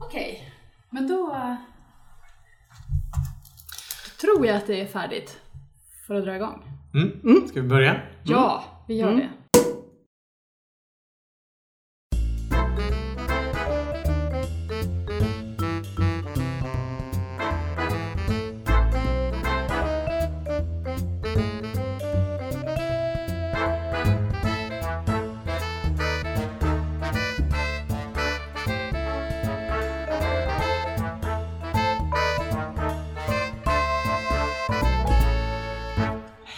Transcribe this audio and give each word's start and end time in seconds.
Okej, 0.00 0.52
men 0.90 1.08
då, 1.08 1.34
eh, 1.34 1.54
då 4.04 4.10
tror 4.20 4.46
jag 4.46 4.56
att 4.56 4.66
det 4.66 4.80
är 4.80 4.86
färdigt 4.86 5.40
för 6.06 6.14
att 6.14 6.24
dra 6.24 6.36
igång. 6.36 6.62
Mm. 6.94 7.48
Ska 7.48 7.60
vi 7.62 7.68
börja? 7.68 8.00
Ja, 8.24 8.64
vi 8.88 8.94
gör 8.96 9.08
Mm. 9.12 9.18
det. 9.20 9.28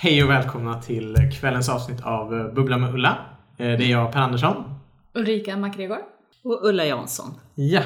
Hej 0.03 0.25
och 0.25 0.31
välkomna 0.31 0.83
till 0.83 1.17
kvällens 1.41 1.69
avsnitt 1.69 2.03
av 2.03 2.55
Bubbla 2.55 2.79
med 2.79 2.95
Ulla. 2.95 3.19
Eh, 3.59 3.67
Det 3.67 3.85
är 3.85 3.91
jag, 3.91 4.13
Per 4.13 4.21
Andersson. 4.21 4.65
Ulrika 5.15 5.57
MacGregor. 5.57 5.99
Och 6.45 6.61
Ulla 6.69 6.85
Jansson. 6.85 7.35
Ja. 7.55 7.83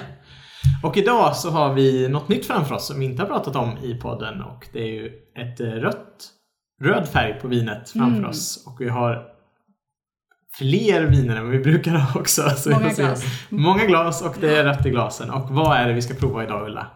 Och 0.83 0.97
idag 0.97 1.37
så 1.37 1.51
har 1.51 1.75
vi 1.75 2.09
något 2.09 2.29
nytt 2.29 2.47
framför 2.47 2.75
oss 2.75 2.87
som 2.87 2.99
vi 3.01 3.05
inte 3.07 3.23
har 3.23 3.29
pratat 3.29 3.57
om 3.57 3.79
i 3.83 3.95
podden 3.95 4.43
och 4.43 4.69
det 4.73 4.79
är 4.83 4.87
ju 4.93 5.07
ett 5.37 5.61
rött, 5.61 6.29
röd 6.83 7.09
färg 7.09 7.35
på 7.41 7.49
vinet 7.49 7.91
framför 7.91 8.19
Mm. 8.19 8.31
oss 8.31 8.65
och 8.67 8.81
vi 8.81 8.89
har 8.89 9.27
fler 10.59 11.03
viner 11.05 11.37
än 11.37 11.51
vi 11.51 11.59
brukar 11.59 11.93
ha 11.95 12.21
också. 12.21 12.43
Många 12.71 12.89
glas. 12.93 13.25
Många 13.49 13.85
glas 13.87 14.23
och 14.23 14.35
det 14.41 14.57
är 14.57 14.65
rött 14.65 14.87
i 14.87 14.91
glasen. 14.91 15.31
Och 15.31 15.51
vad 15.51 15.77
är 15.77 15.89
det 15.89 15.95
vi 15.95 16.03
ska 16.03 16.15
prova 16.15 16.45
idag 16.45 16.67
Ulla? 16.67 16.87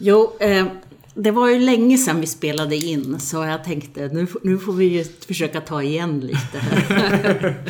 Jo, 0.00 0.32
eh, 0.40 0.66
det 1.16 1.30
var 1.30 1.48
ju 1.48 1.58
länge 1.58 1.98
sedan 1.98 2.20
vi 2.20 2.26
spelade 2.26 2.76
in 2.76 3.20
så 3.20 3.36
jag 3.44 3.64
tänkte 3.64 4.08
nu, 4.08 4.26
nu 4.42 4.58
får 4.58 4.72
vi 4.72 4.84
ju 4.84 5.04
försöka 5.04 5.60
ta 5.60 5.82
igen 5.82 6.20
lite. 6.20 6.62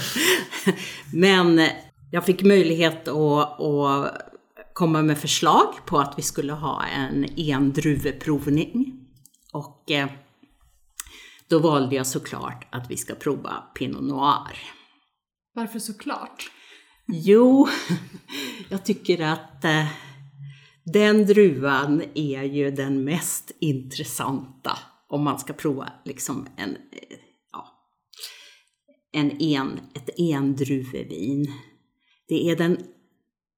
Men 1.13 1.69
jag 2.11 2.25
fick 2.25 2.43
möjlighet 2.43 3.09
att, 3.09 3.61
att 3.61 4.13
komma 4.73 5.03
med 5.03 5.19
förslag 5.19 5.75
på 5.87 5.99
att 5.99 6.15
vi 6.17 6.23
skulle 6.23 6.53
ha 6.53 6.85
en 6.85 7.27
endruveprovning. 7.37 8.93
Och 9.53 9.91
eh, 9.91 10.09
då 11.49 11.59
valde 11.59 11.97
jag 11.97 12.07
såklart 12.07 12.67
att 12.71 12.91
vi 12.91 12.97
ska 12.97 13.15
prova 13.15 13.65
Pinot 13.79 14.03
Noir. 14.03 14.59
Varför 15.55 15.79
såklart? 15.79 16.51
Jo, 17.07 17.69
jag 18.69 18.85
tycker 18.85 19.21
att 19.21 19.65
eh, 19.65 19.87
den 20.93 21.27
druvan 21.27 22.03
är 22.15 22.43
ju 22.43 22.71
den 22.71 23.05
mest 23.05 23.51
intressanta 23.61 24.79
om 25.09 25.23
man 25.23 25.39
ska 25.39 25.53
prova 25.53 25.93
liksom 26.05 26.47
en, 26.57 26.71
eh, 26.71 27.19
ja, 27.53 27.67
en 29.13 29.41
en, 29.41 29.81
ett 29.95 30.11
endruvevin. 30.19 31.53
Det 32.29 32.51
är 32.51 32.57
den 32.57 32.79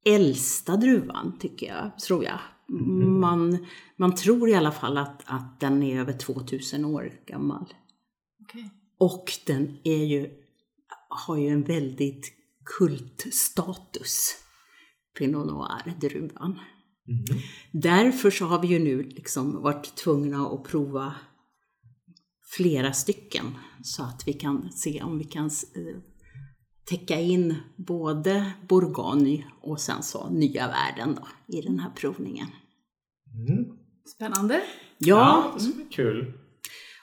äldsta 0.05 0.77
druvan, 0.77 1.39
tycker 1.39 1.67
jag, 1.67 1.98
tror 1.98 2.25
jag. 2.25 2.39
Man, 3.09 3.67
man 3.97 4.15
tror 4.15 4.48
i 4.48 4.55
alla 4.55 4.73
fall 4.73 4.98
att, 4.98 5.23
att 5.27 5.61
den 5.61 5.83
är 5.83 6.01
över 6.01 6.13
2000 6.13 6.85
år 6.85 7.13
gammal. 7.27 7.75
Okej. 8.42 8.70
Och 8.98 9.33
den 9.47 9.79
är 9.85 10.05
ju, 10.05 10.31
har 11.09 11.37
ju 11.37 11.48
en 11.48 11.63
väldigt 11.63 12.33
kultstatus, 12.79 14.35
Pinot 15.19 15.47
Noir-druvan. 15.47 16.59
Därför 17.73 18.31
så 18.31 18.45
har 18.45 18.62
vi 18.62 18.69
ju 18.69 18.78
nu 18.78 19.03
liksom 19.03 19.62
varit 19.62 19.97
tvungna 19.97 20.47
att 20.47 20.64
prova 20.64 21.14
flera 22.56 22.92
stycken 22.92 23.45
så 23.83 24.03
att 24.03 24.23
vi 24.27 24.33
kan 24.33 24.73
se 24.73 25.02
om 25.02 25.19
vi 25.19 25.24
kan 25.24 25.46
eh, 25.46 26.01
täcka 26.89 27.20
in 27.20 27.55
både 27.77 28.52
Bourgogne 28.69 29.45
och 29.61 29.80
sen 29.80 30.02
så 30.02 30.30
nya 30.30 30.67
världen 30.67 31.14
då 31.14 31.57
i 31.58 31.61
den 31.61 31.79
här 31.79 31.91
provningen. 31.91 32.46
Mm. 33.48 33.64
Spännande. 34.14 34.63
Ja, 34.98 35.52
det 35.55 35.61
ska 35.61 35.75
bli 35.75 35.85
kul. 35.85 36.33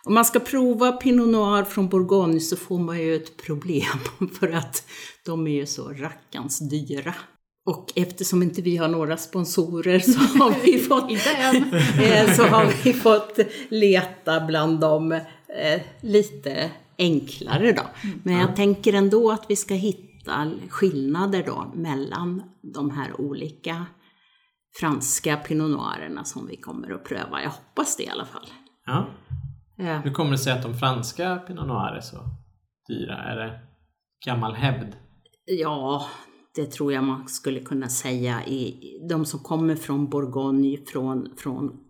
Om 0.04 0.14
man 0.14 0.26
ska 0.26 0.40
prova 0.40 0.92
Pinot 0.92 1.30
Noir 1.30 1.64
från 1.64 1.90
Bourgogne 1.90 2.40
så 2.40 2.56
får 2.56 2.80
man 2.80 3.00
ju 3.00 3.16
ett 3.16 3.38
problem 3.38 4.00
för 4.40 4.52
att 4.52 4.88
de 5.26 5.48
är 5.48 5.52
ju 5.52 5.66
så 5.66 5.90
rackans 5.90 6.70
dyra. 6.70 7.16
Och 7.66 7.92
eftersom 7.96 8.44
inte 8.44 8.62
vi 8.62 8.78
har 8.78 8.88
några 8.88 9.18
sponsorer 9.18 10.00
så 10.00 10.20
har 10.20 10.66
vi 10.66 10.80
fått, 10.90 11.12
eh, 12.02 12.36
så 12.36 12.44
har 12.44 12.84
vi 12.84 12.94
fått 12.94 13.40
leta 13.70 14.46
bland 14.46 14.80
de 14.80 15.12
eh, 15.12 15.82
lite 16.02 16.72
enklare 16.98 17.72
då. 17.72 17.84
Men 18.24 18.34
jag 18.38 18.56
tänker 18.56 18.94
ändå 18.94 19.32
att 19.32 19.46
vi 19.50 19.56
ska 19.56 19.74
hitta 19.74 20.52
skillnader 20.70 21.44
då 21.46 21.72
mellan 21.76 22.44
de 22.74 22.92
här 22.92 23.22
olika 23.22 23.86
franska 24.80 25.38
Pinot 25.38 25.72
Noirerna 25.72 26.24
som 26.24 26.48
vi 26.48 26.58
kommer 26.58 26.92
att 26.92 27.04
pröva. 27.06 27.42
Jag 27.44 27.50
hoppas 27.50 27.98
det 27.98 28.04
i 28.04 28.10
alla 28.10 28.26
fall. 28.26 28.48
Ja. 28.86 29.08
Eh, 29.80 30.02
Hur 30.02 30.14
kommer 30.14 30.32
det 30.32 30.38
sig 30.38 30.54
att 30.54 30.64
de 30.64 30.78
franska 30.78 31.36
Pinot 31.36 31.68
Noir 31.68 31.96
är 31.98 32.02
så 32.02 32.18
dyra? 32.88 33.18
Är 33.18 33.36
det 33.36 33.60
gammal 34.26 34.54
hävd? 34.56 34.96
Ja, 35.46 36.06
det 36.56 36.66
tror 36.66 36.94
jag 36.94 37.04
man 37.04 37.28
skulle 37.28 37.60
kunna 37.60 37.90
säga. 37.90 38.46
I, 38.46 38.80
de 39.10 39.26
som 39.26 39.40
kommer 39.40 39.76
från 39.76 40.10
Bourgogne, 40.10 40.78
från, 40.86 41.30
från 41.38 41.86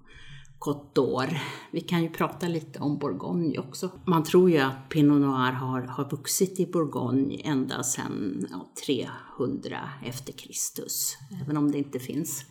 Côte 0.59 0.93
d'Or. 0.95 1.37
Vi 1.71 1.81
kan 1.81 2.03
ju 2.03 2.09
prata 2.09 2.47
lite 2.47 2.79
om 2.79 2.97
Bourgogne 2.97 3.59
också. 3.59 3.91
Man 4.05 4.23
tror 4.23 4.51
ju 4.51 4.57
att 4.57 4.89
Pinot 4.89 5.21
Noir 5.21 5.51
har, 5.51 5.81
har 5.81 6.09
vuxit 6.09 6.59
i 6.59 6.65
Bourgogne 6.65 7.41
ända 7.43 7.83
sedan 7.83 8.47
ja, 8.51 8.73
300 8.85 9.89
efter 10.05 10.33
Kristus. 10.33 11.17
Även 11.43 11.57
om 11.57 11.71
det 11.71 11.77
inte 11.77 11.99
finns 11.99 12.45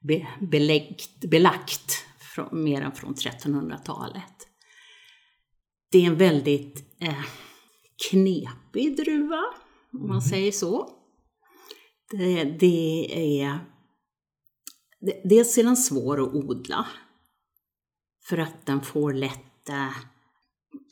be, 0.00 0.28
beläggt, 0.40 1.30
belagt 1.30 2.04
från, 2.34 2.64
mer 2.64 2.82
än 2.82 2.92
från 2.92 3.14
1300-talet. 3.14 4.48
Det 5.92 5.98
är 5.98 6.06
en 6.06 6.16
väldigt 6.16 6.96
eh, 7.00 7.24
knepig 8.10 8.96
druva, 8.96 9.44
om 9.92 10.08
man 10.08 10.22
säger 10.22 10.52
så. 10.52 10.95
Det, 12.10 12.40
eh, 12.40 12.56
det 12.60 13.40
är... 13.42 13.58
Det, 15.00 15.20
dels 15.24 15.58
är 15.58 15.64
den 15.64 15.76
svår 15.76 16.22
att 16.22 16.34
odla. 16.34 16.86
För 18.28 18.38
att 18.38 18.66
den 18.66 18.80
får 18.80 19.12
lätt 19.12 19.68
eh, 19.68 19.96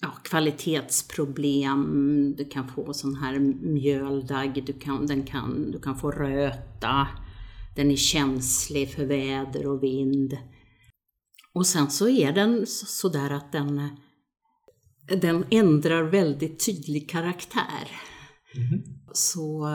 ja, 0.00 0.10
kvalitetsproblem, 0.24 2.34
du 2.36 2.44
kan 2.44 2.68
få 2.68 2.94
sån 2.94 3.14
här 3.14 3.38
mjöldagg, 3.72 4.64
du 4.66 4.72
kan, 4.72 5.06
den 5.06 5.26
kan, 5.26 5.70
du 5.70 5.80
kan 5.80 5.98
få 5.98 6.10
röta, 6.10 7.08
den 7.76 7.90
är 7.90 7.96
känslig 7.96 8.90
för 8.94 9.04
väder 9.04 9.66
och 9.66 9.82
vind. 9.82 10.38
Och 11.54 11.66
sen 11.66 11.90
så 11.90 12.08
är 12.08 12.32
den 12.32 12.66
så- 12.66 12.86
sådär 12.86 13.30
att 13.30 13.52
den, 13.52 13.88
den 15.20 15.44
ändrar 15.50 16.02
väldigt 16.02 16.66
tydlig 16.66 17.10
karaktär. 17.10 17.90
Mm-hmm. 18.54 19.03
Så 19.14 19.68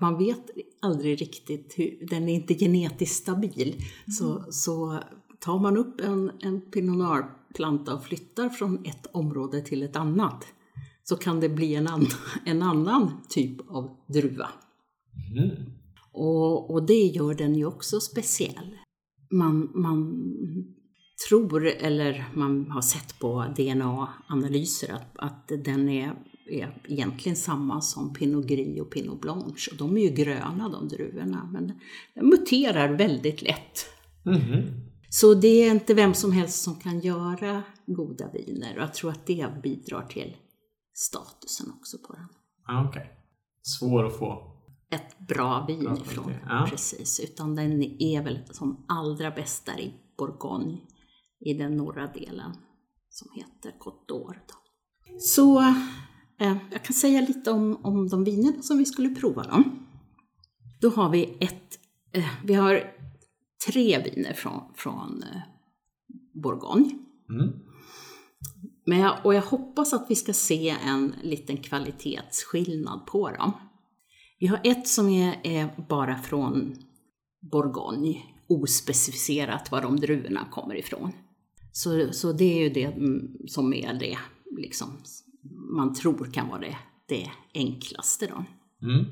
man 0.00 0.18
vet 0.18 0.50
aldrig 0.80 1.20
riktigt 1.20 1.74
hur, 1.76 2.06
den 2.10 2.28
är 2.28 2.34
inte 2.34 2.54
genetiskt 2.54 3.22
stabil. 3.22 3.84
Så, 4.18 4.44
så 4.50 4.98
tar 5.40 5.58
man 5.58 5.76
upp 5.76 6.00
en, 6.00 6.30
en 6.40 6.60
Pinot 6.60 6.96
Noir-planta 6.96 7.94
och 7.94 8.04
flyttar 8.04 8.48
från 8.48 8.84
ett 8.84 9.06
område 9.12 9.60
till 9.60 9.82
ett 9.82 9.96
annat 9.96 10.46
så 11.04 11.16
kan 11.16 11.40
det 11.40 11.48
bli 11.48 11.74
en, 11.74 11.86
annan 11.86 12.06
en 12.44 12.62
annan 12.62 13.10
typ 13.28 13.70
av 13.70 13.96
druva. 14.08 14.48
Och, 16.12 16.70
och 16.70 16.86
det 16.86 17.06
gör 17.06 17.34
den 17.34 17.54
ju 17.54 17.66
också 17.66 18.00
speciell. 18.00 18.76
Man, 19.30 19.70
man 19.74 20.12
tror, 21.28 21.66
eller 21.66 22.28
man 22.34 22.70
har 22.70 22.82
sett 22.82 23.18
på 23.18 23.44
DNA-analyser 23.56 24.92
att, 24.92 25.18
att 25.18 25.64
den 25.64 25.88
är, 25.88 26.14
är 26.46 26.78
egentligen 26.88 27.36
samma 27.36 27.80
som 27.80 28.12
Pinot 28.12 28.46
Gris 28.46 28.80
och 28.80 28.90
Pinot 28.90 29.20
Blanche. 29.20 29.70
Och 29.70 29.76
de 29.76 29.96
är 29.96 30.02
ju 30.02 30.14
gröna 30.14 30.68
de 30.68 30.88
druvorna, 30.88 31.48
men 31.52 31.72
den 32.14 32.26
muterar 32.26 32.88
väldigt 32.88 33.42
lätt. 33.42 33.86
Mhm. 34.24 34.62
Så 35.08 35.34
det 35.34 35.48
är 35.48 35.70
inte 35.70 35.94
vem 35.94 36.14
som 36.14 36.32
helst 36.32 36.62
som 36.62 36.74
kan 36.74 37.00
göra 37.00 37.62
goda 37.86 38.30
viner 38.32 38.76
och 38.76 38.82
jag 38.82 38.94
tror 38.94 39.10
att 39.10 39.26
det 39.26 39.62
bidrar 39.62 40.06
till 40.06 40.36
statusen 40.94 41.72
också 41.80 41.98
på 41.98 42.12
den. 42.12 42.28
Ja, 42.66 42.88
Okej. 42.88 43.10
Svår 43.62 44.06
att 44.06 44.18
få. 44.18 44.48
Ett 44.90 45.18
bra 45.28 45.64
vin 45.68 45.84
Bra 45.84 45.96
ifrån, 45.96 46.32
ja. 46.48 46.66
precis. 46.70 47.20
Utan 47.20 47.54
den 47.54 47.82
är 48.02 48.22
väl 48.22 48.38
som 48.50 48.84
allra 48.88 49.30
bäst 49.30 49.66
där 49.66 49.80
i 49.80 49.94
Bourgogne, 50.18 50.78
i 51.40 51.54
den 51.54 51.76
norra 51.76 52.06
delen, 52.06 52.52
som 53.08 53.28
heter 53.34 53.78
Côte 53.78 54.12
d'Or. 54.12 54.36
Så 55.18 55.74
jag 56.44 56.82
kan 56.82 56.94
säga 56.94 57.20
lite 57.20 57.50
om, 57.50 57.76
om 57.82 58.08
de 58.08 58.24
vinerna 58.24 58.62
som 58.62 58.78
vi 58.78 58.84
skulle 58.84 59.14
prova 59.14 59.42
då. 59.42 59.64
Då 60.80 60.88
har 60.88 61.10
vi 61.10 61.36
ett, 61.40 61.78
eh, 62.12 62.28
vi 62.44 62.54
har 62.54 62.94
tre 63.66 64.02
viner 64.02 64.34
från, 64.34 64.60
från 64.74 65.22
eh, 65.22 65.40
Bourgogne. 66.42 66.90
Mm. 67.30 67.52
Men 68.86 68.98
jag, 68.98 69.26
och 69.26 69.34
jag 69.34 69.42
hoppas 69.42 69.92
att 69.92 70.06
vi 70.08 70.14
ska 70.14 70.32
se 70.32 70.68
en 70.68 71.14
liten 71.22 71.56
kvalitetsskillnad 71.56 73.06
på 73.06 73.30
dem. 73.30 73.52
Vi 74.38 74.46
har 74.46 74.60
ett 74.64 74.88
som 74.88 75.08
är, 75.08 75.40
är 75.42 75.86
bara 75.88 76.18
från 76.18 76.76
Bourgogne, 77.52 78.22
ospecificerat 78.48 79.70
var 79.70 79.82
de 79.82 79.96
druvorna 80.00 80.48
kommer 80.50 80.74
ifrån. 80.74 81.12
Så, 81.72 82.12
så 82.12 82.32
det 82.32 82.44
är 82.44 82.62
ju 82.62 82.68
det 82.68 82.84
mm, 82.84 83.36
som 83.46 83.74
är 83.74 83.94
det 83.94 84.18
liksom, 84.56 84.88
man 85.76 85.94
tror 85.94 86.32
kan 86.32 86.48
vara 86.48 86.60
det, 86.60 86.76
det 87.08 87.30
enklaste. 87.54 88.26
Då. 88.26 88.44
Mm. 88.88 89.04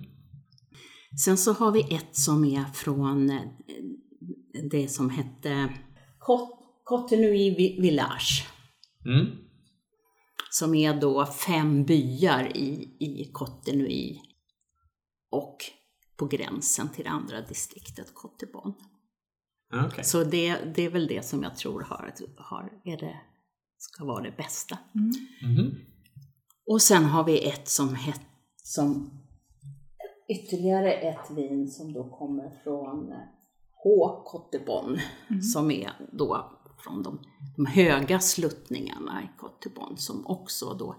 Sen 1.25 1.39
så 1.39 1.53
har 1.53 1.73
vi 1.73 1.95
ett 1.95 2.17
som 2.17 2.45
är 2.45 2.65
från 2.65 3.31
eh, 3.31 3.43
det 4.71 4.89
som 4.89 5.11
hette 5.11 5.75
Cot- 6.19 6.59
Cotonui 6.85 7.55
Vi- 7.59 7.81
Village. 7.81 8.47
Mm. 9.07 9.27
Som 10.51 10.75
är 10.75 11.01
då 11.01 11.27
fem 11.27 11.85
byar 11.85 12.57
i, 12.57 12.97
i 13.01 13.31
Cotonui 13.33 14.21
och 15.31 15.57
på 16.17 16.27
gränsen 16.27 16.89
till 16.89 17.05
det 17.05 17.11
andra 17.11 17.41
distriktet, 17.41 18.15
Cottebon. 18.15 18.75
Ja, 19.73 19.87
Okej. 19.87 20.05
Så 20.05 20.25
det, 20.25 20.57
det 20.77 20.83
är 20.83 20.91
väl 20.91 21.07
det 21.07 21.25
som 21.25 21.43
jag 21.43 21.57
tror 21.57 21.81
har, 21.83 22.15
har, 22.37 22.73
är 22.85 22.97
det, 22.97 23.21
ska 23.79 24.05
vara 24.05 24.23
det 24.23 24.37
bästa. 24.37 24.79
Mhm. 25.43 25.75
Och 26.71 26.83
sen 26.83 27.05
har 27.05 27.25
vi 27.25 27.49
ett 27.49 27.69
som 27.69 27.95
hette, 27.95 28.21
som 28.63 29.11
ytterligare 30.29 30.93
ett 30.93 31.31
vin 31.31 31.71
som 31.71 31.93
då 31.93 32.05
kommer 32.05 32.51
från 32.65 33.13
H. 33.85 34.23
Cottebon, 34.27 34.99
som 35.53 35.71
är 35.71 35.91
då 36.13 36.51
från 36.85 37.03
de, 37.03 37.19
de 37.57 37.67
höga 37.67 38.21
sluttningarna 38.21 39.23
i 39.23 39.39
Cottebon, 39.39 39.97
som 39.97 40.27
också 40.27 40.75
då 40.75 40.97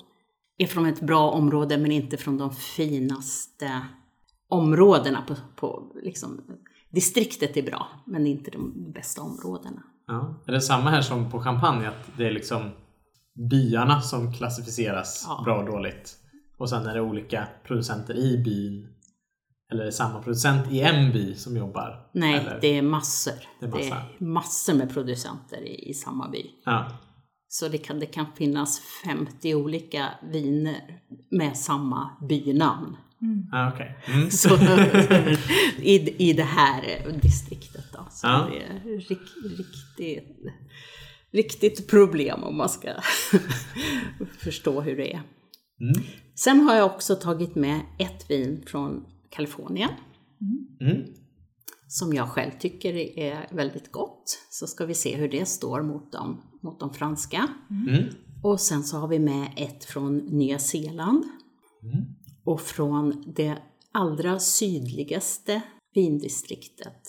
är 0.58 0.68
från 0.68 0.86
ett 0.86 1.02
bra 1.02 1.32
område 1.32 1.78
men 1.78 1.92
inte 1.92 2.18
från 2.18 2.38
de 2.38 2.52
finaste 2.52 3.82
områdena 4.48 5.22
på, 5.22 5.36
på 5.56 5.92
liksom, 5.96 6.42
distriktet 6.90 7.58
är 7.58 7.64
bra, 7.64 7.88
men 8.06 8.28
inte 8.28 8.52
de 8.52 8.92
bästa 8.94 9.22
områdena. 9.22 9.84
Ja. 10.08 10.36
Är 10.46 10.52
det 10.52 10.62
samma 10.62 10.90
här 10.90 11.02
som 11.02 11.32
på 11.32 11.40
champagne? 11.40 11.88
Att 11.88 12.18
det 12.18 12.28
är 12.28 12.32
liksom 12.32 12.70
byarna 13.50 14.02
som 14.02 14.34
klassificeras 14.34 15.26
Ja. 15.28 15.42
bra 15.46 15.60
och 15.60 15.66
dåligt. 15.66 16.18
Och 16.58 16.70
sen 16.70 16.86
är 16.86 16.94
det 16.94 17.02
olika 17.02 17.48
producenter 17.68 18.18
i 18.18 18.38
byn. 18.38 18.88
Eller 19.72 19.82
är 19.82 19.86
det 19.86 19.92
samma 19.92 20.22
producent 20.22 20.72
i 20.72 20.82
en 20.82 21.12
by 21.12 21.36
som 21.36 21.58
jobbar? 21.58 22.10
Nej, 22.14 22.34
Eller? 22.40 22.58
det 22.62 22.78
är 22.78 22.82
massor. 22.82 23.34
Det 23.60 23.66
är 23.66 23.72
Det 23.72 23.88
är 23.88 24.24
massor 24.24 24.74
med 24.74 24.94
producenter 24.94 25.62
i, 25.62 25.90
i 25.90 25.94
samma 25.94 26.30
by. 26.30 26.46
Ja. 26.66 26.98
Så 27.48 27.68
det 27.68 27.78
kan, 27.78 28.00
det 28.00 28.06
kan 28.06 28.26
finnas 28.36 28.82
50 29.06 29.56
olika 29.56 30.08
viner 30.32 31.00
med 31.32 31.58
samma 31.58 32.10
bynamn. 32.30 32.98
Ja, 33.52 33.72
okej. 33.74 33.98
Mm. 34.08 34.32
Så, 34.32 34.56
i, 35.78 36.30
I 36.30 36.34
det 36.34 36.44
här 36.44 37.08
distriktet. 37.22 37.86
Då. 37.94 38.08
Så 38.12 38.28
Ja. 38.28 38.48
det 38.52 38.58
är 38.64 38.98
rik, 38.98 39.20
riktigt, 39.58 40.38
riktigt 41.34 41.88
problem 41.88 42.44
om 42.44 42.58
man 42.58 42.70
ska 42.70 42.90
förstå 44.38 44.82
hur 44.82 44.98
det 44.98 45.14
är. 45.14 45.24
Mm. 45.82 46.04
Sen 46.36 46.62
har 46.62 46.76
jag 46.76 46.86
också 46.86 47.16
tagit 47.16 47.56
med 47.56 47.82
ett 48.00 48.32
vin 48.32 48.64
från 48.68 49.06
Kalifornien 49.30 49.90
Mm. 50.82 51.06
som 51.88 52.14
jag 52.14 52.30
själv 52.30 52.52
tycker 52.60 52.94
är 53.20 53.48
väldigt 53.52 53.92
gott. 53.92 54.40
Så 54.50 54.68
ska 54.68 54.86
vi 54.86 54.94
se 54.94 55.16
hur 55.16 55.30
det 55.30 55.46
står 55.46 55.82
mot 55.82 56.12
de, 56.12 56.42
mot 56.64 56.80
de 56.80 56.94
franska. 56.94 57.48
Mm. 57.70 58.06
Och 58.44 58.60
sen 58.60 58.84
så 58.84 58.98
har 58.98 59.08
vi 59.08 59.20
med 59.20 59.54
ett 59.58 59.86
från 59.86 60.18
Nya 60.18 60.60
Zeeland. 60.60 61.24
Mm. 61.84 62.06
Och 62.46 62.62
från 62.62 63.34
det 63.36 63.58
allra 63.92 64.40
sydligaste 64.40 65.62
vindistriktet 65.94 67.02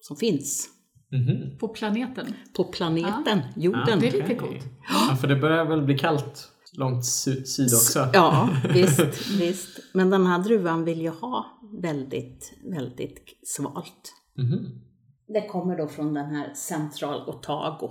som 0.00 0.16
finns 0.16 0.68
Mhm. 1.12 1.58
På 1.58 1.68
planeten. 1.68 2.26
på 2.56 2.64
planeten, 2.64 3.40
jorden. 3.56 3.82
Ja, 3.88 3.96
Det 3.96 4.08
är 4.08 4.12
lite 4.12 4.34
coolt. 4.34 4.64
Ja, 5.10 5.16
för 5.16 5.28
det 5.28 5.36
börjar 5.36 5.64
väl 5.64 5.82
bli 5.82 5.98
kallt 5.98 6.52
långt 6.78 7.04
sy- 7.06 7.44
syd 7.44 7.66
också. 7.66 8.08
Ja, 8.12 8.48
visst, 8.74 9.30
visst. 9.40 9.80
Men 9.94 10.10
den 10.10 10.26
här 10.26 10.38
druvan 10.38 10.84
vill 10.84 11.00
ju 11.02 11.08
ha 11.10 11.60
väldigt, 11.82 12.52
väldigt 12.72 13.38
svalt. 13.42 14.12
Mhm. 14.38 14.82
Det 15.28 15.48
kommer 15.48 15.76
då 15.78 15.88
från 15.88 16.14
den 16.14 16.34
här 16.34 16.54
Central 16.54 17.28
Otago 17.28 17.90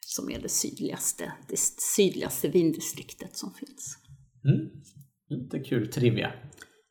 som 0.00 0.30
är 0.30 0.40
det 0.42 0.48
sydligaste, 0.48 1.32
det 1.48 1.58
sydligaste 1.96 2.48
vindistriktet 2.48 3.36
som 3.36 3.54
finns. 3.54 3.98
Mm. 4.44 4.68
Lite 5.28 5.58
kul 5.58 5.86
trivia 5.92 6.30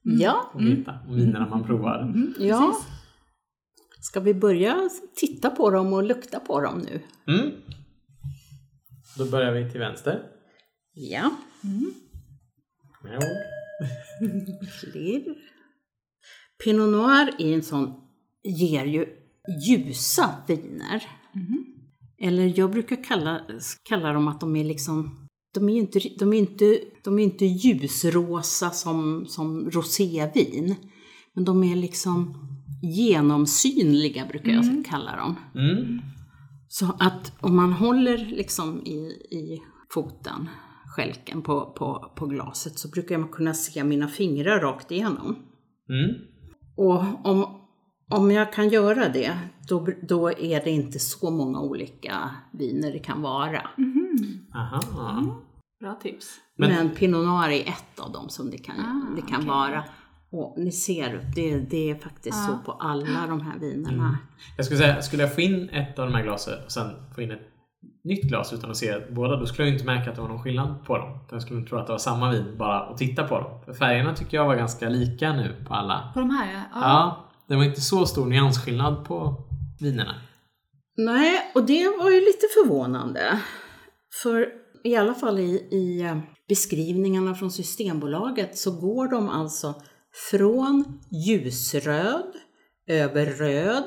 Ja, 0.03 0.51
att 0.53 0.61
veta 0.61 0.99
vinerna 1.09 1.49
man 1.49 1.63
provar. 1.63 2.13
ja. 2.39 2.75
Ska 4.03 4.19
vi 4.19 4.33
börja 4.33 4.89
titta 5.15 5.49
på 5.49 5.69
dem 5.69 5.93
och 5.93 6.03
lukta 6.03 6.39
på 6.39 6.61
dem 6.61 6.79
nu? 6.79 7.01
Mm. 7.33 7.51
Då 9.17 9.25
börjar 9.25 9.51
vi 9.51 9.71
till 9.71 9.79
vänster. 9.79 10.23
Ja, 10.93 11.31
Med 13.03 13.15
ord. 13.15 13.23
klirr. 14.79 15.35
Pinot 16.63 16.89
Noir 16.89 17.35
är 17.39 17.53
en 17.53 17.63
sån, 17.63 17.93
ger 18.43 18.85
ju 18.85 19.05
ljusa 19.67 20.35
viner. 20.47 21.03
Eller 22.17 22.59
jag 22.59 22.71
brukar 22.71 23.03
kalla, 23.03 23.41
kalla 23.83 24.13
dem 24.13 24.27
att 24.27 24.39
de 24.39 24.55
är 24.55 24.63
liksom, 24.63 25.27
de 25.53 25.69
är 25.69 25.73
ju 25.73 25.79
inte, 25.79 25.99
de 26.19 26.33
är 26.33 26.37
inte, 26.37 26.79
de 27.03 27.19
är 27.19 27.23
inte 27.23 27.45
ljusrosa 27.45 28.69
som, 28.69 29.25
som 29.25 29.71
rosévin. 29.71 30.75
Men 31.33 31.45
de 31.45 31.63
är 31.63 31.75
liksom 31.75 32.37
genomsynliga 32.83 34.25
brukar 34.25 34.51
jag 34.51 34.85
kalla 34.89 35.15
dem. 35.15 35.35
Mm. 35.55 36.01
Så 36.67 36.85
att 36.99 37.31
om 37.39 37.55
man 37.55 37.73
håller 37.73 38.17
liksom 38.17 38.81
i, 38.85 38.97
i 39.31 39.61
foten, 39.93 40.49
skälken 40.95 41.41
på, 41.41 41.73
på, 41.77 42.13
på 42.15 42.25
glaset, 42.25 42.79
så 42.79 42.89
brukar 42.89 43.17
man 43.17 43.29
kunna 43.29 43.53
se 43.53 43.83
mina 43.83 44.07
fingrar 44.07 44.59
rakt 44.59 44.91
igenom. 44.91 45.35
Mm. 45.89 46.15
Och 46.77 47.25
om, 47.25 47.45
om 48.11 48.31
jag 48.31 48.53
kan 48.53 48.69
göra 48.69 49.09
det, 49.09 49.37
då, 49.69 49.87
då 50.07 50.31
är 50.31 50.63
det 50.63 50.69
inte 50.71 50.99
så 50.99 51.31
många 51.31 51.59
olika 51.59 52.29
viner 52.53 52.91
det 52.91 52.99
kan 52.99 53.21
vara. 53.21 53.61
Aha. 54.55 55.41
Bra 55.79 55.93
tips. 55.93 56.39
Men- 56.57 56.69
Men, 56.69 56.89
Pinot 56.89 57.25
Noir 57.25 57.49
är 57.49 57.61
ett 57.69 57.99
av 57.99 58.11
dem 58.11 58.29
som 58.29 58.49
det 58.49 58.57
kan, 58.57 58.75
Ah, 58.79 59.15
det 59.15 59.21
kan 59.21 59.35
okej. 59.39 59.47
vara. 59.49 59.83
Och 60.35 60.53
ni 60.57 60.71
ser, 60.71 61.31
det, 61.35 61.59
det 61.59 61.89
är 61.89 61.95
faktiskt 61.95 62.45
så 62.45 62.57
på 62.65 62.71
alla 62.71 63.27
de 63.27 63.41
här 63.41 63.59
vinerna. 63.59 64.17
Jag 64.57 64.65
skulle 64.65 64.79
säga, 64.79 65.01
skulle 65.01 65.23
jag 65.23 65.35
få 65.35 65.41
in 65.41 65.69
ett 65.69 65.99
av 65.99 66.05
de 66.05 66.13
här 66.13 66.23
glasen 66.23 66.53
och 66.65 66.71
sen 66.71 66.89
få 67.15 67.21
in 67.21 67.31
ett 67.31 67.53
nytt 68.03 68.23
glas 68.23 68.53
utan 68.53 68.71
att 68.71 68.77
se 68.77 68.99
båda, 69.09 69.35
då 69.35 69.45
skulle 69.45 69.67
jag 69.67 69.75
inte 69.75 69.85
märka 69.85 70.09
att 70.09 70.15
det 70.15 70.21
var 70.21 70.29
någon 70.29 70.43
skillnad 70.43 70.85
på 70.85 70.97
dem. 70.97 71.19
Jag 71.31 71.41
skulle 71.41 71.65
tro 71.65 71.77
att 71.77 71.87
det 71.87 71.93
var 71.93 71.99
samma 71.99 72.31
vin 72.31 72.55
bara 72.57 72.79
att 72.79 72.97
titta 72.97 73.23
på 73.23 73.39
dem. 73.39 73.61
För 73.65 73.73
färgerna 73.73 74.15
tycker 74.15 74.37
jag 74.37 74.45
var 74.45 74.55
ganska 74.55 74.89
lika 74.89 75.33
nu 75.33 75.55
på 75.67 75.73
alla. 75.73 76.11
På 76.13 76.19
de 76.19 76.29
här 76.29 76.53
ja. 76.53 76.79
Ja, 76.81 77.29
det 77.47 77.55
var 77.55 77.63
inte 77.63 77.81
så 77.81 78.05
stor 78.05 78.25
nyansskillnad 78.25 79.05
på 79.05 79.35
vinerna. 79.79 80.15
Nej, 80.97 81.51
och 81.55 81.65
det 81.65 81.87
var 81.99 82.09
ju 82.09 82.19
lite 82.19 82.47
förvånande. 82.53 83.39
För 84.23 84.47
i 84.83 84.95
alla 84.95 85.13
fall 85.13 85.39
i, 85.39 85.67
i 85.71 86.01
eh, 86.01 86.17
beskrivningarna 86.49 87.35
från 87.35 87.51
Systembolaget 87.51 88.57
så 88.57 88.71
går 88.71 89.07
de 89.07 89.29
alltså 89.29 89.73
från 90.13 90.99
ljusröd 91.09 92.33
över 92.87 93.25
röd 93.25 93.83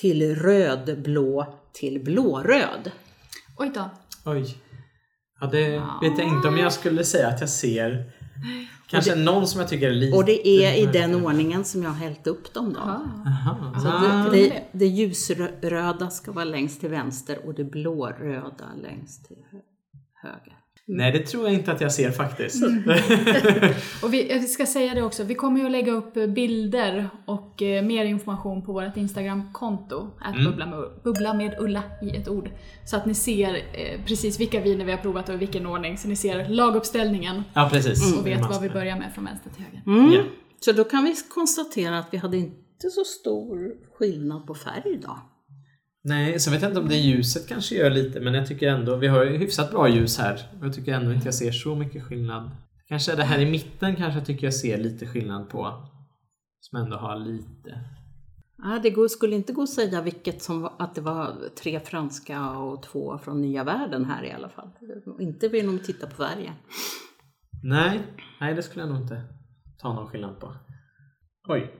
till 0.00 0.36
rödblå 0.36 1.54
till 1.72 2.04
blåröd. 2.04 2.92
Oj 3.58 3.70
då. 3.74 3.90
Oj. 4.24 4.56
Ja, 5.40 5.46
det 5.46 5.68
vet 6.02 6.18
jag 6.18 6.28
inte 6.28 6.48
om 6.48 6.58
jag 6.58 6.72
skulle 6.72 7.04
säga 7.04 7.28
att 7.28 7.40
jag 7.40 7.50
ser. 7.50 8.12
Kanske 8.86 9.14
någon 9.14 9.46
som 9.46 9.60
jag 9.60 9.68
tycker 9.68 9.88
är 9.88 9.92
lite... 9.92 10.16
Och 10.16 10.24
det 10.24 10.48
är 10.48 10.78
i 10.82 10.86
den 10.86 11.24
ordningen 11.24 11.64
som 11.64 11.82
jag 11.82 11.90
har 11.90 11.96
hällt 11.96 12.26
upp 12.26 12.54
dem 12.54 12.72
då. 12.72 12.80
Ah. 12.80 13.00
Aha. 13.26 13.74
Så 13.80 14.30
det, 14.30 14.38
det, 14.38 14.64
det 14.72 14.86
ljusröda 14.86 16.10
ska 16.10 16.32
vara 16.32 16.44
längst 16.44 16.80
till 16.80 16.90
vänster 16.90 17.46
och 17.46 17.54
det 17.54 17.64
blåröda 17.64 18.64
längst 18.82 19.24
till 19.24 19.44
hö- 19.50 19.58
höger. 20.14 20.56
Nej, 20.86 21.12
det 21.12 21.18
tror 21.18 21.44
jag 21.44 21.54
inte 21.54 21.72
att 21.72 21.80
jag 21.80 21.92
ser 21.92 22.10
faktiskt. 22.10 22.64
Och 24.02 24.14
vi, 24.14 24.30
jag 24.32 24.44
ska 24.48 24.66
säga 24.66 24.94
det 24.94 25.02
också, 25.02 25.24
vi 25.24 25.34
kommer 25.34 25.60
ju 25.60 25.66
att 25.66 25.72
lägga 25.72 25.92
upp 25.92 26.16
eh, 26.16 26.26
bilder 26.26 27.08
och 27.26 27.62
eh, 27.62 27.84
mer 27.84 28.04
information 28.04 28.62
på 28.64 28.72
vårt 28.72 28.96
Instagram-konto, 28.96 30.10
att 30.20 30.34
Mm. 30.34 30.44
bubbla, 30.44 30.66
med, 30.66 30.84
bubbla 31.04 31.34
med 31.34 31.54
Ulla 31.58 31.82
i 32.02 32.16
ett 32.16 32.28
ord. 32.28 32.50
Så 32.84 32.96
att 32.96 33.06
ni 33.06 33.14
ser 33.14 33.54
eh, 33.54 34.04
precis 34.06 34.40
vilka 34.40 34.60
viner 34.60 34.84
vi 34.84 34.90
har 34.90 34.98
provat 34.98 35.28
och 35.28 35.34
i 35.34 35.38
vilken 35.38 35.66
ordning, 35.66 35.98
så 35.98 36.08
ni 36.08 36.16
ser 36.16 36.48
laguppställningen 36.48 37.42
ja, 37.54 37.68
precis. 37.72 38.18
och 38.18 38.26
vet 38.26 38.38
är 38.40 38.48
vad 38.48 38.62
vi 38.62 38.68
börjar 38.70 38.98
med 38.98 39.12
från 39.14 39.24
vänster 39.24 39.50
till 39.50 39.64
höger. 39.64 39.82
Mm. 39.86 40.12
Ja. 40.12 40.22
Så 40.60 40.72
då 40.72 40.84
kan 40.84 41.04
vi 41.04 41.14
konstatera 41.34 41.98
att 41.98 42.08
vi 42.10 42.16
hade 42.18 42.36
inte 42.36 42.90
så 42.90 43.04
stor 43.04 43.72
skillnad 43.98 44.46
på 44.46 44.54
färg 44.54 44.98
då. 45.02 45.18
Nej, 46.02 46.40
så 46.40 46.50
vet 46.50 46.62
jag 46.62 46.70
inte 46.70 46.80
om 46.80 46.88
det 46.88 46.96
ljuset 46.96 47.48
kanske 47.48 47.74
gör 47.74 47.90
lite, 47.90 48.20
men 48.20 48.34
jag 48.34 48.46
tycker 48.46 48.68
ändå, 48.68 48.96
vi 48.96 49.06
har 49.06 49.24
ju 49.24 49.36
hyfsat 49.36 49.70
bra 49.70 49.88
ljus 49.88 50.18
här. 50.18 50.40
Och 50.60 50.66
jag 50.66 50.74
tycker 50.74 50.94
ändå 50.94 51.12
inte 51.12 51.26
jag 51.26 51.34
ser 51.34 51.52
så 51.52 51.74
mycket 51.74 52.04
skillnad. 52.04 52.50
Kanske 52.88 53.16
det 53.16 53.24
här 53.24 53.38
i 53.38 53.50
mitten 53.50 53.96
kanske 53.96 54.18
jag 54.18 54.26
tycker 54.26 54.46
jag 54.46 54.54
ser 54.54 54.78
lite 54.78 55.06
skillnad 55.06 55.48
på. 55.48 55.88
Som 56.60 56.78
ändå 56.78 56.96
har 56.96 57.16
lite. 57.16 57.80
Ja, 58.58 58.80
det 58.82 58.90
går, 58.90 59.08
skulle 59.08 59.36
inte 59.36 59.52
gå 59.52 59.62
att 59.62 59.68
säga 59.68 60.02
vilket 60.02 60.42
som 60.42 60.60
var, 60.60 60.72
att 60.78 60.94
det 60.94 61.00
var 61.00 61.34
tre 61.62 61.80
franska 61.80 62.50
och 62.50 62.82
två 62.82 63.18
från 63.18 63.40
nya 63.40 63.64
världen 63.64 64.04
här 64.04 64.24
i 64.24 64.32
alla 64.32 64.48
fall. 64.48 64.68
Inte 65.20 65.46
genom 65.46 65.76
att 65.76 65.84
titta 65.84 66.06
på 66.06 66.16
färgen. 66.16 66.54
Nej, 67.62 68.00
nej 68.40 68.54
det 68.54 68.62
skulle 68.62 68.82
jag 68.82 68.92
nog 68.92 69.02
inte 69.02 69.22
ta 69.78 69.92
någon 69.92 70.08
skillnad 70.08 70.40
på. 70.40 70.54
Oj. 71.48 71.74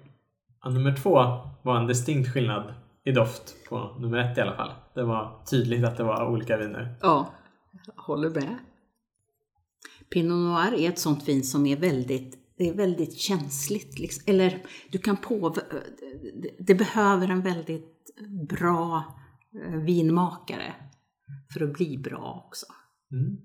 Ja, 0.62 0.70
nummer 0.70 0.96
två 0.96 1.14
var 1.62 1.80
en 1.80 1.86
distinkt 1.86 2.32
skillnad 2.32 2.74
i 3.10 3.12
doft 3.12 3.56
på 3.68 3.96
nummer 3.98 4.18
ett 4.18 4.38
i 4.38 4.40
alla 4.40 4.56
fall. 4.56 4.72
Det 4.94 5.02
var 5.02 5.44
tydligt 5.50 5.84
att 5.84 5.96
det 5.96 6.04
var 6.04 6.30
olika 6.30 6.56
viner. 6.56 6.94
Ja, 7.00 7.34
jag 7.86 8.02
håller 8.02 8.30
med. 8.30 8.58
Pinot 10.10 10.38
Noir 10.38 10.74
är 10.74 10.88
ett 10.88 10.98
sånt 10.98 11.28
vin 11.28 11.44
som 11.44 11.66
är 11.66 11.76
väldigt, 11.76 12.38
det 12.58 12.68
är 12.68 12.74
väldigt 12.74 13.18
känsligt. 13.18 13.98
Liksom. 13.98 14.22
Eller 14.26 14.62
du 14.90 14.98
kan 14.98 15.16
på, 15.16 15.54
det 16.58 16.74
behöver 16.74 17.28
en 17.28 17.40
väldigt 17.40 18.14
bra 18.48 19.04
eh, 19.64 19.76
vinmakare 19.76 20.74
för 21.52 21.64
att 21.64 21.72
bli 21.72 21.98
bra 21.98 22.44
också. 22.46 22.66
Mm. 23.12 23.36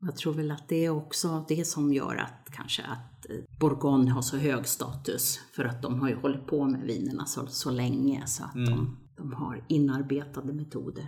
Jag 0.00 0.16
tror 0.16 0.34
väl 0.34 0.50
att 0.50 0.68
det 0.68 0.84
är 0.84 0.90
också 0.90 1.44
det 1.48 1.64
som 1.64 1.92
gör 1.92 2.16
att 2.16 2.48
kanske 2.52 2.82
att 2.82 3.30
eh, 3.30 3.36
Bourgogne 3.60 4.10
har 4.10 4.22
så 4.22 4.36
hög 4.36 4.66
status. 4.66 5.40
För 5.56 5.64
att 5.64 5.82
de 5.82 6.00
har 6.00 6.08
ju 6.08 6.16
hållit 6.16 6.46
på 6.46 6.64
med 6.64 6.82
vinerna 6.82 7.26
så, 7.26 7.46
så 7.46 7.70
länge 7.70 8.26
så 8.26 8.44
att 8.44 8.54
de, 8.54 8.96
de 9.16 9.32
har 9.32 9.64
inarbetade 9.68 10.52
metoder. 10.52 11.04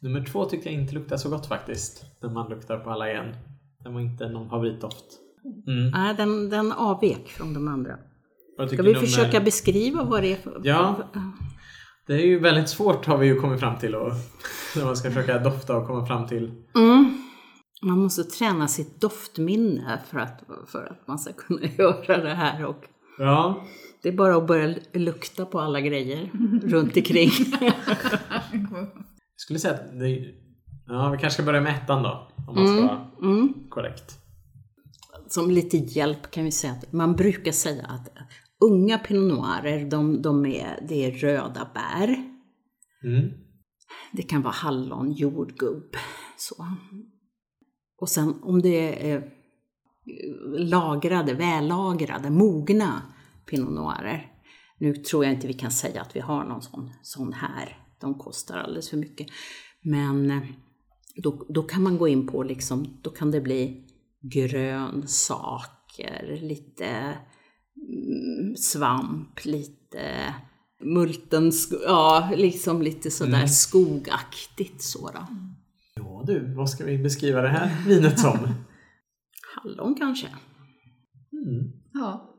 Nummer 0.00 0.24
två 0.24 0.44
tyckte 0.44 0.68
jag 0.68 0.80
inte 0.80 0.94
luktade 0.94 1.18
så 1.18 1.30
gott 1.30 1.46
faktiskt. 1.46 2.04
När 2.22 2.30
man 2.30 2.50
luktar 2.50 2.78
på 2.78 2.90
alla 2.90 3.10
igen. 3.10 3.34
Den 3.84 3.94
var 3.94 4.00
inte 4.00 4.28
någon 4.28 4.48
favoritdoft. 4.48 5.04
Mm. 5.66 5.90
Nej, 5.90 6.14
den, 6.14 6.50
den 6.50 6.72
avvek 6.72 7.28
från 7.28 7.54
de 7.54 7.68
andra. 7.68 7.98
Ska 8.68 8.82
vi 8.82 8.94
försöka 8.94 9.40
beskriva 9.40 10.04
vad 10.04 10.22
det 10.22 10.32
är 10.32 10.36
för... 10.36 10.60
Ja. 10.64 10.96
Det 12.06 12.14
är 12.14 12.26
ju 12.26 12.38
väldigt 12.38 12.68
svårt 12.68 13.06
har 13.06 13.18
vi 13.18 13.26
ju 13.26 13.40
kommit 13.40 13.60
fram 13.60 13.78
till 13.78 13.94
och 13.94 14.12
när 14.76 14.84
man 14.84 14.96
ska 14.96 15.10
försöka 15.10 15.38
dofta 15.38 15.76
och 15.76 15.86
komma 15.86 16.06
fram 16.06 16.26
till. 16.26 16.52
Mm. 16.74 17.22
Man 17.82 17.98
måste 17.98 18.24
träna 18.24 18.68
sitt 18.68 19.00
doftminne 19.00 20.00
för 20.06 20.18
att, 20.18 20.42
för 20.66 20.84
att 20.84 21.06
man 21.08 21.18
ska 21.18 21.32
kunna 21.32 21.66
göra 21.78 22.22
det 22.22 22.34
här. 22.34 22.64
Och 22.64 22.84
Ja, 23.22 23.64
det 24.02 24.08
är 24.08 24.12
bara 24.12 24.36
att 24.36 24.46
börja 24.46 24.74
lukta 24.92 25.46
på 25.46 25.60
alla 25.60 25.80
grejer 25.80 26.30
runt 26.62 26.96
omkring. 26.96 27.30
jag 27.60 28.92
skulle 29.36 29.58
säga 29.58 29.74
att 29.74 29.98
det, 29.98 30.34
ja, 30.86 31.10
vi 31.10 31.18
kanske 31.18 31.30
ska 31.30 31.42
börja 31.42 31.60
med 31.60 31.76
ettan 31.76 32.02
då. 32.02 32.28
Om 32.48 32.54
man 32.54 32.66
ska 32.68 32.86
vara 32.86 33.10
Mm. 33.22 33.54
korrekt. 33.68 34.18
Som 35.28 35.50
lite 35.50 35.76
hjälp 35.76 36.30
kan 36.30 36.44
vi 36.44 36.50
säga 36.50 36.72
att 36.72 36.92
man 36.92 37.16
brukar 37.16 37.52
säga 37.52 37.84
att 37.86 38.08
unga 38.60 38.98
pinot 38.98 39.38
noirer, 39.38 39.90
de, 39.90 40.22
de 40.22 40.46
är, 40.46 40.86
det 40.88 41.04
är 41.06 41.10
röda 41.12 41.70
bär. 41.74 42.08
Mm. 43.04 43.30
Det 44.12 44.22
kan 44.22 44.42
vara 44.42 44.52
hallon, 44.54 45.12
jordgubb, 45.12 45.96
så. 46.36 46.66
Och 48.00 48.08
sen 48.08 48.34
om 48.42 48.62
det 48.62 49.10
är 49.12 49.39
lagrade, 50.58 51.34
vällagrade, 51.34 52.30
mogna 52.30 53.02
pinot 53.46 53.72
noirer. 53.72 54.26
Nu 54.78 54.94
tror 54.94 55.24
jag 55.24 55.34
inte 55.34 55.46
vi 55.46 55.54
kan 55.54 55.70
säga 55.70 56.02
att 56.02 56.16
vi 56.16 56.20
har 56.20 56.44
någon 56.44 56.62
sån, 56.62 56.90
sån 57.02 57.32
här. 57.32 57.76
De 58.00 58.14
kostar 58.18 58.58
alldeles 58.58 58.90
för 58.90 58.96
mycket. 58.96 59.26
Men 59.82 60.30
eh, 60.30 60.42
då, 61.16 61.46
då 61.48 61.62
kan 61.62 61.82
man 61.82 61.98
gå 61.98 62.08
in 62.08 62.26
på 62.26 62.42
liksom, 62.42 62.98
då 63.02 63.10
kan 63.10 63.30
det 63.30 63.40
bli 63.40 63.86
grönsaker, 65.00 66.38
lite 66.42 66.86
mm, 66.86 68.56
svamp, 68.56 69.44
lite 69.44 70.34
multen, 70.84 71.52
ja 71.84 72.30
liksom 72.36 72.82
lite 72.82 73.10
sådär 73.10 73.34
Mm. 73.34 73.48
skogaktigt 73.48 74.82
så 74.82 75.10
då. 75.10 75.26
Ja 75.94 76.24
du, 76.26 76.54
vad 76.54 76.70
ska 76.70 76.84
vi 76.84 76.98
beskriva 76.98 77.40
det 77.40 77.48
här 77.48 77.84
vinet 77.86 78.18
som? 78.18 78.38
Hallon 79.54 79.94
kanske. 79.94 80.26
Mm. 81.32 81.72
Ja. 81.92 82.36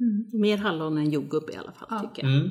Mm. 0.00 0.40
Mer 0.40 0.56
hallon 0.56 0.98
än 0.98 1.10
jordgubb 1.10 1.50
i 1.50 1.56
alla 1.56 1.72
fall 1.72 1.88
Ja. 1.90 2.00
tycker 2.00 2.22
jag. 2.28 2.36
Mm. 2.36 2.50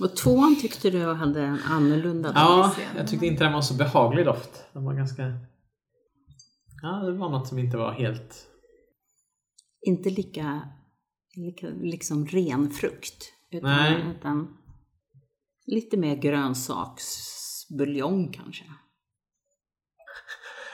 Och 0.00 0.16
tvåan 0.16 0.56
tyckte 0.60 0.90
du 0.90 1.04
hade 1.06 1.42
en 1.42 1.58
annorlunda 1.70 2.28
doft. 2.28 2.38
Ja, 2.38 2.74
jag 2.96 3.08
tyckte 3.08 3.26
inte 3.26 3.44
den 3.44 3.52
var 3.52 3.62
så 3.62 3.74
behaglig 3.74 4.26
doft. 4.26 4.64
Den 4.72 4.84
var 4.84 4.94
ganska... 4.94 5.22
Ja, 6.82 7.02
det 7.06 7.12
var 7.12 7.30
något 7.30 7.48
som 7.48 7.58
inte 7.58 7.76
var 7.76 7.92
helt... 7.92 8.46
Inte 9.86 10.10
lika, 10.10 10.68
lika 11.36 11.66
liksom 11.68 12.26
ren 12.26 12.70
frukt. 12.70 13.32
Utan, 13.50 13.70
Nej. 13.70 14.14
utan 14.18 14.56
lite 15.66 15.96
mer 15.96 16.16
grönsaksbuljong 16.16 18.32
kanske. 18.32 18.64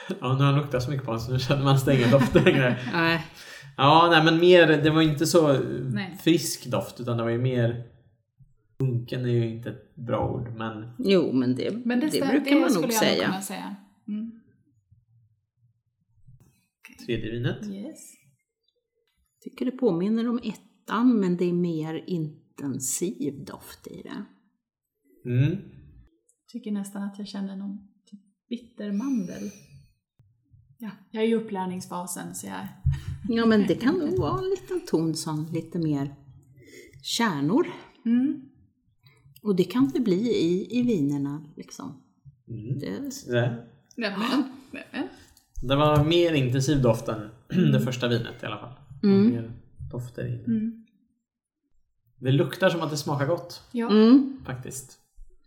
Ja, 0.07 0.33
nu 0.37 0.43
har 0.43 0.51
jag 0.51 0.55
luktat 0.55 0.83
så 0.83 0.89
mycket 0.91 1.05
på 1.05 1.11
den 1.11 1.19
så 1.19 1.31
nu 1.31 1.39
känner 1.39 1.63
man 1.63 1.79
sig 1.79 1.97
ingen 1.97 2.11
doft 2.11 2.35
längre. 2.35 2.77
Nej. 2.93 3.25
Ja, 3.77 4.07
nej 4.11 4.23
men 4.23 4.39
mer, 4.39 4.67
det 4.67 4.89
var 4.89 5.01
inte 5.01 5.25
så 5.25 5.59
Nej. 5.93 6.17
frisk 6.23 6.65
doft 6.71 6.99
utan 6.99 7.17
det 7.17 7.23
var 7.23 7.29
ju 7.29 7.37
mer... 7.37 7.87
Unken 8.79 9.25
är 9.25 9.29
ju 9.29 9.49
inte 9.49 9.69
ett 9.69 9.95
bra 9.95 10.29
ord 10.29 10.53
men... 10.57 10.91
Jo, 10.99 11.33
men 11.33 11.55
det, 11.55 11.85
Men 11.85 11.99
det, 11.99 12.09
det, 12.09 12.27
brukar 12.27 12.51
det 12.51 12.59
man 12.59 12.69
skulle 12.69 12.87
nog 12.87 12.93
jag 12.93 13.01
nog 13.01 13.09
säga. 13.09 13.25
kunna 13.25 13.41
säga. 13.41 13.75
Mm. 14.07 14.31
Tredje 17.05 17.31
vinet. 17.31 17.67
Yes. 17.67 18.13
tycker 19.43 19.65
det 19.65 19.71
påminner 19.71 20.29
om 20.29 20.39
ettan, 20.43 21.19
men 21.19 21.37
det 21.37 21.45
är 21.45 21.53
mer 21.53 22.03
intensiv 22.07 23.45
doft 23.45 23.87
i 23.87 24.01
det. 24.01 24.25
Mm. 25.29 25.57
Tycker 26.51 26.71
nästan 26.71 27.03
att 27.03 27.17
jag 27.19 27.27
känner 27.27 27.55
någon 27.55 27.77
typ 28.05 28.21
bittermandel. 28.49 29.51
Ja, 30.83 30.89
jag 31.11 31.23
är 31.23 31.27
i 31.27 31.35
upplärningsfasen 31.35 32.35
så 32.35 32.47
jag... 32.47 32.67
Ja, 33.29 33.45
men 33.45 33.67
det 33.67 33.75
kan 33.75 33.95
nog 33.95 34.19
vara 34.19 34.39
en 34.39 34.49
liten 34.49 34.81
ton 34.87 35.15
som 35.15 35.47
lite 35.53 35.79
mer 35.79 36.15
kärnor. 37.03 37.67
Mm. 38.05 38.41
Och 39.43 39.55
det 39.55 39.63
kan 39.63 39.91
det 39.93 39.99
bli 39.99 40.29
i, 40.29 40.79
i 40.79 40.83
vinerna 40.83 41.43
liksom. 41.55 42.01
Mm. 42.47 42.79
Det, 42.79 42.99
Det, 43.27 43.65
Nämen, 43.97 44.43
nämen. 44.71 45.09
det 45.61 45.75
var 45.75 46.03
mer 46.05 46.33
intensiv 46.33 46.81
doft 46.81 47.07
än 47.07 47.29
det 47.71 47.79
första 47.81 48.07
vinet 48.07 48.43
i 48.43 48.45
alla 48.45 48.57
fall. 48.57 48.73
Mm. 49.03 49.29
Mer 49.29 49.53
dofter 49.91 50.25
i. 50.27 50.43
Mm. 50.43 50.85
Det 52.19 52.31
luktar 52.31 52.69
som 52.69 52.81
att 52.81 52.89
det 52.89 52.97
smakar 52.97 53.27
gott 53.27 53.63
Ja, 53.71 53.89
mm, 53.89 54.37
faktiskt. 54.45 54.97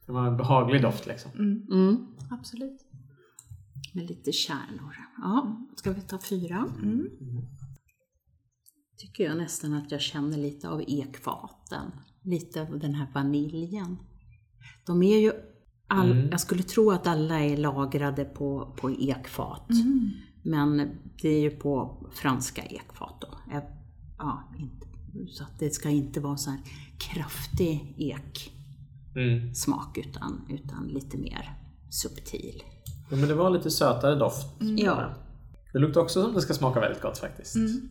Det 0.07 0.13
var 0.13 0.27
en 0.27 0.37
behaglig 0.37 0.83
doft 0.83 1.07
liksom. 1.07 1.31
mm. 1.35 1.67
mm, 1.71 2.07
absolut. 2.31 2.81
Med 3.95 4.09
lite 4.09 4.33
kärnor. 4.33 4.97
Ja, 5.17 5.67
ska 5.77 5.93
vi 5.93 6.01
ta 6.01 6.19
fyra? 6.19 6.69
Mm. 6.83 7.09
Tycker 8.97 9.25
jag 9.25 9.37
nästan 9.37 9.73
att 9.73 9.93
jag 9.93 10.01
känner 10.01 10.39
lite 10.39 10.69
av 10.69 10.83
ekfaten. 10.87 11.91
Lite 12.23 12.63
av 12.63 12.79
den 12.79 12.95
här 12.95 13.11
vaniljen. 13.15 13.97
De 14.87 15.03
är 15.03 15.19
ju 15.19 15.33
all, 15.87 16.13
Mm. 16.13 16.29
Jag 16.31 16.41
skulle 16.41 16.63
tro 16.63 16.91
att 16.91 17.07
alla 17.07 17.41
är 17.41 17.57
lagrade 17.57 18.25
på, 18.25 18.75
på 18.81 18.91
ekfat. 18.91 19.71
Mm. 19.71 20.11
Men 20.43 20.91
det 21.23 21.29
är 21.29 21.41
ju 21.41 21.51
på 21.51 22.03
franska 22.15 22.63
ekfat 22.63 23.21
då. 23.21 23.39
Ja, 24.19 24.53
inte, 24.59 24.87
så 25.29 25.45
att 25.45 25.59
det 25.59 25.71
ska 25.71 25.91
inte 25.91 26.21
vara 26.21 26.37
så 26.37 26.51
här 26.51 26.61
kraftig 26.99 27.95
eksmak 27.97 29.99
Mm. 29.99 30.09
utan, 30.11 30.47
utan 30.51 30.89
lite 30.89 31.19
mer 31.19 31.59
subtil. 31.91 32.63
Ja, 33.15 33.19
men 33.19 33.29
det 33.29 33.35
var 33.35 33.51
lite 33.51 33.71
sötare 33.71 34.15
doft. 34.15 34.47
Ja. 34.77 35.15
Det 35.73 35.79
luktar 35.79 36.01
också 36.01 36.23
som 36.23 36.35
det 36.35 36.41
ska 36.41 36.55
smaka 36.55 36.81
väldigt 36.81 37.03
gott 37.03 37.19
faktiskt. 37.19 37.55
Mm. 37.55 37.89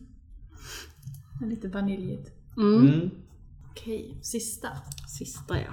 Det 1.40 1.44
är 1.44 1.50
Lite 1.50 1.68
vaniljigt. 1.68 2.30
Mm. 2.56 2.88
Mm. 2.88 3.10
Okej, 3.70 4.18
sista. 4.22 4.68
Sista 5.18 5.58
ja. 5.58 5.72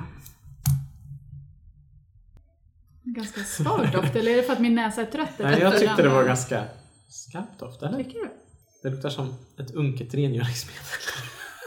Ganska 3.03 3.43
svag 3.43 3.91
doft, 3.93 4.15
eller 4.15 4.31
är 4.31 4.35
det 4.35 4.43
för 4.43 4.53
att 4.53 4.61
min 4.61 4.75
näsa 4.75 5.01
är 5.01 5.05
trött? 5.05 5.39
Nej, 5.39 5.59
jag 5.59 5.79
tyckte 5.79 6.01
det 6.01 6.09
var 6.09 6.23
ganska 6.23 6.63
skarp 7.09 7.59
doft, 7.59 7.83
eller? 7.83 7.97
Tycker 7.97 8.19
du? 8.19 8.29
Det 8.83 8.89
luktar 8.89 9.09
som 9.09 9.33
ett 9.57 9.71
unket 9.71 10.13
rengöringsmedel. 10.13 10.81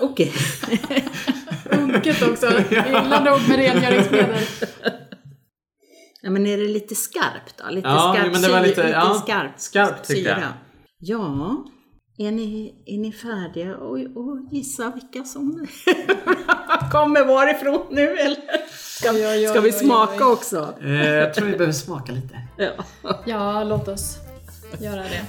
Okej. 0.01 0.33
Unket 1.71 2.23
också. 2.23 2.47
Illa 2.71 3.25
nog 3.25 3.49
med 3.49 3.57
rengöringsmedel. 3.57 4.41
Ja, 6.25 6.31
men 6.31 6.47
är 6.47 6.57
det 6.59 6.67
lite 6.69 6.95
skarpt 6.95 7.55
då? 7.65 7.71
Lite 7.75 7.89
Ja, 7.89 8.15
skarp 8.17 8.33
men 8.33 8.43
det 8.43 8.49
var 8.49 8.59
syra- 8.59 8.67
lite- 8.67 8.89
ja, 8.89 9.15
skarpt, 9.25 9.61
skarpt 9.61 10.09
tyckte 10.09 10.31
jag. 10.31 10.41
Ja, 10.99 11.65
är 12.19 12.31
ni, 12.33 12.75
är 12.87 12.99
ni 12.99 13.13
färdiga 13.13 13.71
att 13.75 13.81
att 14.17 14.53
gissa 14.53 14.93
vilka 14.95 15.25
som 15.25 15.67
kommer 16.93 17.25
varifrån 17.25 17.87
nu 17.91 18.09
eller? 18.17 18.39
Ska, 18.79 19.11
Oj, 19.11 19.27
oj, 19.27 19.39
oj, 19.39 19.47
ska 19.47 19.61
vi 19.61 19.69
oj, 19.69 19.73
smaka 19.73 20.27
oj. 20.27 20.33
också? 20.33 20.75
Eh, 20.83 21.05
jag 21.05 21.35
tror 21.35 21.47
vi 21.47 21.53
behöver 21.53 21.73
smaka 21.73 22.13
lite. 22.13 22.39
Ja. 22.57 22.71
Ja, 23.27 23.65
låt 23.65 23.89
oss 23.89 24.17
göra 24.81 25.03
det. 25.03 25.21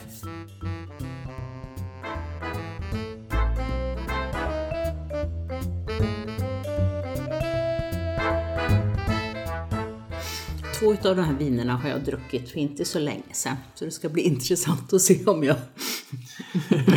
Två 10.86 11.10
av 11.10 11.16
de 11.16 11.22
här 11.22 11.34
vinerna 11.34 11.76
har 11.76 11.90
jag 11.90 12.04
druckit 12.04 12.50
för 12.50 12.60
inte 12.60 12.86
så 12.86 13.00
länge 13.00 13.34
sedan. 13.34 13.56
Så 13.76 13.86
det 13.86 13.92
ska 13.92 14.10
bli 14.10 14.22
intressant 14.28 14.94
att 14.94 15.02
se 15.02 15.26
om 15.26 15.44
jag, 15.44 15.58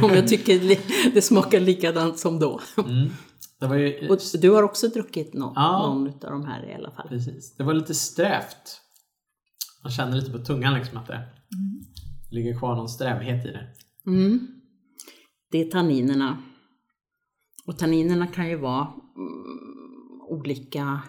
om 0.02 0.11
jag 0.11 0.28
tycker 0.28 0.78
det 1.14 1.23
smakar 1.23 1.61
likadant 1.61 2.18
som 2.18 2.38
då. 2.38 2.61
Mm. 2.87 3.09
Ju... 3.80 4.09
Och 4.09 4.18
du 4.40 4.50
har 4.50 4.62
också 4.62 4.88
druckit 4.88 5.35
nå- 5.35 5.52
Ja. 5.57 5.87
någon 5.87 6.07
av 6.07 6.30
de 6.30 6.45
här 6.45 6.71
i 6.71 6.75
alla 6.75 6.90
fall. 6.90 7.09
Precis. 7.09 7.57
Det 7.57 7.64
var 7.64 7.75
lite 7.75 7.95
strävt. 7.95 8.80
Man 9.83 9.92
känner 9.92 10.16
lite 10.16 10.30
på 10.30 10.38
tungan 10.38 10.75
liksom 10.75 10.99
att 10.99 11.07
det 11.07 11.28
ligger 12.30 12.59
kvar 12.59 12.76
någon 12.76 12.88
strävhet 12.88 13.47
i 13.47 13.49
det. 13.49 13.66
Mm. 14.07 14.49
Det 15.50 15.59
är 15.61 15.71
tanninerna. 15.71 16.42
Och 17.66 17.78
tanninerna 17.78 18.26
kan 18.26 18.49
ju 18.49 18.57
vara 18.57 18.83
mm, 19.16 20.21
olika 20.28 21.02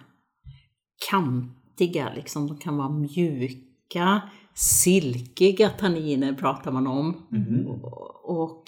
kantiga, 1.79 2.13
liksom. 2.15 2.47
De 2.47 2.57
kan 2.57 2.77
vara 2.77 2.89
mjuka, 2.89 4.21
silkiga 4.53 5.69
tanniner 5.69 6.33
pratar 6.33 6.71
man 6.71 6.87
om. 6.87 7.27
Och, 7.67 8.41
och 8.41 8.63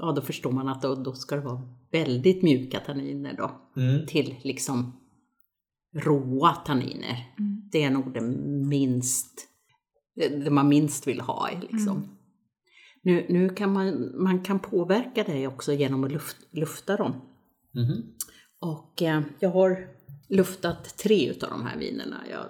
ja, 0.00 0.12
då 0.12 0.22
förstår 0.22 0.52
man 0.52 0.68
att 0.68 0.82
då, 0.82 0.94
då 0.94 1.12
ska 1.12 1.36
det 1.36 1.42
vara 1.42 1.62
väldigt 1.92 2.42
mjuka 2.42 2.80
tanniner 2.80 3.36
då. 3.36 3.50
Mm. 3.82 4.06
Till 4.06 4.34
liksom 4.42 4.92
råa 5.94 6.52
tanniner. 6.52 7.16
Det 7.72 7.82
är 7.82 7.90
nog 7.90 8.12
det 8.14 8.20
minst, 8.68 9.48
det 10.14 10.50
man 10.50 10.68
minst 10.68 11.06
vill 11.06 11.20
ha. 11.20 11.48
Liksom. 11.70 12.08
Nu, 13.02 13.26
nu 13.28 13.48
kan 13.48 13.72
man, 13.72 14.12
man 14.22 14.42
kan 14.42 14.58
påverka 14.58 15.24
det 15.24 15.46
också 15.46 15.72
genom 15.72 16.04
att 16.04 16.12
luft, 16.12 16.36
lufta 16.50 16.96
dem. 16.96 17.12
Mhm. 17.74 18.02
Och 18.60 19.02
eh, 19.02 19.22
jag 19.40 19.50
har 19.50 19.95
luftat 20.28 20.98
tre 20.98 21.30
utav 21.30 21.50
de 21.50 21.66
här 21.66 21.78
vinerna. 21.78 22.16
Jag, 22.30 22.44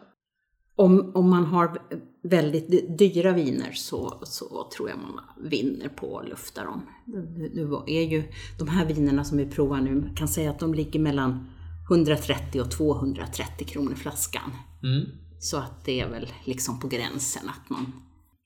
om, 0.76 1.12
om 1.14 1.30
man 1.30 1.44
har 1.44 1.78
väldigt 2.22 2.68
dy- 2.68 2.96
dyra 2.96 3.32
viner 3.32 3.72
så, 3.72 4.20
så 4.22 4.68
tror 4.76 4.88
jag 4.88 4.98
man 4.98 5.20
vinner 5.50 5.88
på 5.88 6.18
att 6.18 6.28
lufta 6.28 6.64
dem. 6.64 6.82
Nu 7.04 7.50
nu 7.54 7.62
är 7.86 8.02
ju 8.02 8.22
de 8.58 8.68
här 8.68 8.86
vinerna 8.86 9.24
som 9.24 9.38
vi 9.38 9.46
provar 9.46 9.80
nu, 9.80 9.94
man 9.94 10.14
kan 10.14 10.28
säga 10.28 10.50
att 10.50 10.58
de 10.58 10.74
ligger 10.74 11.00
mellan 11.00 11.48
130 11.90 12.60
och 12.60 12.70
230 12.70 13.66
kronor 13.66 13.94
flaskan. 13.94 14.50
Mm. 14.82 15.06
Så 15.38 15.56
att 15.56 15.84
det 15.84 16.00
är 16.00 16.08
väl 16.08 16.28
liksom 16.44 16.80
på 16.80 16.88
gränsen 16.88 17.48
att 17.48 17.70
man 17.70 17.92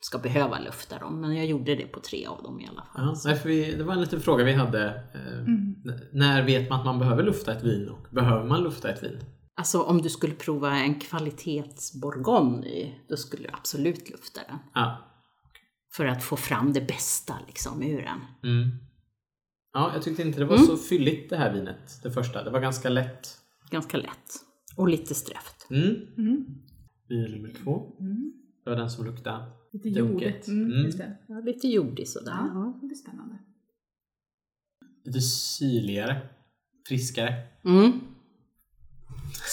ska 0.00 0.18
behöva 0.18 0.58
lufta 0.58 0.98
dem. 0.98 1.20
Men 1.20 1.36
jag 1.36 1.46
gjorde 1.46 1.74
det 1.74 1.86
på 1.86 2.00
tre 2.00 2.26
av 2.26 2.42
dem 2.42 2.60
i 2.60 2.66
alla 2.68 2.82
fall. 2.84 3.04
Ja, 3.06 3.16
nej, 3.24 3.36
för 3.36 3.48
vi, 3.48 3.74
det 3.76 3.84
var 3.84 3.94
en 3.94 4.00
liten 4.00 4.20
fråga 4.20 4.44
vi 4.44 4.52
hade. 4.52 4.86
Eh, 5.14 5.38
n- 5.38 5.76
När 6.12 6.42
vet 6.46 6.70
man 6.70 6.78
att 6.78 6.84
man 6.86 6.98
behöver 6.98 7.22
lufta 7.22 7.52
ett 7.52 7.62
vin 7.64 7.88
och 7.88 8.06
behöver 8.14 8.44
man 8.44 8.62
lufta 8.62 8.90
ett 8.90 9.02
vin? 9.02 9.18
Alltså 9.56 9.82
om 9.82 10.02
du 10.02 10.08
skulle 10.08 10.34
prova 10.34 10.76
en 10.76 11.00
kvalitetsbourgogne, 11.00 12.94
då 13.08 13.16
skulle 13.16 13.42
du 13.42 13.48
absolut 13.52 14.10
lufta 14.10 14.40
den. 14.48 14.58
Ja. 14.74 15.06
För 15.92 16.06
att 16.06 16.22
få 16.24 16.36
fram 16.36 16.72
det 16.72 16.80
bästa 16.80 17.34
liksom 17.46 17.82
ur 17.82 18.02
den. 18.02 18.20
Mm. 18.52 18.70
Ja, 19.72 19.90
jag 19.94 20.02
tyckte 20.02 20.22
inte 20.22 20.38
det 20.38 20.44
var 20.46 20.56
så 20.56 20.76
fylligt 20.76 21.30
det 21.30 21.36
här 21.36 21.52
vinet, 21.52 22.00
det 22.02 22.10
första. 22.10 22.44
Det 22.44 22.50
var 22.50 22.60
ganska 22.60 22.88
lätt. 22.88 23.28
Ganska 23.70 23.96
lätt. 23.96 24.30
Och 24.76 24.88
lite 24.88 25.14
strävt. 25.14 25.66
Mm. 25.70 25.96
Mm. 26.18 26.46
Vin 27.08 27.22
nummer 27.30 27.54
två. 27.64 27.86
Det 28.64 28.70
var 28.70 28.76
den 28.76 28.90
som 28.90 29.04
luktade 29.06 29.36
Lite 29.72 29.88
jordigt. 29.88 30.48
Mm, 30.48 30.72
Mm. 30.72 30.90
det. 30.90 31.16
Ja, 31.28 31.40
lite 31.40 31.68
jordig 31.68 32.08
sådär. 32.08 32.30
Ja, 32.54 32.78
det 32.80 32.86
blir 32.86 32.96
spännande. 32.96 33.38
lite 35.04 35.20
syrligare, 35.20 36.16
friskare. 36.88 37.34
Mm. 37.64 37.92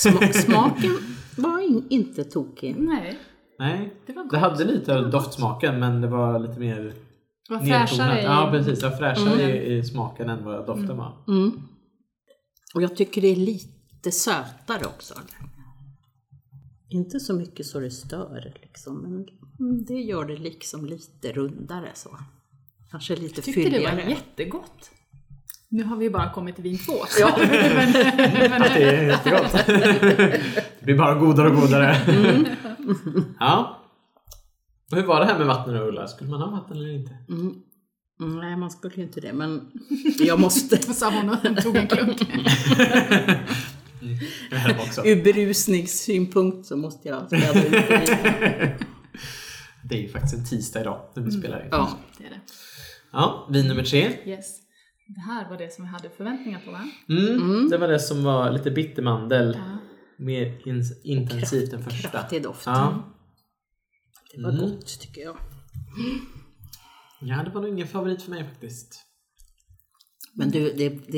Sma- 0.04 0.32
smaken 0.46 0.92
var 1.38 1.60
in, 1.60 1.86
inte 1.90 2.24
tokig. 2.24 2.76
Nej, 2.80 3.20
Nej, 3.60 3.94
det 4.06 4.14
var 4.14 4.24
gott. 4.24 4.32
det 4.32 4.38
hade 4.38 4.66
lite 4.66 4.98
av 4.98 5.10
doftsmaken 5.12 5.80
men 5.80 6.02
det 6.02 6.08
var 6.08 6.40
lite 6.40 6.60
mer 6.60 6.84
Det 6.84 6.94
var 7.54 7.60
fräschare 7.60 8.16
nedtonat. 8.16 8.20
i... 8.20 8.24
Ja, 8.24 8.50
precis. 8.52 8.80
Det 8.82 8.90
var 8.90 8.98
fräschare 8.98 9.44
Mm. 9.44 9.56
i, 9.56 9.78
i 9.78 9.84
smaken 9.84 10.30
än 10.30 10.46
vad 10.46 10.66
doften 10.68 10.98
var. 10.98 11.24
Mm. 11.28 11.52
Och 12.76 12.82
jag 12.82 12.96
tycker 12.96 13.22
det 13.22 13.28
är 13.28 13.36
lite 13.36 14.12
sötare 14.12 14.86
också. 14.86 15.14
Inte 16.90 17.20
så 17.20 17.34
mycket 17.34 17.66
så 17.66 17.80
det 17.80 17.92
stör 17.92 18.54
liksom, 18.62 19.02
men 19.02 19.12
mm, 19.14 19.26
det 19.88 19.94
gör 20.02 20.26
det 20.26 20.38
liksom 20.38 20.86
lite 20.86 21.32
rundare 21.32 21.90
så. 21.94 22.18
Kanske 22.92 23.16
lite 23.16 23.34
Jag 23.36 23.44
tyckte 23.46 23.62
det 23.62 23.66
fylligare. 23.70 23.96
var 23.96 24.10
jättegott. 24.12 24.92
Nu 25.70 25.84
har 25.84 25.98
vi 25.98 26.10
bara 26.10 26.30
kommit 26.32 26.56
till 26.56 26.64
vin 26.64 26.78
två. 26.78 26.94
Ja. 27.20 27.38
men, 27.40 27.92
men, 28.50 28.62
Det 28.62 28.84
är 28.84 29.04
jättegott. 29.08 29.52
det 30.80 30.86
blir 30.86 30.98
bara 30.98 31.16
godare 31.16 31.50
och 31.50 31.56
godare. 31.62 31.96
Mm. 31.96 32.46
ja. 33.40 33.84
Och 34.92 34.98
hur 34.98 35.04
var 35.06 35.20
det 35.20 35.26
här 35.26 35.38
med 35.38 35.48
vatten 35.48 35.76
och 35.76 35.88
Ulla? 35.88 36.08
Skulle 36.08 36.30
man 36.30 36.42
ha 36.42 36.50
vatten 36.52 36.78
eller 36.78 36.94
inte? 36.94 37.18
Mm. 37.30 37.54
Mm, 38.22 38.40
Nej, 38.40 38.58
man 38.58 38.72
skulle 38.72 38.96
ju 38.96 39.04
inte 39.04 39.22
det, 39.22 39.34
men 39.34 39.72
jag 40.20 40.40
måste. 40.40 40.78
sa 40.94 41.12
hon 41.12 41.30
och 41.30 41.64
tog 41.64 41.76
en 41.76 41.88
klunk. 41.88 42.22
Också. 44.80 45.06
Ur 45.06 45.24
berusningssynpunkt 45.24 46.68
så 46.68 46.78
måste 46.78 47.08
jag 47.08 47.28
städa 47.28 47.66
ut 47.66 48.82
det 49.90 49.96
är 49.96 50.02
ju 50.02 50.10
faktiskt 50.10 50.34
en 50.34 50.46
tisdag 50.46 50.82
idag 50.82 51.10
när 51.16 51.24
vi 51.24 51.32
spelar 51.32 51.58
in. 51.60 51.66
Mm. 51.68 51.80
Ja. 51.80 52.00
Det 52.18 52.26
är 52.26 52.30
det. 52.30 52.40
Ja, 53.12 53.50
vin 53.52 53.68
nummer 53.68 53.84
tre. 53.84 54.18
Yes. 54.26 54.58
Det 55.16 55.22
här 55.22 55.50
var 55.50 55.58
det 55.58 55.74
som 55.74 55.84
vi 55.84 55.90
hade 55.90 56.10
förväntningar 56.10 56.62
på 56.66 56.72
va? 56.72 56.90
Mm, 57.10 57.70
Det 57.70 57.78
var 57.78 57.88
det 57.88 58.00
som 58.00 58.24
var 58.24 58.52
lite 58.52 58.72
bittermandel. 58.72 59.54
Ja. 59.58 59.78
Mer 60.20 60.46
ins- 60.66 61.02
intensivt 61.04 61.74
än 61.74 61.84
första. 61.84 62.10
Kraftig 62.10 62.44
doft. 62.44 62.66
Ja. 62.66 63.14
Det 64.36 64.42
var 64.44 64.50
Mm. 64.50 64.62
gott 64.62 65.00
tycker 65.00 65.22
jag. 65.22 65.38
ja, 67.22 67.44
det 67.44 67.50
var 67.50 67.62
nog 67.62 67.70
ingen 67.70 67.88
favorit 67.88 68.22
för 68.22 68.32
mig 68.32 68.44
faktiskt. 68.50 69.04
Men 70.34 70.50
du, 70.52 70.74
det, 70.74 70.90
det, 70.90 71.18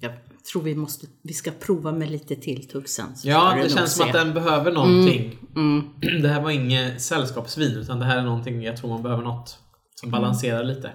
jag 0.00 0.12
tror 0.44 0.62
vi 0.62 0.74
måste, 0.74 1.06
vi 1.22 1.32
ska 1.32 1.50
prova 1.50 1.92
med 1.92 2.10
lite 2.10 2.36
tilltugg 2.36 2.88
sen. 2.88 3.06
Ja, 3.24 3.50
det 3.54 3.62
nog 3.62 3.70
känns 3.70 3.92
som 3.96 4.04
se. 4.04 4.10
att 4.10 4.24
den 4.24 4.34
behöver 4.34 4.72
någonting. 4.72 5.38
Mm. 5.56 5.84
Det 6.22 6.28
här 6.28 6.42
var 6.42 6.50
inget 6.50 7.02
sällskapsvin 7.02 7.76
utan 7.76 7.98
det 7.98 8.04
här 8.04 8.18
är 8.18 8.22
någonting 8.22 8.62
jag 8.62 8.76
tror 8.76 8.90
man 8.90 9.02
behöver 9.02 9.22
något 9.22 9.58
som 9.94 10.10
balanserar 10.10 10.64
lite. 10.64 10.92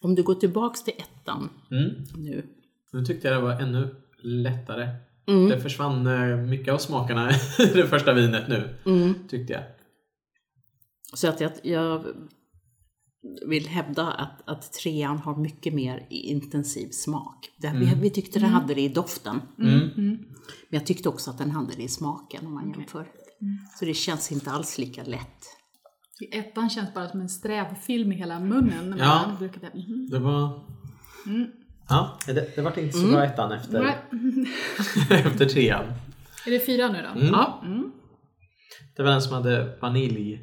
Om 0.00 0.14
du 0.14 0.22
går 0.22 0.34
tillbaks 0.34 0.84
till 0.84 0.94
ettan 0.98 1.48
Mm. 1.70 1.90
nu. 2.16 2.44
Nu 2.92 3.04
tyckte 3.04 3.28
jag 3.28 3.36
det 3.36 3.42
var 3.42 3.52
ännu 3.60 3.94
lättare. 4.22 4.88
Mm. 5.28 5.48
Det 5.48 5.60
försvann 5.60 6.06
eh, 6.06 6.36
mycket 6.36 6.74
av 6.74 6.78
smakerna 6.78 7.30
i 7.58 7.64
det 7.74 7.86
första 7.86 8.12
vinet 8.12 8.48
nu, 8.48 8.68
Mm. 8.86 9.14
tyckte 9.28 9.52
jag. 9.52 9.62
Så 11.14 11.28
att 11.28 11.40
jag, 11.40 11.52
jag 11.62 12.04
vill 13.46 13.68
hävda 13.68 14.06
att, 14.12 14.42
att 14.48 14.72
trean 14.72 15.18
har 15.18 15.36
mycket 15.36 15.74
mer 15.74 16.06
intensiv 16.10 16.88
smak. 16.90 17.50
Det, 17.58 17.72
vi, 17.76 17.94
vi 18.00 18.10
tyckte 18.10 18.38
det 18.38 18.46
hade 18.46 18.74
det 18.74 18.80
i 18.80 18.88
doften. 18.88 19.40
Mm. 19.58 19.90
Men 19.96 20.18
jag 20.68 20.86
tyckte 20.86 21.08
också 21.08 21.30
att 21.30 21.38
den 21.38 21.50
hade 21.50 21.76
det 21.76 21.82
i 21.82 21.88
smaken 21.88 22.46
om 22.46 22.54
man 22.54 22.70
jämför. 22.70 23.06
Så 23.78 23.84
det 23.84 23.94
känns 23.94 24.32
inte 24.32 24.50
alls 24.50 24.78
lika 24.78 25.02
lätt. 25.04 25.44
I 26.20 26.38
Ettan 26.38 26.70
känns 26.70 26.94
bara 26.94 27.08
som 27.08 27.20
en 27.20 27.28
sträv 27.28 27.74
film 27.74 28.12
i 28.12 28.14
hela 28.14 28.40
munnen. 28.40 28.90
när 28.90 28.98
Ja. 28.98 29.24
man 29.28 29.38
brukar 29.38 29.60
det. 29.60 29.78
Mhm. 29.78 30.08
Det 30.10 30.18
var... 30.18 30.60
Ja, 31.88 32.18
det, 32.26 32.56
det 32.56 32.62
var 32.62 32.78
inte 32.78 32.98
så 32.98 33.06
bra 33.06 33.24
ettan 33.24 33.52
efter, 33.52 33.84
efter 35.10 35.46
trean. 35.46 35.84
Är 36.46 36.50
det 36.50 36.66
fyra 36.66 36.88
nu 36.88 37.02
då? 37.02 37.20
Mm. 37.20 37.32
Ja. 37.32 37.62
Det 38.96 39.02
var 39.02 39.10
den 39.10 39.22
som 39.22 39.32
hade 39.32 39.76
vanilj 39.82 40.40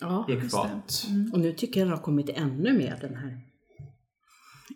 ja. 0.00 0.26
ekfat. 0.28 1.06
Och 1.32 1.40
nu 1.40 1.52
tycker 1.52 1.80
jag 1.80 1.88
den 1.88 1.96
har 1.96 2.02
kommit 2.04 2.28
ännu 2.28 2.72
mer 2.72 2.98
den 3.00 3.14
här 3.14 3.40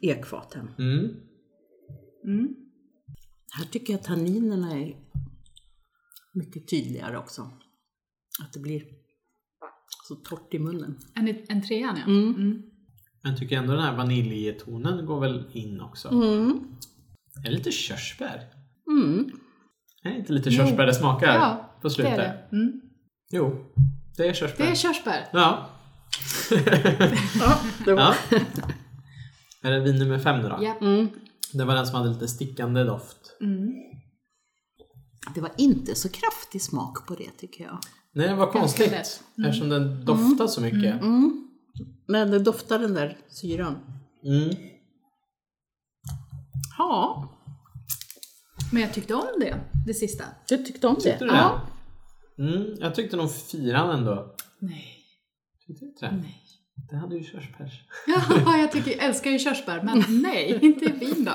ekfaten. 0.03 0.71
Mm. 0.79 1.17
Mm. 2.25 2.55
Här 3.59 3.65
tycker 3.65 3.93
jag 3.93 4.03
tanninerna 4.03 4.79
är 4.79 4.97
mycket 6.35 6.69
tydligare 6.71 7.19
också. 7.19 7.43
Att 8.43 8.53
det 8.53 8.61
blir 8.61 8.83
så 10.09 10.15
torrt 10.15 10.55
i 10.55 10.59
munnen. 10.59 10.99
En, 11.15 11.29
en 11.49 11.63
trean 11.63 11.97
ja. 11.97 12.05
Mm. 12.13 12.35
Mm. 12.35 12.63
Men 13.23 13.37
tycker 13.37 13.57
ändå 13.57 13.73
den 13.73 13.83
här 13.83 13.97
vaniljtonen 13.97 15.07
går 15.07 15.21
väl 15.21 15.45
in 15.53 15.81
också. 15.81 16.09
Mm. 16.09 16.65
Är 17.39 17.43
det 17.43 17.51
lite 17.51 17.71
körsbär? 17.71 18.43
Mm. 18.91 19.31
Är 20.03 20.11
det 20.11 20.17
inte 20.19 20.33
lite 20.33 20.51
körsbär 20.51 20.87
det 20.87 20.95
smakar 20.95 21.35
Ja, 21.35 21.77
på 21.83 21.89
Det 21.89 21.95
slutet? 21.95 22.13
är 22.13 22.19
det. 22.19 22.57
Mm. 22.57 22.81
Jo, 23.33 23.73
det 24.23 24.29
är 24.29 24.35
körsbär. 24.35 24.65
Det 24.65 24.71
är 24.71 24.75
körsbär. 24.75 25.29
Ja. 25.33 25.69
Ja, 27.41 27.59
det 27.85 27.95
var... 27.95 28.03
ja. 28.03 28.15
Är 29.63 29.71
det 29.71 29.81
vin 29.81 29.97
nummer 29.99 30.19
fem 30.19 30.43
nu 30.43 30.49
då? 30.49 30.59
Ja. 30.61 30.75
Mm. 30.81 31.09
Det 31.53 31.65
var 31.65 31.75
den 31.75 31.87
som 31.87 31.97
hade 31.97 32.09
lite 32.11 32.29
stickande 32.29 32.85
doft. 32.85 33.37
Mm. 33.41 33.73
Det 35.35 35.41
var 35.41 35.51
inte 35.59 35.95
så 35.95 36.09
kraftig 36.09 36.63
smak 36.63 37.07
på 37.07 37.15
det 37.15 37.31
tycker 37.39 37.65
jag. 37.65 37.79
Nej, 38.15 38.29
det 38.29 38.35
var 38.35 38.53
konstigt. 38.53 38.91
lätt. 38.91 39.23
Eftersom 39.47 39.69
den 39.69 40.05
doftar 40.05 40.47
så 40.47 40.61
mycket. 40.61 41.03
Mm. 41.03 41.49
Men 42.09 42.31
det 42.31 42.39
doftar 42.39 42.79
den 42.79 42.95
där 42.95 43.19
syran. 43.29 43.79
Mm. 44.25 44.57
Ja, 46.79 47.29
Men 48.73 48.83
jag 48.83 48.93
tyckte 48.95 49.15
om 49.15 49.27
det, 49.41 49.57
det 49.87 49.95
sista. 49.95 50.25
du 50.49 50.59
tyckte 50.59 50.87
om 50.87 50.95
det? 50.95 51.01
Tyckte 51.01 51.25
du 51.25 51.31
det? 51.31 51.37
Ja. 51.37 51.61
Mm, 52.39 52.75
jag 52.81 52.95
tyckte 52.95 53.17
nog 53.17 53.31
fyran 53.33 53.99
ändå. 53.99 54.35
Nej. 54.59 54.99
Tyckte 55.67 55.85
du 55.85 55.89
inte 55.89 56.07
det? 56.07 56.13
Nej. 56.17 56.39
Det 56.91 56.97
hade 56.97 57.17
ju 57.17 57.25
körsbärs. 57.25 57.73
Ja, 58.07 58.57
jag 58.59 58.73
tycker, 58.73 58.91
jag 58.91 59.05
älskar 59.05 59.31
ju 59.31 59.39
körsbär, 59.39 59.83
men 59.83 60.05
nej, 60.23 60.59
inte 60.63 60.93
vin 60.93 61.25
då. 61.25 61.33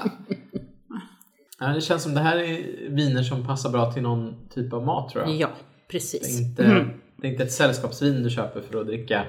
Ja, 1.59 1.67
det 1.67 1.81
känns 1.81 2.03
som 2.03 2.13
det 2.13 2.19
här 2.19 2.37
är 2.37 2.89
viner 2.89 3.23
som 3.23 3.45
passar 3.45 3.69
bra 3.71 3.91
till 3.91 4.01
någon 4.03 4.49
typ 4.49 4.73
av 4.73 4.85
mat 4.85 5.09
tror 5.11 5.23
jag. 5.23 5.35
Ja, 5.35 5.47
Det, 5.47 5.91
precis. 5.91 6.39
är 6.39 6.43
inte, 6.43 6.63
det 7.21 7.27
är 7.27 7.31
inte 7.31 7.43
ett 7.43 7.51
sällskapsvin 7.51 8.23
du 8.23 8.29
köper 8.29 8.61
för 8.61 8.81
att 8.81 8.87
dricka. 8.87 9.25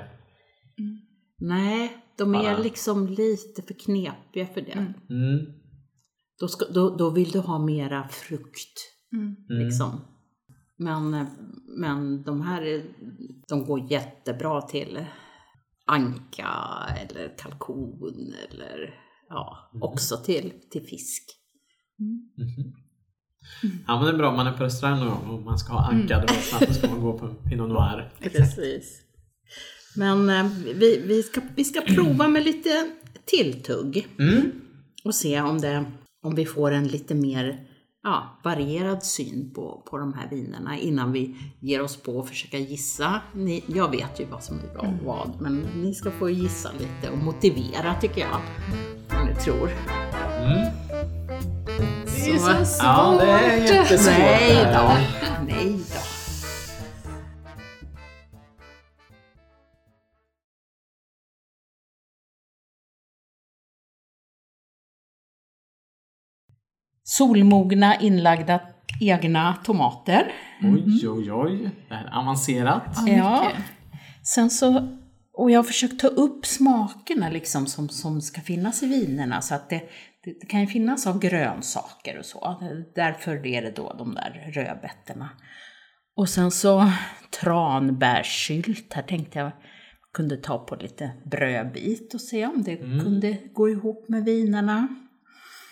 Nej, 1.41 1.97
de 2.19 2.35
är 2.35 2.43
Bara- 2.43 2.59
liksom 2.59 3.07
lite 3.07 3.63
för 3.63 3.75
knepiga 3.75 4.47
för 4.55 4.61
det. 4.61 4.95
Mm. 5.11 5.47
Då, 6.41 6.49
ska, 6.49 6.65
då, 6.65 6.97
då 6.97 7.11
vill 7.11 7.31
du 7.31 7.39
ha 7.39 7.59
mera 7.59 8.09
frukt. 8.09 8.79
Mm. 9.13 9.37
Liksom. 9.65 10.01
Men, 10.79 11.27
men 11.79 12.23
de 12.23 12.41
här 12.43 12.63
är- 12.63 12.85
de 13.49 13.65
går 13.65 13.93
jättebra 13.93 14.63
till 14.63 15.05
anka 15.87 16.49
eller 17.01 17.37
kalkon 17.39 18.35
eller 18.51 18.95
ja, 19.29 19.71
också 19.83 20.17
till, 20.17 20.53
till 20.71 20.83
fisk. 20.87 21.23
Ja 23.87 23.97
men 23.97 24.05
det 24.05 24.11
är 24.11 24.17
bra 24.17 24.29
om 24.31 24.37
man 24.37 24.47
är 24.47 24.53
på 24.53 24.65
restaurang 24.65 24.99
någon 25.01 25.09
gång 25.09 25.39
och 25.39 25.43
man 25.45 25.59
ska 25.59 25.73
ha 25.73 25.89
ankad 25.91 26.31
mm. 26.31 26.67
då 26.69 26.73
ska 26.75 26.89
man 26.91 27.01
gå 27.01 27.19
på 27.19 27.29
Pinot 27.29 27.69
Noir. 27.69 28.13
Precis. 28.21 29.03
Men 29.97 30.31
eh, 30.31 30.47
vi, 30.75 31.03
vi, 31.07 31.23
ska, 31.23 31.41
vi 31.57 31.65
ska 31.65 31.81
prova 31.81 32.29
med 32.29 32.45
lite 32.45 32.91
tilltugg 33.25 34.09
Mm. 34.19 34.51
och 35.05 35.15
se 35.15 35.41
om, 35.41 35.61
det, 35.61 35.85
om 36.23 36.35
vi 36.35 36.47
får 36.47 36.71
en 36.71 36.89
lite 36.89 37.15
mer 37.15 37.68
ja, 38.09 38.39
varierad 38.43 39.03
syn 39.03 39.51
på, 39.55 39.83
på 39.91 39.99
de 39.99 40.15
här 40.15 40.29
vinerna 40.31 40.79
innan 40.79 41.13
vi 41.13 41.37
ger 41.61 41.83
oss 41.83 41.97
på 41.97 42.21
att 42.21 42.29
försöka 42.29 42.59
gissa. 42.59 43.21
Ni, 43.33 43.65
jag 43.67 43.91
vet 43.91 44.21
ju 44.21 44.25
vad 44.25 44.43
som 44.43 44.59
är 44.59 44.75
bra 44.75 44.83
och 44.83 45.07
vad, 45.07 45.41
men 45.41 45.67
ni 45.77 45.95
ska 45.95 46.11
få 46.11 46.31
gissa 46.31 46.71
lite 46.73 47.13
och 47.13 47.19
motivera 47.19 47.95
tycker 48.01 48.21
jag. 48.21 48.41
Vad 49.09 49.27
ni 49.27 49.35
tror. 49.35 49.71
Mm. 50.41 50.73
Det 52.05 52.31
är 52.31 52.39
så 52.39 52.65
svårt! 52.65 52.83
Ja 52.83 53.19
det 53.21 53.31
är 53.31 53.75
jättesvårt. 53.75 54.19
Nej 54.19 54.67
då, 54.75 54.97
nej 55.47 55.78
Solmogna 67.19 68.01
inlagda 68.01 68.61
egna 69.01 69.55
tomater. 69.65 70.33
Oj 70.63 71.09
oj 71.09 71.33
oj. 71.33 71.71
Det 71.89 71.95
här 71.95 72.05
är 72.05 72.21
avancerat. 72.21 72.97
Ja. 73.07 73.53
Sen 74.23 74.51
så, 74.51 74.99
och 75.33 75.51
jag 75.51 75.59
har 75.59 75.65
försökt 75.65 76.01
ta 76.01 76.09
upp 76.09 76.47
smakerna 76.47 77.29
liksom 77.29 77.67
som, 77.67 77.89
som 77.89 78.21
ska 78.21 78.41
finnas 78.41 78.83
i 78.83 78.87
vinerna 78.87 79.41
så 79.41 79.55
att 79.55 79.71
det, 79.71 79.83
det, 80.25 80.41
det 80.41 80.47
kan 80.47 80.61
ju 80.61 80.67
finnas 80.67 81.07
av 81.07 81.19
grönsaker 81.19 82.19
och 82.19 82.25
så. 82.25 82.59
Därför 82.95 83.47
är 83.47 83.63
det 83.63 83.77
då 83.77 83.95
de 83.99 84.15
där 84.15 84.53
rödbetorna. 84.55 85.31
Och 86.17 86.29
sen 86.29 86.51
så 86.51 86.93
tranbärssylt. 87.43 88.93
Här 88.93 89.03
tänkte 89.03 89.39
jag 89.39 89.53
kunde 90.15 90.37
ta 90.37 90.59
på 90.59 90.77
lite 90.77 91.11
brödbit 91.25 92.15
och 92.15 92.21
se 92.21 92.47
om 92.47 92.63
det 92.63 92.77
kunde 92.77 93.39
gå 93.53 93.69
ihop 93.69 94.09
med 94.09 94.25
vinerna. 94.25 94.89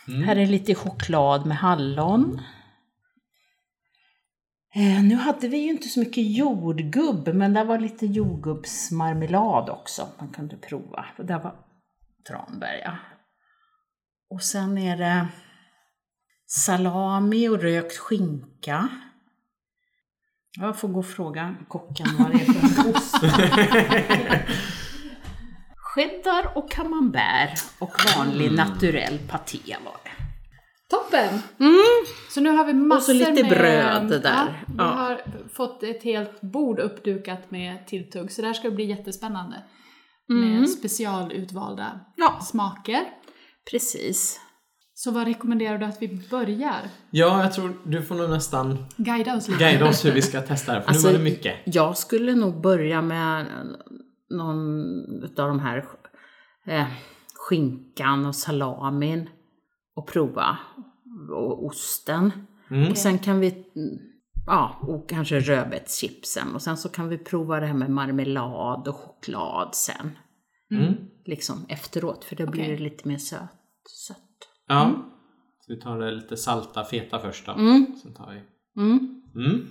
Här 0.06 0.36
är 0.36 0.46
lite 0.46 0.74
choklad 0.74 1.46
med 1.46 1.56
hallon. 1.56 2.40
Eh, 4.74 5.02
nu 5.02 5.14
hade 5.14 5.48
vi 5.48 5.56
ju 5.56 5.70
inte 5.70 5.88
så 5.88 6.00
mycket 6.00 6.36
jordgubb, 6.36 7.28
men 7.34 7.52
där 7.52 7.64
var 7.64 7.78
lite 7.78 8.06
jordgubbsmarmelad 8.06 9.70
också 9.70 10.08
man 10.18 10.28
kunde 10.28 10.56
prova. 10.56 11.06
Och 11.18 11.24
där 11.24 11.38
var 11.38 11.54
tranbär, 12.28 12.80
ja. 12.84 12.96
Och 14.30 14.42
sen 14.42 14.78
är 14.78 14.96
det 14.96 15.28
salami 16.46 17.48
och 17.48 17.62
rökt 17.62 17.96
skinka. 17.96 18.88
Jag 20.58 20.78
får 20.80 20.88
gå 20.88 20.98
och 20.98 21.06
fråga 21.06 21.54
kocken 21.68 22.06
vad 22.18 22.32
det 22.32 22.40
är 22.40 22.44
för 22.44 22.90
ost. 22.96 23.16
Cheddar 25.96 26.50
och 26.58 26.70
camembert 26.70 27.64
och 27.78 27.92
vanlig 28.16 28.52
naturell 28.52 29.18
paté 29.30 29.58
var 29.84 29.96
det. 30.04 30.10
Toppen! 30.90 31.38
Så 32.30 32.40
nu 32.40 32.50
har 32.50 32.64
vi 32.64 32.72
massor 32.72 32.96
Och 32.98 33.02
så 33.02 33.12
lite 33.12 33.42
med, 33.42 33.50
bröd 33.50 34.08
där. 34.22 34.22
Ja, 34.22 34.46
vi 34.66 34.74
Ja. 34.78 34.84
har 34.84 35.20
fått 35.54 35.82
ett 35.82 36.02
helt 36.02 36.40
bord 36.40 36.78
uppdukat 36.78 37.50
med 37.50 37.86
tilltugg, 37.86 38.32
så 38.32 38.40
det 38.42 38.46
här 38.46 38.54
ska 38.54 38.70
bli 38.70 38.84
jättespännande. 38.84 39.56
Med 40.28 40.70
specialutvalda 40.70 42.00
Ja. 42.16 42.40
smaker. 42.42 43.00
Precis. 43.70 44.40
Så 44.94 45.10
vad 45.10 45.26
rekommenderar 45.26 45.78
du 45.78 45.86
att 45.86 46.02
vi 46.02 46.20
börjar? 46.30 46.80
Ja 47.10 47.42
jag 47.42 47.52
tror 47.54 47.76
du 47.84 48.02
får 48.02 48.14
nog 48.14 48.30
nästan 48.30 48.86
Guida 48.96 49.36
oss 49.36 49.48
lite. 49.48 49.64
guida 49.64 49.88
oss 49.88 50.04
hur 50.04 50.12
vi 50.12 50.22
ska 50.22 50.40
testa 50.40 50.74
det 50.74 50.82
för 50.82 50.88
Alltså, 50.88 51.06
nu 51.06 51.12
var 51.12 51.18
det 51.18 51.24
mycket. 51.24 51.54
Jag 51.64 51.96
skulle 51.96 52.34
nog 52.34 52.60
börja 52.60 53.02
med 53.02 53.46
någon 54.30 55.24
av 55.24 55.48
de 55.48 55.60
här 55.60 55.84
eh, 56.66 56.86
skinkan 57.34 58.26
och 58.26 58.34
salamin 58.34 59.28
och 59.94 60.06
prova. 60.06 60.58
Och 61.30 61.66
osten. 61.66 62.32
Mm. 62.70 62.90
Och 62.90 62.98
sen 62.98 63.18
kan 63.18 63.40
vi, 63.40 63.48
mm, 63.48 63.98
ja, 64.46 64.78
och 64.80 65.08
kanske 65.08 65.40
rödbetschipsen. 65.40 66.54
Och 66.54 66.62
sen 66.62 66.76
så 66.76 66.88
kan 66.88 67.08
vi 67.08 67.18
prova 67.18 67.60
det 67.60 67.66
här 67.66 67.74
med 67.74 67.90
marmelad 67.90 68.88
och 68.88 68.96
choklad 68.96 69.74
sen. 69.74 70.18
Mm. 70.70 70.94
Liksom 71.24 71.66
efteråt, 71.68 72.24
för 72.24 72.36
då 72.36 72.46
blir 72.46 72.62
Okej. 72.62 72.76
det 72.76 72.82
lite 72.82 73.08
mer 73.08 73.18
sött. 73.18 73.50
sött. 74.06 74.48
Ja. 74.68 74.92
Så 75.60 75.72
vi 75.72 75.80
tar 75.80 75.98
det 75.98 76.10
lite 76.10 76.36
salta 76.36 76.84
feta 76.84 77.18
först 77.18 77.46
då. 77.46 77.52
Mm. 77.52 77.86
Sen 78.02 78.14
tar 78.14 78.30
vi... 78.30 78.42
Mm. 78.82 79.22
Mm. 79.34 79.66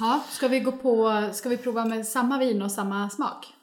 Ja, 0.00 0.24
ska 0.28 0.48
vi 0.48 0.60
gå 0.60 0.72
på, 0.72 1.28
ska 1.32 1.48
vi 1.48 1.56
prova 1.56 1.84
med 1.84 2.06
samma 2.06 2.38
vin 2.38 2.62
och 2.62 2.70
samma 2.70 3.10
smak? 3.10 3.54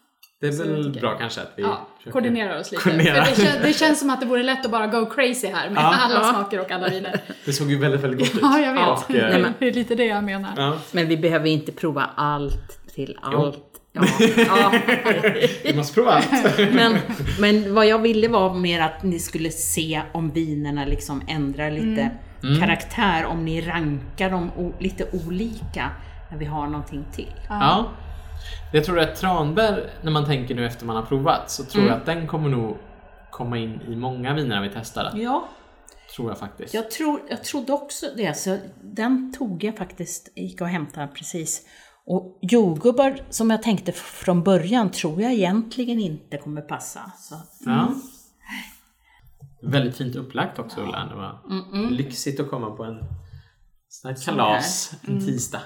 Det 0.41 0.47
är 0.47 0.52
Så 0.52 0.63
väl 0.63 0.91
bra 1.02 1.17
kanske 1.17 1.41
att 1.41 1.54
vi 1.56 1.63
Ja, 1.63 1.88
försöker- 1.97 2.12
koordinerar 2.12 2.60
oss 2.60 2.71
lite. 2.71 2.84
Koordinera. 2.84 3.26
För 3.26 3.41
det, 3.41 3.47
kän, 3.52 3.62
det 3.62 3.73
känns 3.80 4.00
som 4.00 4.10
att 4.10 4.19
det 4.21 4.26
vore 4.26 4.43
lätt 4.43 4.65
att 4.65 4.71
bara 4.71 4.88
go 4.88 5.06
crazy 5.06 5.47
här 5.47 5.69
med 5.69 5.84
Ja. 5.84 5.95
alla 6.02 6.13
Ja. 6.15 6.30
smaker 6.34 6.60
och 6.60 6.71
alla 6.71 6.88
viner. 6.89 7.19
Det 7.45 7.54
såg 7.54 7.71
ju 7.71 7.78
väldigt, 7.80 8.02
väldigt 8.04 8.19
gott 8.19 8.36
ut. 8.36 8.39
Ja, 8.41 8.60
jag 8.60 8.73
vet. 8.73 8.88
Och, 8.88 9.15
eh, 9.15 9.30
Nej, 9.30 9.41
men- 9.41 9.54
Det 9.60 9.67
är 9.67 9.71
lite 9.73 9.95
det 9.95 10.06
jag 10.06 10.23
menar. 10.23 10.50
ja. 10.58 10.78
Men 10.91 11.08
vi 11.08 11.17
behöver 11.17 11.47
inte 11.50 11.71
prova 11.71 12.10
allt 12.15 12.88
till 12.95 13.17
Jo. 13.32 13.38
allt. 13.45 13.63
Ja, 13.91 14.04
ja. 14.47 14.71
Vi 15.63 15.73
måste 15.76 15.93
prova 15.93 16.12
allt. 16.12 16.58
Men, 16.73 16.97
men 17.39 17.73
vad 17.76 17.88
jag 17.88 18.00
ville 18.00 18.28
var 18.28 18.54
mer 18.54 18.82
att 18.82 19.04
ni 19.04 19.19
skulle 19.19 19.50
se 19.52 20.02
om 20.12 20.32
vinerna 20.32 20.86
liksom 20.86 21.21
ändrar 21.28 21.71
lite 21.71 22.10
karaktär, 22.60 23.26
om 23.26 23.45
ni 23.45 23.62
rankar 23.62 24.30
dem 24.30 24.52
lite 24.80 25.06
olika 25.26 25.89
när 26.32 26.38
vi 26.38 26.45
har 26.45 26.67
någonting 26.67 27.06
till. 27.15 27.34
Ja. 27.50 27.86
Jag 28.73 28.86
tror 28.86 29.00
att 29.00 29.15
tranbär, 29.15 29.89
när 30.02 30.12
man 30.12 30.26
tänker 30.26 30.56
nu 30.56 30.65
efter 30.65 30.86
man 30.86 30.95
har 30.95 31.04
provat, 31.04 31.52
så 31.52 31.63
tror 31.63 31.82
Mm. 31.82 31.91
jag 31.93 32.00
att 32.00 32.06
den 32.06 32.28
kommer 32.28 32.50
nog 32.50 32.78
komma 33.32 33.58
in 33.58 33.82
i 33.88 33.95
många 33.95 34.34
viner 34.34 34.62
vi 34.62 34.69
testar. 34.73 35.12
Ja, 35.15 35.47
Tror 36.15 36.30
jag 36.30 36.38
faktiskt. 36.38 36.73
jag, 36.73 36.91
tror, 36.91 37.21
jag 37.30 37.43
trodde 37.43 37.73
också 37.73 38.06
det, 38.17 38.38
så 38.38 38.58
den 38.84 39.34
tog 39.38 39.63
jag 39.63 39.78
faktiskt, 39.78 40.32
gick 40.38 40.62
och 40.62 40.67
hämtade 40.67 41.08
precis. 41.08 41.62
Och 42.06 42.39
jordgubbar 42.41 43.19
som 43.30 43.50
jag 43.50 43.63
tänkte 43.63 43.91
från 43.91 44.43
början 44.43 44.91
tror 44.91 45.21
jag 45.21 45.32
egentligen 45.34 46.00
inte 46.00 46.38
kommer 46.38 46.62
passa. 46.62 47.12
Så. 47.17 47.36
Ja. 47.65 47.93
Väldigt 49.62 49.97
fint 49.97 50.15
upplagt 50.15 50.60
också 50.60 50.82
Ulla. 50.82 51.06
Det 51.06 51.15
var 51.15 51.89
lyxigt 51.91 52.39
att 52.39 52.50
komma 52.50 52.71
på 52.71 52.84
en 52.84 53.00
sån 53.89 54.12
här 54.12 54.17
kalas 54.26 54.93
en 55.08 55.26
tisdag 55.26 55.62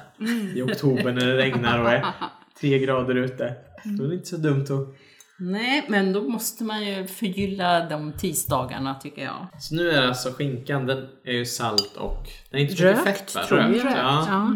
i 0.55 0.62
oktober 0.62 1.13
när 1.13 1.25
det 1.25 1.38
regnar 1.38 1.79
och 1.79 1.89
är 1.91 2.05
tre 2.62 2.80
grader 2.80 3.15
ute. 3.15 3.56
Då 3.84 4.04
är 4.04 4.08
det 4.08 4.15
inte 4.15 4.28
så 4.30 4.38
dumt 4.38 4.62
att... 4.69 4.95
Nej, 5.39 5.86
men 5.89 6.13
då 6.13 6.21
måste 6.30 6.63
man 6.63 6.86
ju 6.86 7.08
förgylla 7.08 7.89
de 7.89 8.13
tisdagarna 8.13 8.95
tycker 8.95 9.24
jag. 9.24 9.47
Så 9.62 9.76
nu 9.76 9.89
är 9.91 10.08
alltså 10.08 10.32
skinkan, 10.32 10.86
den 10.86 11.10
är 11.24 11.32
ju 11.34 11.45
salt 11.45 11.95
och 11.97 12.28
den 12.50 12.60
är 12.60 12.63
inte 12.63 12.76
så 12.76 12.84
mycket 12.84 13.06
Rökt, 13.06 13.17
fett 13.19 13.36
va? 13.36 13.43
tror 13.47 13.60
jag. 13.60 13.69
Rökt, 13.76 13.84
ja. 13.86 14.26
Ja. 14.28 14.54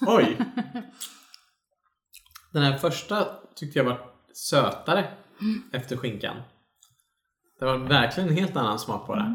Oj! 0.16 0.36
Den 2.52 2.62
här 2.62 2.78
första 2.78 3.28
tyckte 3.54 3.78
jag 3.78 3.84
var 3.84 4.00
sötare 4.34 5.08
efter 5.72 5.96
skinkan. 5.96 6.36
Det 7.58 7.64
var 7.64 7.78
verkligen 7.78 8.28
en 8.28 8.36
helt 8.36 8.56
annan 8.56 8.78
smak 8.78 9.06
på 9.06 9.14
det. 9.14 9.34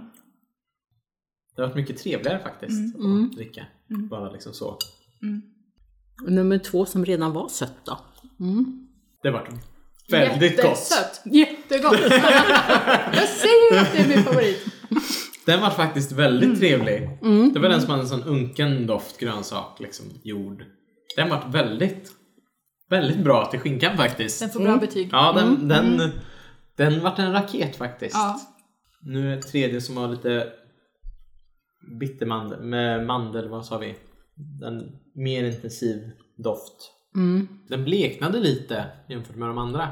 Det 1.55 1.61
har 1.61 1.67
varit 1.69 1.75
mycket 1.77 1.97
trevligare 1.97 2.39
faktiskt 2.39 2.95
Mm. 2.95 3.25
att 3.25 3.31
dricka. 3.35 3.65
Bara 3.87 4.31
liksom 4.31 4.53
så. 4.53 4.67
Och 4.69 4.79
nummer 6.27 6.57
två 6.57 6.85
som 6.85 7.05
redan 7.05 7.33
var 7.33 7.47
sött 7.47 7.75
då. 7.85 7.99
Mm. 8.39 8.87
Det 9.23 9.31
varit 9.31 9.49
väldigt 10.09 10.55
gott. 10.57 10.65
Jättesött. 10.65 11.21
Jättegott. 11.25 11.99
jag 13.13 13.27
säger 13.29 13.73
ju 13.73 13.77
att 13.79 13.91
det 13.93 13.97
är 13.97 14.07
min 14.07 14.23
favorit. 14.23 14.65
Den 15.45 15.61
var 15.61 15.69
faktiskt 15.69 16.11
väldigt 16.11 16.47
Mm. 16.47 16.59
trevlig. 16.59 17.09
Det 17.53 17.59
var 17.59 17.69
den 17.69 17.81
som 17.81 17.89
hade 17.89 18.01
en 18.03 18.09
sån 18.09 18.23
unken 18.23 18.87
doft, 18.87 19.19
grönsak, 19.19 19.79
liksom 19.79 20.05
jord. 20.23 20.63
Den 21.15 21.29
var 21.29 21.43
väldigt, 21.47 22.11
väldigt 22.89 23.23
bra 23.23 23.45
till 23.45 23.59
skinkan 23.59 23.97
faktiskt. 23.97 24.39
Den 24.39 24.49
får 24.49 24.59
bra 24.59 24.77
betyg. 24.77 25.09
Ja, 25.11 25.33
den, 25.33 25.67
den, 25.67 26.11
den 26.77 27.01
vart 27.03 27.19
en 27.19 27.31
raket 27.33 27.75
faktiskt. 27.75 28.15
Ja. 28.15 28.39
Nu 29.01 29.31
är 29.31 29.35
det 29.35 29.41
tredje 29.41 29.81
som 29.81 29.97
har 29.97 30.07
lite 30.07 30.47
bittermandel, 31.99 32.61
med 32.63 33.05
mandel, 33.05 33.49
vad 33.49 33.65
sa 33.65 33.77
vi? 33.77 33.95
Den 34.59 34.91
mer 35.13 35.43
intensiv 35.43 36.11
doft. 36.37 36.91
Mm. 37.15 37.47
Den 37.67 37.83
bleknade 37.83 38.39
lite 38.39 38.85
jämfört 39.09 39.35
med 39.35 39.47
de 39.49 39.57
andra. 39.57 39.91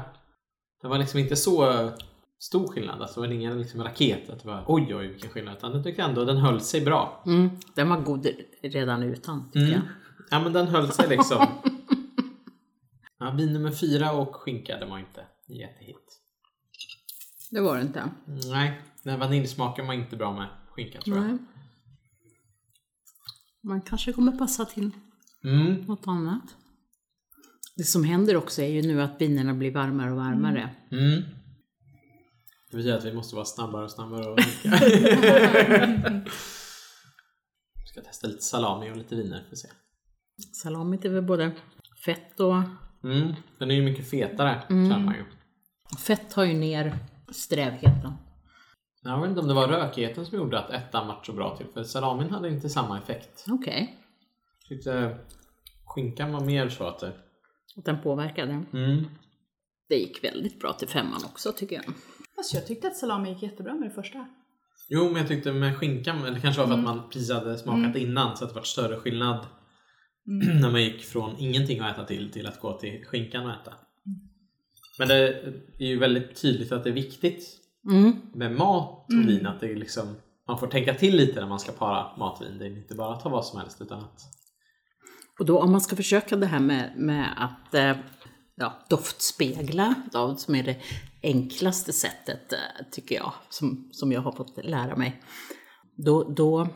Det 0.82 0.88
var 0.88 0.98
liksom 0.98 1.20
inte 1.20 1.36
så 1.36 1.90
stor 2.38 2.68
skillnad. 2.68 3.02
Alltså 3.02 3.20
det 3.20 3.26
var 3.28 3.34
ingen 3.34 3.58
liksom 3.60 3.82
raket 3.82 4.30
att 4.30 4.42
det 4.42 4.48
var 4.48 4.64
oj 4.68 4.94
oj 4.94 5.06
vilken 5.08 5.30
skillnad. 5.30 5.56
Utan 5.56 5.72
jag 5.72 5.84
tycker 5.84 6.02
ändå 6.02 6.24
den 6.24 6.36
höll 6.36 6.60
sig 6.60 6.80
bra. 6.80 7.22
Mm. 7.26 7.50
Den 7.74 7.88
var 7.88 8.00
god 8.00 8.26
redan 8.62 9.02
utan 9.02 9.50
tycker 9.50 9.60
Mm. 9.66 9.72
jag. 9.72 9.82
Ja 10.30 10.40
men 10.44 10.52
den 10.52 10.66
höll 10.68 10.92
sig 10.92 11.08
liksom. 11.08 11.46
Ja, 13.22 13.30
vin 13.30 13.52
nummer 13.52 13.70
fyra 13.72 14.12
och 14.12 14.36
skinka, 14.36 14.76
den 14.78 14.90
var 14.90 14.98
inte 14.98 15.24
jättehit. 15.48 16.20
Det 17.50 17.60
var 17.60 17.76
det 17.76 17.82
inte. 17.82 18.10
Nej, 18.50 18.80
den 19.02 19.18
vaniljsmaken 19.20 19.86
var 19.86 19.94
inte 19.94 20.16
bra 20.16 20.32
med 20.32 20.46
skinka 20.70 21.00
tror 21.00 21.16
jag. 21.16 21.26
Nej. 21.26 21.38
Man 23.62 23.80
kanske 23.80 24.12
kommer 24.12 24.32
passa 24.32 24.64
till 24.64 24.90
Mm. 25.44 25.74
något 25.74 26.06
annat. 26.06 26.56
Det 27.76 27.84
som 27.84 28.04
händer 28.04 28.36
också 28.36 28.62
är 28.62 28.68
ju 28.68 28.82
nu 28.82 29.02
att 29.02 29.20
vinerna 29.20 29.54
blir 29.54 29.70
varmare 29.70 30.10
och 30.10 30.16
varmare. 30.16 30.70
Mm. 30.90 31.22
Det 32.70 32.76
betyder 32.76 32.98
att 32.98 33.04
vi 33.04 33.12
måste 33.12 33.34
vara 33.34 33.44
snabbare 33.44 33.84
och 33.84 33.90
snabbare 33.90 34.30
och 34.30 34.36
dricka. 34.36 34.70
ska 37.90 38.00
testa 38.00 38.26
lite 38.26 38.42
salami 38.42 38.90
och 38.90 38.96
lite 38.96 39.16
viner 39.16 39.44
för 39.48 39.52
att 39.52 39.58
se. 39.58 39.68
Salamit 40.52 41.04
är 41.04 41.08
väl 41.08 41.22
både 41.22 41.52
fett 42.04 42.40
och... 42.40 42.54
Mm. 43.04 43.34
Den 43.58 43.70
är 43.70 43.74
ju 43.74 43.82
mycket 43.82 44.10
fetare 44.10 44.62
känner 44.68 44.98
man 44.98 45.14
ju. 45.14 45.24
Fett 45.98 46.32
har 46.32 46.44
ju 46.44 46.54
ner 46.54 46.98
strävheten. 47.32 48.12
Jag 49.02 49.20
vet 49.20 49.28
inte 49.28 49.40
om 49.40 49.48
det 49.48 49.54
var 49.54 49.68
rökigheten 49.68 50.26
som 50.26 50.38
gjorde 50.38 50.58
att 50.58 50.70
ettan 50.70 51.06
vart 51.08 51.26
så 51.26 51.32
bra 51.32 51.56
till. 51.56 51.66
För 51.74 51.84
salamin 51.84 52.30
hade 52.30 52.48
inte 52.48 52.68
samma 52.68 52.98
effekt. 52.98 53.44
Okej. 53.48 53.96
Jag 53.96 53.99
tyckte 54.70 55.18
skinkan 55.84 56.32
var 56.32 56.40
mer 56.40 56.68
så 56.68 56.84
att 56.84 56.98
det... 56.98 57.12
Att 57.76 57.84
den 57.84 58.02
påverkade. 58.02 58.64
Mm. 58.72 59.04
Det 59.88 59.96
gick 59.96 60.24
väldigt 60.24 60.60
bra 60.60 60.72
till 60.72 60.88
femman 60.88 61.20
också 61.24 61.52
tycker 61.52 61.76
jag. 61.76 61.84
Fast 62.36 62.54
jag 62.54 62.66
tyckte 62.66 62.86
att 62.86 62.96
salami 62.96 63.28
gick 63.28 63.42
jättebra 63.42 63.74
med 63.74 63.88
det 63.88 63.94
första. 63.94 64.28
Jo, 64.88 65.04
men 65.04 65.16
jag 65.16 65.28
tyckte 65.28 65.52
med 65.52 65.76
skinkan, 65.76 66.24
eller 66.24 66.40
kanske 66.40 66.60
var 66.60 66.68
för 66.68 66.74
att 66.74 66.84
man 66.84 67.10
precis 67.10 67.30
hade 67.30 67.58
smakat 67.58 67.96
innan 67.96 68.36
så 68.36 68.44
att 68.44 68.50
det 68.50 68.56
var 68.56 68.62
större 68.62 68.96
skillnad 68.96 69.46
när 70.60 70.70
man 70.70 70.82
gick 70.82 71.02
från 71.04 71.36
ingenting 71.38 71.80
att 71.80 71.94
äta 71.94 72.04
till 72.06 72.32
till 72.32 72.46
att 72.46 72.60
gå 72.60 72.78
till 72.78 73.04
skinkan 73.06 73.44
och 73.44 73.50
äta. 73.50 73.74
Men 74.98 75.08
det 75.08 75.14
är 75.78 75.86
ju 75.86 75.98
väldigt 75.98 76.42
tydligt 76.42 76.72
att 76.72 76.84
det 76.84 76.90
är 76.90 76.94
viktigt 76.94 77.60
Mm. 77.88 78.12
med 78.34 78.52
mat 78.52 79.06
och 79.08 79.28
vin 79.28 79.46
att 79.46 79.60
det 79.60 79.66
är 79.66 79.76
liksom 79.76 80.16
man 80.48 80.58
får 80.58 80.66
tänka 80.66 80.94
till 80.94 81.16
lite 81.16 81.40
när 81.40 81.48
man 81.48 81.60
ska 81.60 81.72
para 81.72 82.16
mat 82.16 82.40
och 82.40 82.46
vin. 82.46 82.58
Det 82.58 82.66
är 82.66 82.70
inte 82.70 82.94
bara 82.94 83.14
att 83.14 83.20
ta 83.20 83.28
vad 83.28 83.46
som 83.46 83.60
helst 83.60 83.82
utan 83.82 83.98
att 83.98 84.20
Och 85.40 85.46
då 85.46 85.58
om 85.58 85.72
man 85.72 85.80
ska 85.80 85.96
försöka 85.96 86.36
det 86.36 86.46
här 86.46 86.60
med, 86.60 86.92
med 86.96 87.28
att 87.36 87.74
eh, 87.74 87.96
ja, 88.56 88.86
doftspegla, 88.88 89.94
då, 90.12 90.36
som 90.36 90.54
är 90.54 90.62
det 90.62 90.76
enklaste 91.22 91.92
sättet 91.92 92.52
eh, 92.52 92.58
tycker 92.90 93.14
jag, 93.14 93.32
som, 93.50 93.88
som 93.92 94.12
jag 94.12 94.20
har 94.20 94.32
fått 94.32 94.64
lära 94.64 94.96
mig. 94.96 95.22
Då, 95.96 96.24
då 96.24 96.68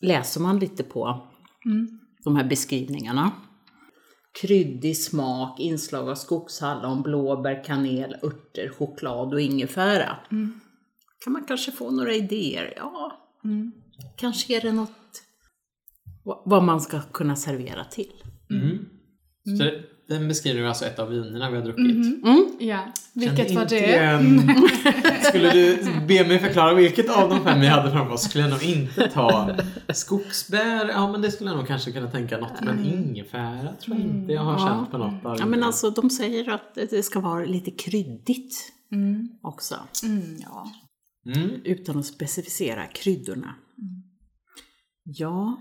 läser 0.00 0.40
man 0.40 0.58
lite 0.58 0.82
på 0.82 1.26
de 2.24 2.36
här 2.36 2.44
beskrivningarna. 2.44 3.32
Kryddig 4.40 4.96
smak, 4.96 5.60
inslag 5.60 6.08
av 6.08 6.14
skogshallon, 6.14 7.02
blåbär, 7.02 7.64
kanel, 7.64 8.16
örter, 8.22 8.68
choklad 8.78 9.34
och 9.34 9.40
ingefära. 9.40 10.16
Kan 11.24 11.32
man 11.32 11.44
kanske 11.44 11.72
få 11.72 11.90
några 11.90 12.12
idéer? 12.12 12.74
Ja, 12.76 13.12
kanske 14.16 14.56
är 14.56 14.60
det 14.60 14.72
något 14.72 14.90
vad- 16.44 16.62
man 16.64 16.80
ska 16.80 17.00
kunna 17.00 17.36
servera 17.36 17.84
till. 17.84 18.12
Så 19.58 19.64
det, 19.64 19.74
den 20.08 20.28
beskriver 20.28 20.68
alltså 20.68 20.84
ett 20.84 20.98
av 20.98 21.08
vinerna 21.10 21.50
vi 21.50 21.56
har 21.56 21.64
druckit. 21.64 22.16
Ja, 22.60 22.92
vilket 23.14 23.36
Kände 23.36 23.54
var 23.54 23.62
inte 23.62 23.74
det? 23.74 23.86
igen. 23.86 24.50
Skulle 25.28 25.52
du 25.52 25.76
be 26.08 26.28
mig 26.28 26.38
förklara 26.38 26.74
vilket 26.74 27.10
av 27.10 27.30
de 27.30 27.44
fem 27.44 27.60
vi 27.60 27.66
hade 27.66 27.90
framför 27.90 28.14
oss 28.14 28.22
skulle 28.22 28.44
jag 28.44 28.50
nog 28.50 28.62
inte 28.62 29.08
ta 29.10 29.56
skogsbär. 29.94 30.88
Ja 30.88 31.12
men 31.12 31.22
det 31.22 31.30
skulle 31.30 31.50
jag 31.50 31.56
nog 31.56 31.66
kanske 31.66 31.92
kunna 31.92 32.10
tänka 32.10 32.38
något. 32.38 32.60
Men 32.62 32.84
ingefära 32.84 33.72
tror 33.72 33.96
jag 33.96 34.06
inte 34.06 34.32
jag 34.32 34.42
har 34.42 34.52
Ja. 34.52 34.58
känt 34.66 34.90
på 34.90 34.98
något 34.98 35.24
av 35.24 35.36
Ja 35.38 35.46
men 35.46 35.62
alltså 35.62 35.90
de 35.90 36.10
säger 36.10 36.50
att 36.50 36.74
det 36.74 37.02
ska 37.02 37.20
vara 37.20 37.44
lite 37.44 37.70
kryddigt 37.70 38.72
också. 39.42 39.74
Mm, 40.04 40.36
ja. 40.42 40.66
Mm. 41.34 41.50
Utan 41.64 41.98
att 41.98 42.06
specificera 42.06 42.86
kryddorna. 42.86 43.54
Ja, 45.04 45.56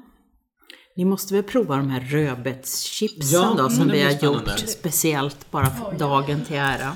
ni 0.95 1.05
måste 1.05 1.34
väl 1.34 1.43
prova 1.43 1.77
de 1.77 1.89
här 1.89 1.99
rödbetschipsen 2.01 3.41
Ja, 3.41 3.53
då 3.58 3.60
mm, 3.60 3.69
som 3.69 3.88
vi 3.88 4.03
har 4.03 4.12
gjort 4.12 4.60
speciellt 4.60 5.51
bara 5.51 5.65
för 5.69 5.97
dagen 5.99 6.41
till 6.45 6.55
ära. 6.55 6.95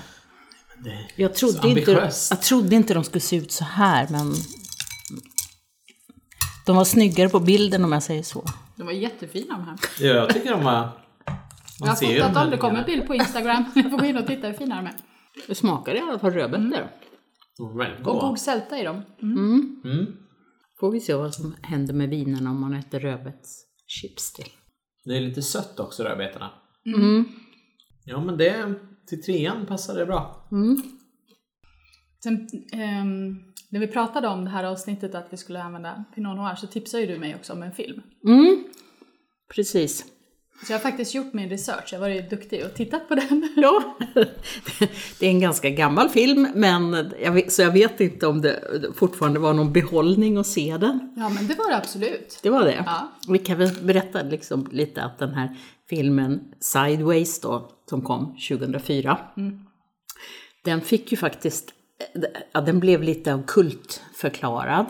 Jag 1.16 1.34
trodde, 1.36 1.68
inte, 1.70 2.12
jag 2.30 2.42
trodde 2.42 2.76
inte 2.76 2.94
de 2.94 3.04
skulle 3.04 3.22
se 3.22 3.36
ut 3.36 3.52
så 3.52 3.64
här 3.64 4.08
men 4.12 4.34
de 6.66 6.76
var 6.76 6.86
snyggare 6.86 7.30
på 7.30 7.40
bilden 7.40 7.84
om 7.86 7.92
jag 7.92 8.04
säger 8.04 8.24
så. 8.24 8.46
De 8.76 8.84
var 8.86 8.94
jättefina 8.94 9.54
de 9.58 9.64
här. 9.64 9.78
ja, 10.00 10.16
jag 10.16 10.34
tycker 10.34 10.52
de 10.52 10.64
var... 10.64 10.74
Jag 10.74 10.92
Man 11.80 11.90
har 11.90 11.96
ser 11.96 12.12
ju 12.12 12.20
fotat 12.20 12.34
dem, 12.34 12.50
det 12.50 12.58
kommer 12.58 12.74
vinerna. 12.74 12.86
bild 12.86 13.08
på 13.08 13.16
Instagram. 13.16 13.66
Jag 13.76 13.92
får 13.92 13.98
gå 13.98 14.06
in 14.06 14.18
och 14.18 14.28
titta 14.28 14.48
hur 14.48 14.54
fina 14.54 14.76
de 14.76 14.86
är. 14.86 14.96
Det 15.48 15.56
smakar 15.56 15.96
i 15.96 16.00
alla 16.00 16.20
fall 16.20 16.32
rödbetor. 16.32 16.88
Väldigt 17.78 18.08
Och 18.08 18.20
god 18.20 18.40
sälta 18.40 18.80
i 18.80 18.84
dem. 18.84 19.02
Mm. 19.22 20.08
Får 20.80 20.92
vi 20.92 21.00
se 21.00 21.14
vad 21.14 21.34
som 21.34 21.56
händer 21.62 21.94
med 21.94 22.10
vinerna 22.10 22.50
om 22.50 22.62
man 22.62 22.74
äter 22.74 23.00
rödbetschips 23.90 24.34
till. 24.34 24.52
Det 25.06 25.18
är 25.18 25.22
lite 25.22 25.42
sött 25.42 25.80
också 25.80 26.04
rödbetorna. 26.04 26.50
Mm. 26.86 27.26
Ja 28.06 28.22
men 28.22 28.38
det, 28.38 28.74
till 29.08 29.24
trean 29.24 29.66
passar 29.66 29.96
det 29.96 30.06
bra. 30.06 30.48
Sen, 32.24 32.48
ehm, 32.74 33.44
när 33.70 33.80
vi 33.80 33.88
pratade 33.88 34.28
om 34.28 34.44
det 34.46 34.52
här 34.52 34.64
avsnittet 34.64 35.16
att 35.16 35.34
vi 35.34 35.38
skulle 35.38 35.64
använda 35.64 36.04
Pinot 36.16 36.38
Noir 36.38 36.56
så 36.56 36.68
tipsade 36.68 37.04
ju 37.04 37.14
du 37.14 37.20
mig 37.20 37.36
också 37.36 37.54
om 37.54 37.64
en 37.64 37.72
film. 37.72 38.02
Mm. 38.26 38.64
Precis. 39.56 40.06
Så 40.66 40.72
jag 40.72 40.78
har 40.78 40.84
faktiskt 40.84 41.14
gjort 41.14 41.34
min 41.34 41.50
research, 41.50 41.90
jag 41.92 42.00
har 42.00 42.10
varit 42.10 42.30
duktig 42.30 42.66
och 42.66 42.74
tittat 42.74 43.08
på 43.08 43.16
den. 43.16 43.54
Ja, 43.56 43.98
det 45.20 45.26
är 45.26 45.30
en 45.30 45.40
ganska 45.40 45.70
gammal 45.70 46.10
film, 46.10 46.48
men 46.56 47.12
jag 47.22 47.32
vet, 47.32 47.52
så 47.54 47.62
jag 47.62 47.72
vet 47.72 48.02
inte 48.02 48.28
om 48.28 48.42
det 48.42 48.60
fortfarande 48.96 49.40
var 49.40 49.54
någon 49.54 49.74
behållning 49.74 50.38
att 50.38 50.48
se 50.48 50.78
den. 50.78 51.14
Ja 51.18 51.30
men 51.30 51.48
det 51.48 51.56
var 51.56 51.70
det 51.70 51.78
absolut. 51.78 52.40
Det 52.44 52.50
var 52.50 52.64
det. 52.64 52.84
Ja. 52.86 53.12
Vi 53.28 53.40
kan 53.40 53.58
väl 53.58 53.70
berätta 53.82 54.22
liksom 54.22 54.68
lite 54.72 55.04
att 55.04 55.20
den 55.20 55.34
här 55.34 55.58
filmen 55.90 56.42
Sideways 56.60 57.42
då, 57.42 57.72
som 57.90 58.02
kom 58.02 58.26
2004, 58.50 59.18
den 60.64 60.82
fick 60.82 61.12
ju 61.12 61.18
faktiskt, 61.18 61.74
ja, 62.52 62.62
den 62.62 62.80
blev 62.80 63.04
lite 63.04 63.34
av 63.34 63.44
kultförklarad. 63.48 64.86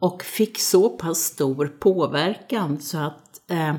Och 0.00 0.22
fick 0.22 0.58
så 0.58 0.88
pass 0.90 1.18
stor 1.18 1.66
påverkan 1.66 2.80
så 2.80 2.98
att 2.98 3.50
eh, 3.50 3.74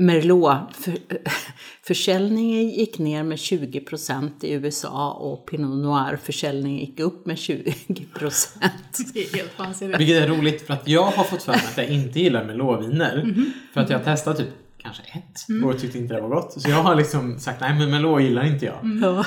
Merlot-försäljningen 0.00 2.68
gick 2.70 2.98
ner 2.98 3.22
med 3.22 3.38
20% 3.38 4.44
i 4.44 4.52
USA 4.52 5.12
och 5.12 5.46
Pinot 5.46 5.84
Noir-försäljningen 5.84 6.80
gick 6.80 7.00
upp 7.00 7.26
med 7.26 7.36
20%. 7.36 7.74
Det 9.14 9.20
är 9.20 9.36
helt 9.36 9.58
vansinnigt. 9.58 10.00
Vilket 10.00 10.22
är 10.22 10.28
roligt 10.28 10.66
för 10.66 10.74
att 10.74 10.88
jag 10.88 11.04
har 11.04 11.24
fått 11.24 11.42
för 11.42 11.52
mig 11.52 11.62
att 11.70 11.76
jag 11.76 11.88
inte 11.88 12.20
gillar 12.20 12.44
Merlot-viner. 12.44 13.34
För 13.74 13.80
att 13.80 13.90
jag 13.90 13.98
har 13.98 14.04
testat 14.04 14.36
typ 14.36 14.48
kanske 14.78 15.02
ett 15.02 15.46
och 15.64 15.80
tyckte 15.80 15.98
inte 15.98 16.14
det 16.14 16.20
var 16.20 16.28
gott. 16.28 16.62
Så 16.62 16.70
jag 16.70 16.82
har 16.82 16.94
liksom 16.94 17.38
sagt 17.38 17.60
nej 17.60 17.74
men 17.74 17.90
Merlot 17.90 18.22
gillar 18.22 18.44
inte 18.44 18.64
jag. 18.64 18.78
Ja. 19.02 19.24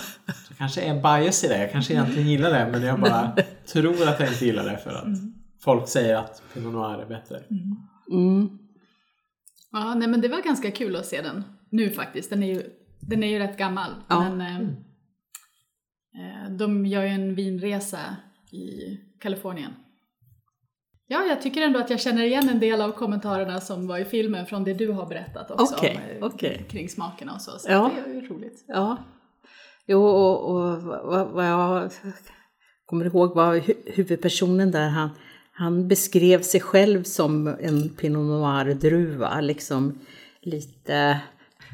Så 0.48 0.54
kanske 0.58 0.82
är 0.82 0.94
bias 0.94 1.44
i 1.44 1.48
det. 1.48 1.58
Jag 1.58 1.72
kanske 1.72 1.94
egentligen 1.94 2.30
gillar 2.30 2.52
det 2.52 2.70
men 2.72 2.82
jag 2.82 3.00
bara 3.00 3.32
tror 3.74 4.08
att 4.08 4.20
jag 4.20 4.30
inte 4.30 4.46
gillar 4.46 4.64
det 4.64 4.78
för 4.78 4.90
att 4.90 5.08
folk 5.64 5.88
säger 5.88 6.16
att 6.16 6.42
Pinot 6.54 6.74
Noir 6.74 7.02
är 7.02 7.06
bättre. 7.06 7.40
Mm. 8.12 8.50
Ja, 9.74 9.94
nej 9.96 10.08
men 10.08 10.22
det 10.22 10.28
var 10.28 10.42
ganska 10.42 10.72
kul 10.72 10.96
att 10.96 11.06
se 11.06 11.22
den 11.22 11.44
nu 11.70 11.90
faktiskt. 11.90 12.30
Den 12.30 12.44
är 12.44 12.48
ju, 12.54 12.64
den 13.00 13.24
är 13.24 13.28
ju 13.28 13.40
rätt 13.40 13.58
gammal. 13.58 13.90
Ja. 14.10 14.30
Men 14.36 14.42
eh, 14.42 14.60
eh, 16.46 16.52
de 16.52 16.86
gör 16.86 17.02
ju 17.04 17.08
en 17.10 17.36
vinresa 17.36 18.00
i 18.52 18.98
Kalifornien. 19.20 19.72
Ja, 21.08 21.24
jag 21.26 21.42
tycker 21.42 21.62
ändå 21.62 21.80
att 21.80 21.90
jag 21.90 22.00
känner 22.02 22.24
igen 22.24 22.50
en 22.50 22.60
del 22.60 22.82
av 22.82 22.92
kommentarerna 22.92 23.62
som 23.62 23.88
var 23.88 23.98
i 23.98 24.06
filmen 24.06 24.46
från 24.46 24.64
det 24.64 24.74
du 24.74 24.92
har 24.92 25.06
berättat 25.06 25.52
också 25.52 25.76
om, 25.80 25.86
eh, 25.86 25.98
okej. 26.22 26.66
kring 26.70 26.90
smakerna 26.90 27.34
och 27.34 27.42
så. 27.42 27.52
Så 27.60 27.72
Ja. 27.72 27.92
det 28.06 28.10
är 28.12 28.14
ju 28.22 28.28
roligt. 28.28 28.66
Ja. 28.68 28.98
Jo, 29.88 30.06
och, 30.06 30.50
och 30.56 30.82
vad, 30.84 31.28
vad 31.28 31.46
jag 31.48 31.92
kommer 32.86 33.06
ihåg 33.06 33.36
var 33.36 33.56
hu- 33.56 33.92
huvudpersonen 33.94 34.72
där, 34.72 34.90
han, 34.90 35.10
han 35.56 35.88
beskrev 35.88 36.42
sig 36.42 36.62
själv 36.62 37.04
som 37.04 37.48
en 37.48 37.90
Pinot 37.90 38.26
Noir-druva, 38.26 39.42
liksom 39.42 40.00
lite 40.42 41.20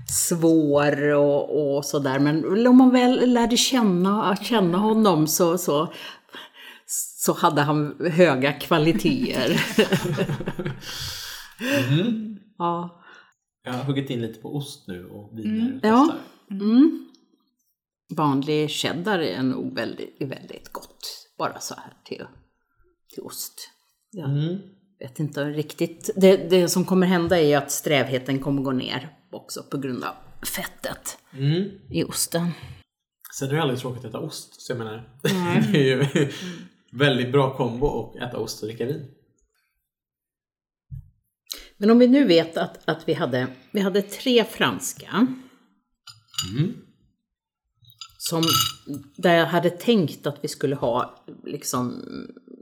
svår 0.09 1.13
och, 1.13 1.75
och 1.77 1.85
sådär. 1.85 2.19
Men 2.19 2.67
om 2.67 2.77
man 2.77 2.89
väl 2.89 3.33
lärde 3.33 3.57
känna, 3.57 4.35
känna 4.35 4.77
honom 4.77 5.27
så, 5.27 5.57
så, 5.57 5.93
så 7.17 7.33
hade 7.33 7.61
han 7.61 7.95
höga 8.11 8.53
kvaliteter. 8.53 9.65
ja. 12.57 13.01
Jag 13.63 13.73
har 13.73 13.83
huggit 13.83 14.09
in 14.09 14.21
lite 14.21 14.41
på 14.41 14.55
ost 14.55 14.87
nu 14.87 15.05
och 15.05 15.37
viner 15.37 15.79
Ja. 15.83 16.07
testar. 16.09 16.19
Mm. 16.65 17.05
Vanlig 18.15 18.69
cheddar 18.69 19.19
är 19.19 19.43
nog 19.43 19.75
väldigt, 19.75 20.15
väldigt 20.19 20.73
gott. 20.73 21.27
Bara 21.37 21.59
så 21.59 21.73
här 21.75 21.93
till 22.03 22.25
ost. 23.19 23.69
Jag 24.12 24.29
Mm. 24.29 24.58
vet 24.99 25.19
inte 25.19 25.45
riktigt. 25.45 26.10
Det, 26.15 26.38
det 26.38 26.69
som 26.69 26.86
kommer 26.86 27.08
hända 27.08 27.39
är 27.39 27.47
ju 27.47 27.53
att 27.53 27.71
strävheten 27.71 28.39
kommer 28.39 28.62
gå 28.62 28.71
ner 28.71 29.10
också 29.32 29.63
på 29.63 29.77
grund 29.77 30.03
av 30.03 30.13
fettet 30.45 31.17
Mm. 31.34 31.69
i 31.89 32.03
osten. 32.03 32.47
Sen 33.39 33.49
är 33.49 33.53
det 33.53 33.62
aldrig 33.62 33.79
tråkigt 33.79 34.05
att 34.05 34.10
äta 34.10 34.19
ost. 34.19 34.62
Så 34.62 34.71
jag 34.71 34.77
menar, 34.77 35.10
det 35.71 35.77
är 35.91 35.97
ju 36.15 36.32
väldigt 36.91 37.32
bra 37.32 37.58
kombo 37.58 38.10
att 38.15 38.29
äta 38.29 38.38
ost 38.38 38.62
och 38.62 38.67
dricka 38.69 38.86
vin. 38.86 39.05
Men 41.77 41.89
om 41.89 41.99
vi 41.99 42.08
nu 42.08 42.23
vet 42.25 42.58
att, 42.58 42.89
att 42.89 43.08
vi, 43.08 43.13
hade, 43.13 43.47
vi 43.71 43.79
hade 43.79 44.01
tre 44.01 44.43
franska. 44.45 45.27
Som, 48.17 48.43
där 49.15 49.34
jag 49.36 49.45
hade 49.45 49.69
tänkt 49.69 50.27
att 50.27 50.38
vi 50.41 50.47
skulle 50.47 50.75
ha 50.75 51.23
liksom 51.45 52.03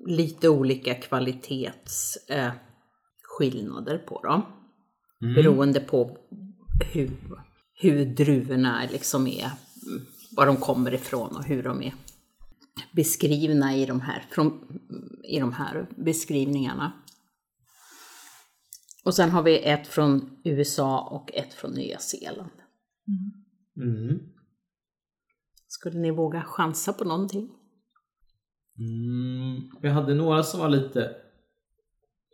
lite 0.07 0.49
olika 0.49 0.95
kvalitetsskillnader 0.95 3.95
eh, 3.95 3.99
på 3.99 4.21
dem. 4.21 4.41
Beroende 5.19 5.79
på 5.79 6.17
hur, 6.93 7.11
hur 7.73 8.05
druvorna 8.05 8.83
liksom 8.91 9.27
är, 9.27 9.45
mm, 9.45 9.57
var 10.31 10.45
de 10.45 10.57
kommer 10.57 10.93
ifrån 10.93 11.35
och 11.35 11.43
hur 11.43 11.63
de 11.63 11.83
är 11.83 11.93
beskrivna 12.91 13.75
i 13.75 13.85
de 13.85 14.01
här, 14.01 14.25
från, 14.31 14.79
i 15.23 15.39
de 15.39 15.53
här 15.53 15.87
beskrivningarna. 15.97 16.91
Och 19.03 19.13
sen 19.13 19.29
har 19.29 19.43
vi 19.43 19.59
ett 19.59 19.87
från 19.87 20.39
USA 20.43 21.01
och 21.01 21.31
ett 21.33 21.53
från 21.53 21.71
Nya 21.71 21.99
Zeeland. 21.99 22.51
Mm. 23.77 24.19
Skulle 25.67 25.99
ni 25.99 26.11
våga 26.11 26.43
chansa 26.43 26.93
på 26.93 27.03
någonting? 27.03 27.56
Mm. 28.79 29.71
Vi 29.81 29.89
hade 29.89 30.13
några 30.13 30.43
som 30.43 30.59
var 30.59 30.69
lite 30.69 31.11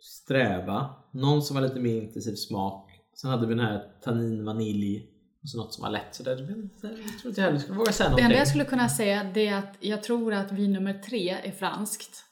sträva. 0.00 0.90
Någon 1.10 1.42
som 1.42 1.54
var 1.56 1.62
lite 1.62 1.80
mer 1.80 2.02
intensiv 2.02 2.34
smak. 2.34 2.90
Sen 3.14 3.30
hade 3.30 3.46
vi 3.46 3.54
den 3.54 3.64
här 3.66 3.82
tannin 4.04 4.44
vanilj. 4.44 5.06
Och 5.42 5.48
så 5.48 5.58
något 5.58 5.74
som 5.74 5.82
var 5.82 5.90
lätt. 5.90 6.14
Så 6.14 6.22
det, 6.22 6.30
jag 6.30 6.38
tror 6.38 7.28
inte 7.28 7.40
jag 7.40 7.60
skulle 7.60 7.78
våga 7.78 7.92
säga 7.92 8.04
Det 8.08 8.10
någonting. 8.10 8.24
enda 8.24 8.38
jag 8.38 8.48
skulle 8.48 8.64
kunna 8.64 8.88
säga 8.88 9.30
det 9.34 9.46
är 9.48 9.58
att 9.58 9.76
jag 9.80 10.02
tror 10.02 10.34
att 10.34 10.52
vin 10.52 10.72
nummer 10.72 10.94
tre 10.94 11.30
är 11.30 11.50
franskt. 11.52 12.24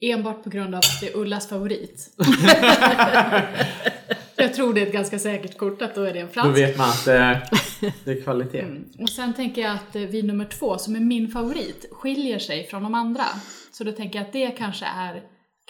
Enbart 0.00 0.44
på 0.44 0.50
grund 0.50 0.74
av 0.74 0.78
att 0.78 1.00
det 1.00 1.08
är 1.08 1.16
Ullas 1.16 1.48
favorit. 1.48 2.14
jag 4.46 4.54
tror 4.54 4.74
det 4.74 4.82
är 4.82 4.86
ett 4.86 4.92
ganska 4.92 5.18
säkert 5.18 5.58
kort 5.58 5.82
att 5.82 5.94
då 5.94 6.02
är 6.02 6.12
det 6.12 6.18
en 6.20 6.26
Då 6.26 6.32
fransk. 6.32 6.58
vet 6.60 6.78
man 6.78 6.88
att 6.88 7.06
eh, 7.06 7.14
det 8.04 8.10
är 8.10 8.22
kvalitet. 8.22 8.60
Mm. 8.60 8.84
Och 9.00 9.08
sen 9.08 9.34
tänker 9.34 9.62
jag 9.62 9.72
att 9.74 9.96
eh, 9.96 10.02
vin 10.02 10.26
nummer 10.26 10.44
två, 10.44 10.78
som 10.78 10.96
är 10.96 11.00
min 11.00 11.28
favorit, 11.28 11.88
skiljer 11.92 12.38
sig 12.38 12.66
från 12.66 12.82
de 12.82 12.94
andra. 12.94 13.24
Så 13.72 13.84
då 13.84 13.92
tänker 13.92 14.18
jag 14.18 14.26
att 14.26 14.32
det 14.32 14.50
kanske 14.50 14.86
är 14.86 15.22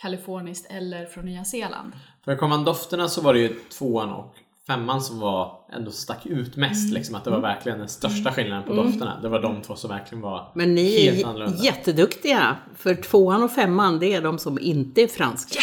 kaliforniskt 0.03 0.71
eller 0.71 1.07
från 1.07 1.25
Nya 1.25 1.45
Zeeland. 1.45 1.93
För 2.25 2.37
kom 2.37 2.51
man 2.51 2.65
dofterna 2.65 3.09
så 3.09 3.21
var 3.21 3.35
det 3.35 3.41
ju 3.41 3.49
tvåan 3.79 4.11
och 4.13 4.35
femman 4.67 5.03
som 5.03 5.21
var 5.21 5.53
ändå 5.73 5.91
stack 5.91 6.27
ut 6.27 6.57
mest. 6.57 6.85
Mm. 6.85 6.95
Liksom, 6.95 7.15
att 7.15 7.25
det 7.25 7.31
var 7.31 7.41
verkligen 7.41 7.79
den 7.79 7.89
största 7.89 8.33
skillnaden 8.33 8.65
på 8.65 8.75
dofterna. 8.75 9.19
Det 9.23 9.29
var 9.29 9.43
de 9.43 9.63
två 9.63 9.77
som 9.77 9.91
verkligen 9.91 10.23
var 10.23 10.53
Men 10.55 10.75
ni 10.75 11.03
helt 11.03 11.19
är 11.19 11.27
annorlunda. 11.29 11.65
jätteduktiga, 11.65 12.57
för 12.77 12.95
tvåan 12.95 13.43
och 13.43 13.51
femman 13.51 13.99
det 13.99 14.15
är 14.15 14.23
de 14.23 14.39
som 14.39 14.59
inte 14.59 15.03
är 15.03 15.09
franska. 15.09 15.61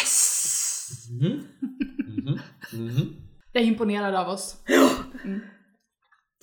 Jag 3.52 3.62
är 3.62 3.66
imponerad 3.66 4.14
av 4.14 4.28
oss. 4.28 4.56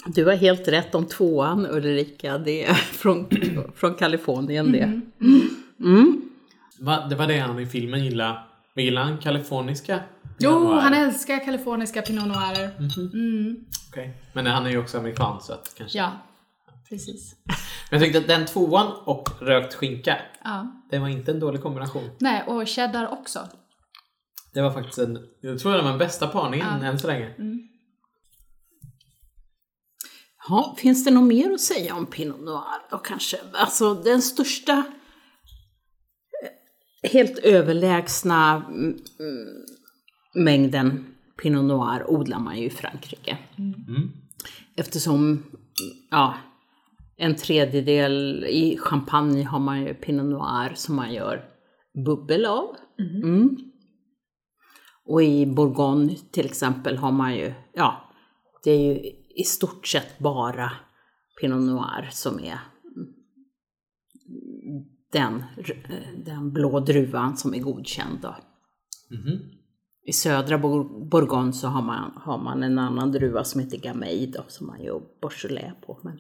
Du 0.06 0.26
har 0.26 0.34
helt 0.36 0.68
rätt 0.68 0.96
om 0.96 1.06
tvåan 1.06 1.66
Ulrika, 1.66 2.38
det 2.38 2.66
är 2.66 2.74
från, 2.74 3.30
från 3.76 3.96
Kalifornien 3.96 4.72
det. 4.72 5.02
Va, 6.80 7.08
det 7.10 7.16
var 7.16 7.28
det 7.28 7.40
han 7.40 7.60
i 7.60 7.66
filmen 7.66 8.04
gillade. 8.04 8.40
Vad 8.76 8.86
gillade 8.86 9.08
han? 9.08 9.18
Kaliforniska? 9.18 10.00
Jo, 10.40 10.52
Noir? 10.60 10.82
han 10.82 10.94
älskar 10.94 11.46
kaliforniska 11.46 12.02
pinot 12.02 12.28
noirer. 12.28 12.70
Mm. 13.14 13.66
Okej. 13.90 14.14
Men 14.34 14.46
han 14.46 14.66
är 14.66 14.70
ju 14.70 14.78
också 14.78 14.98
amerikan 14.98 15.42
så 15.42 15.54
att 15.54 15.74
kanske. 15.78 15.98
Ja, 15.98 16.12
precis. 16.90 17.36
Men 17.92 18.00
jag 18.00 18.02
tyckte 18.02 18.20
att 18.20 18.28
den 18.28 18.46
tvåan 18.46 18.88
och 19.06 19.30
rökt 19.42 19.74
skinka, 19.74 20.18
Ja. 20.44 20.82
det 20.90 21.00
var 21.00 21.08
inte 21.08 21.32
en 21.32 21.40
dålig 21.40 21.62
kombination. 21.62 22.10
Nej, 22.20 22.44
och 22.48 22.68
cheddar 22.68 23.14
också. 23.14 23.40
Det 24.54 24.62
var 24.62 24.72
faktiskt 24.72 24.98
en, 24.98 25.20
jag 25.42 25.60
tror 25.60 25.72
det 25.72 25.82
var 25.82 25.90
den 25.90 25.98
bästa 26.00 26.28
parningen 26.28 26.82
Ja. 26.82 26.88
än 26.88 27.00
så 27.00 27.08
länge. 27.08 27.36
Ja, 30.50 30.76
finns 30.78 31.06
det 31.06 31.12
något 31.12 31.28
mer 31.28 31.52
att 31.52 31.62
säga 31.62 31.96
om 31.96 32.06
Pinot 32.06 32.40
Noir 32.42 32.90
då 32.92 32.98
kanske? 32.98 33.38
Alltså 33.54 33.94
den 33.94 34.22
största, 34.22 34.84
eh, 37.04 37.12
helt 37.12 37.38
överlägsna 37.40 38.66
mm, 38.68 38.98
mm, 39.20 39.66
mängden 40.36 41.06
Pinot 41.42 41.66
Noir 41.66 42.04
odlar 42.08 42.40
man 42.40 42.58
ju 42.60 42.66
i 42.66 42.70
Frankrike. 42.70 43.38
Eftersom, 44.76 45.44
ja, 46.12 46.34
en 47.18 47.36
tredjedel 47.36 48.46
i 48.50 48.78
champagne 48.78 49.44
har 49.44 49.60
man 49.60 49.82
ju 49.82 49.94
Pinot 49.94 50.26
Noir 50.26 50.72
som 50.76 50.96
man 50.96 51.14
gör 51.14 51.46
bubbel 52.06 52.46
av. 52.46 52.76
Mm. 53.00 53.58
Och 55.12 55.24
i 55.24 55.46
Bourgogne 55.46 56.16
till 56.32 56.46
exempel 56.46 56.98
har 56.98 57.12
man 57.12 57.36
ju, 57.36 57.54
ja, 57.74 58.12
det 58.64 58.72
är 58.72 58.80
ju 58.80 59.00
i 59.36 59.44
stort 59.44 59.88
sett 59.88 60.20
bara 60.20 60.72
Pinot 61.42 61.62
Noir 61.62 62.10
som 62.12 62.40
är 62.40 62.60
den, 65.12 65.44
den 66.26 66.54
blå 66.54 66.80
druvan 66.80 67.38
som 67.38 67.54
är 67.54 67.60
godkänd. 67.60 68.20
Då. 68.22 68.36
I 70.06 70.14
södra 70.14 70.58
Bour- 70.58 71.10
Bourgogne 71.10 71.54
så 71.54 71.68
har 71.68 71.82
man, 71.82 72.12
har 72.16 72.38
man 72.38 72.64
en 72.64 72.80
annan 72.80 73.12
druva 73.12 73.44
som 73.44 73.62
heter 73.62 73.78
Gamay 73.78 74.28
då, 74.28 74.44
som 74.48 74.68
man 74.68 74.84
gör 74.84 75.02
Beaujolais 75.22 75.74
på. 75.86 76.00
Men 76.04 76.20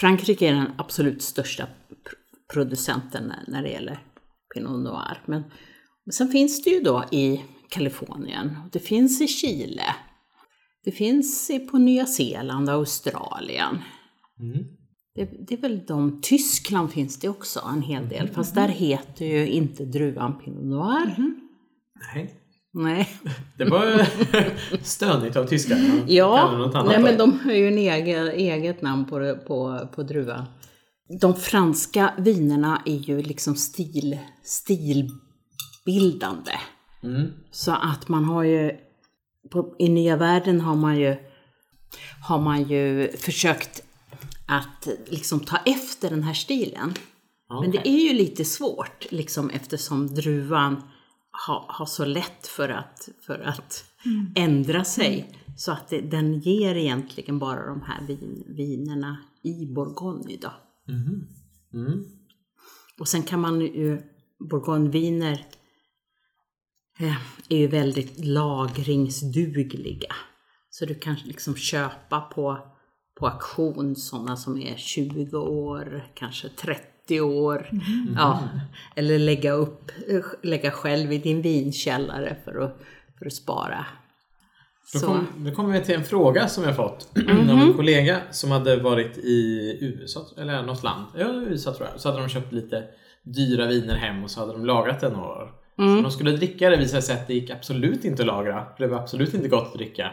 Frankrike 0.00 0.48
är 0.48 0.52
den 0.54 0.72
absolut 0.78 1.22
största 1.22 1.64
pr- 1.64 2.52
producenten 2.52 3.24
när, 3.24 3.44
när 3.48 3.62
det 3.62 3.70
gäller 3.70 4.06
Pinot 4.54 4.84
Noir. 4.84 5.22
Men, 5.26 5.42
men 6.04 6.12
sen 6.12 6.28
finns 6.28 6.64
det 6.64 6.70
ju 6.70 6.80
då 6.80 7.04
i 7.10 7.44
Kalifornien, 7.72 8.56
det 8.72 8.78
finns 8.78 9.20
i 9.20 9.28
Chile, 9.28 9.84
det 10.84 10.92
finns 10.92 11.50
i- 11.50 11.58
på 11.58 11.78
Nya 11.78 12.06
Zeeland 12.06 12.68
och 12.68 12.74
Australien. 12.74 13.78
Det, 15.14 15.24
det 15.48 15.54
är 15.54 15.58
väl 15.58 15.86
de, 15.86 16.20
Tyskland 16.22 16.92
finns 16.92 17.18
det 17.20 17.28
också 17.28 17.60
en 17.74 17.82
hel 17.82 18.08
del, 18.08 18.28
fast 18.28 18.54
där 18.54 18.68
heter 18.68 19.26
ju 19.26 19.48
inte 19.48 19.84
druvan 19.84 20.38
Pinot 20.38 20.64
Noir. 20.64 21.16
Nej. 22.14 22.34
Nej. 22.74 23.08
Det 23.58 23.64
var 23.64 24.06
stönigt 24.84 25.36
av 25.36 25.46
tyskarna. 25.46 25.80
Ja, 26.06 26.50
nej, 26.86 27.02
men 27.02 27.18
de 27.18 27.38
har 27.44 27.52
ju 27.52 27.68
en 27.68 27.78
egen, 27.78 28.28
eget 28.28 28.82
namn 28.82 29.04
på, 29.04 29.36
på, 29.46 29.88
på 29.94 30.02
druvan. 30.02 30.44
De 31.20 31.34
franska 31.34 32.14
vinerna 32.18 32.82
är 32.86 32.96
ju 32.96 33.22
liksom 33.22 33.54
stil, 33.56 34.18
stilbildande. 34.44 36.52
Mm. 37.02 37.32
Så 37.50 37.72
att 37.72 38.08
man 38.08 38.24
har 38.24 38.42
ju, 38.42 38.70
på, 39.50 39.76
i 39.78 39.88
nya 39.88 40.16
världen 40.16 40.60
har 40.60 40.76
man 40.76 40.98
ju, 40.98 41.16
har 42.22 42.40
man 42.40 42.62
ju 42.62 43.12
försökt 43.16 43.82
att 44.46 44.88
liksom 45.06 45.40
ta 45.40 45.56
efter 45.56 46.10
den 46.10 46.22
här 46.22 46.34
stilen. 46.34 46.94
Men 47.62 47.70
det 47.70 47.88
är 47.88 48.08
ju 48.08 48.12
lite 48.12 48.44
svårt 48.44 49.06
liksom 49.10 49.50
eftersom 49.50 50.14
druvan 50.14 50.82
har, 51.30 51.64
har 51.68 51.86
så 51.86 52.04
lätt 52.04 52.46
för 52.46 52.68
att, 52.68 53.08
för 53.26 53.38
att 53.38 53.84
ändra 54.34 54.84
sig. 54.84 55.38
Så 55.56 55.72
att 55.72 55.88
det, 55.88 56.00
den 56.00 56.40
ger 56.40 56.74
egentligen 56.74 57.38
bara 57.38 57.66
de 57.66 57.82
här 57.82 58.06
vin, 58.06 58.44
vinerna 58.48 59.16
i 59.42 59.66
Bourgogne 59.66 60.36
då. 60.40 60.52
Mm. 61.74 62.04
Och 62.98 63.08
sen 63.08 63.22
kan 63.22 63.40
man 63.40 63.60
ju, 63.60 64.02
bourgogneviner 64.50 65.46
är 67.48 67.56
ju 67.56 67.66
väldigt 67.66 68.24
lagringsdugliga. 68.24 70.14
Så 70.70 70.84
du 70.84 70.94
kan 70.94 71.16
liksom 71.24 71.54
köpa 71.56 72.20
på, 72.20 72.58
på 73.18 73.26
auktion 73.28 73.96
sådana 73.96 74.36
som 74.36 74.58
är 74.62 74.76
20 74.76 75.38
år, 75.38 76.04
kanske 76.14 76.48
30 76.48 77.20
år. 77.20 77.70
Ja, 78.16 78.48
eller 78.94 79.18
lägga 79.18 79.52
upp, 79.52 79.90
eh, 80.08 80.24
lägga 80.42 80.70
själv 80.70 81.12
i 81.12 81.18
din 81.18 81.42
vinkällare 81.42 82.36
för 82.44 82.60
att, 82.60 82.82
för 83.18 83.26
att 83.26 83.32
spara. 83.32 83.86
Då, 85.36 85.54
kommer 85.54 85.72
vi 85.72 85.84
till 85.84 85.94
en 85.94 86.04
fråga 86.04 86.48
som 86.48 86.64
jag 86.64 86.76
fått 86.76 87.08
av 87.28 87.58
en 87.58 87.74
kollega 87.74 88.20
som 88.30 88.50
hade 88.50 88.76
varit 88.76 89.18
i 89.18 89.78
USA, 89.80 90.26
eller 90.38 90.62
något 90.62 90.82
land, 90.82 91.06
ja 91.18 91.32
USA 91.32 91.74
tror 91.74 91.88
jag. 91.92 92.00
Så 92.00 92.08
hade 92.08 92.20
de 92.20 92.28
köpt 92.28 92.52
lite 92.52 92.84
dyra 93.22 93.66
viner 93.66 93.96
hem 93.96 94.24
och 94.24 94.30
så 94.30 94.40
hade 94.40 94.52
de 94.52 94.64
lagrat 94.64 95.00
det 95.00 95.08
några 95.08 95.28
år. 95.28 95.61
Så 95.76 95.82
när 95.82 96.02
de 96.02 96.10
skulle 96.10 96.32
dricka 96.32 96.70
det 96.70 96.76
visade 96.76 97.02
sig 97.02 97.14
att 97.14 97.26
det 97.26 97.34
gick 97.34 97.50
absolut 97.50 98.04
inte 98.04 98.22
att 98.22 98.26
lagra. 98.26 98.66
Det 98.78 98.86
var 98.86 98.98
absolut 98.98 99.34
inte 99.34 99.48
gott 99.48 99.66
att 99.66 99.74
dricka. 99.74 100.12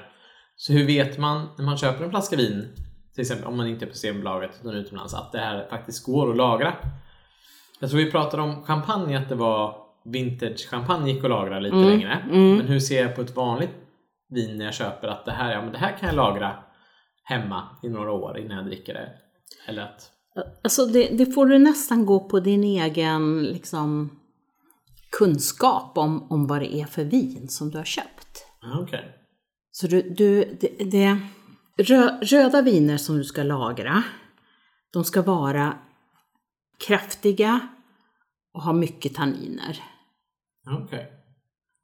Så 0.55 0.73
hur 0.73 0.85
vet 0.85 1.17
man 1.17 1.47
när 1.57 1.65
man 1.65 1.77
köper 1.77 2.03
en 2.03 2.09
flaska 2.09 2.35
vin, 2.35 2.67
till 3.13 3.21
exempel 3.21 3.47
om 3.47 3.57
man 3.57 3.67
inte 3.67 3.85
är 3.85 3.87
på 3.87 3.93
Systembolaget 3.93 4.51
utan 4.61 4.75
utomlands, 4.75 5.13
att 5.13 5.31
det 5.31 5.39
här 5.39 5.67
faktiskt 5.69 6.05
går 6.05 6.31
att 6.31 6.37
lagra? 6.37 6.73
Jag 7.79 7.89
tror 7.89 7.99
vi 7.99 8.11
pratade 8.11 8.43
om 8.43 8.63
champagne, 8.63 9.17
att 9.17 9.29
det 9.29 9.35
var 9.35 9.75
vintage 10.05 10.69
champagne 10.69 11.11
gick 11.11 11.23
att 11.23 11.29
lagra 11.29 11.59
lite 11.59 11.75
längre. 11.75 12.25
Men 12.29 12.67
hur 12.67 12.79
ser 12.79 13.01
jag 13.01 13.15
på 13.15 13.21
ett 13.21 13.35
vanligt 13.35 13.75
vin 14.29 14.57
när 14.57 14.65
jag 14.65 14.73
köper 14.73 15.07
att 15.07 15.25
det 15.25 15.31
här, 15.31 15.51
ja, 15.51 15.61
men 15.61 15.71
det 15.71 15.77
här 15.77 15.97
kan 15.97 16.07
jag 16.07 16.15
lagra 16.15 16.55
hemma 17.23 17.63
i 17.83 17.89
några 17.89 18.11
år 18.11 18.37
innan 18.37 18.57
jag 18.57 18.65
dricker 18.65 18.93
det? 18.93 19.09
Eller 19.67 19.81
att... 19.81 20.11
Alltså 20.63 20.85
det, 20.85 21.17
det 21.17 21.25
får 21.25 21.45
du 21.45 21.57
nästan 21.57 22.05
gå 22.05 22.19
på 22.19 22.39
din 22.39 22.63
egen 22.63 23.43
liksom, 23.43 24.18
kunskap 25.09 25.97
om, 25.97 26.31
om 26.31 26.47
vad 26.47 26.61
det 26.61 26.75
är 26.75 26.85
för 26.85 27.03
vin 27.03 27.47
som 27.49 27.69
du 27.71 27.77
har 27.77 27.85
köpt. 27.85 28.45
Ah, 28.61 28.79
Okej. 28.79 29.15
Så 29.71 29.87
du, 29.87 30.01
du, 30.01 30.57
det, 30.61 30.83
det, 30.91 31.19
rö, 31.77 32.19
röda 32.21 32.61
viner 32.61 32.97
som 32.97 33.17
du 33.17 33.23
ska 33.23 33.43
lagra, 33.43 34.03
de 34.93 35.03
ska 35.03 35.21
vara 35.21 35.77
kraftiga 36.87 37.59
och 38.53 38.61
ha 38.61 38.73
mycket 38.73 39.15
tanniner. 39.15 39.83
Okej. 40.83 41.11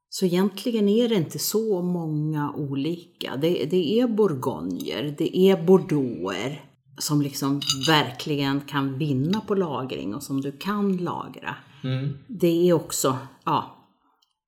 Så 0.09 0.26
egentligen 0.26 0.89
är 0.89 1.09
det 1.09 1.15
inte 1.15 1.39
så 1.39 1.82
många 1.82 2.51
olika. 2.51 3.36
Det, 3.36 3.65
det 3.65 3.99
är 3.99 4.07
bourgogner, 4.07 5.15
det 5.17 5.38
är 5.38 5.63
bordeauxer 5.63 6.61
som 6.97 7.21
liksom 7.21 7.61
verkligen 7.88 8.61
kan 8.61 8.97
vinna 8.97 9.41
på 9.41 9.55
lagring 9.55 10.15
och 10.15 10.23
som 10.23 10.41
du 10.41 10.51
kan 10.51 10.97
lagra. 10.97 11.55
Mm. 11.86 12.18
Det 12.28 12.70
är 12.70 12.74
också 12.74 13.18
ja, 13.46 13.88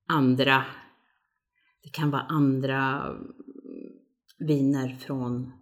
andra, 0.08 0.64
det 1.82 1.88
kan 1.88 2.10
vara 2.10 2.22
andra 2.22 3.04
viner 4.38 4.96
från, 5.00 5.52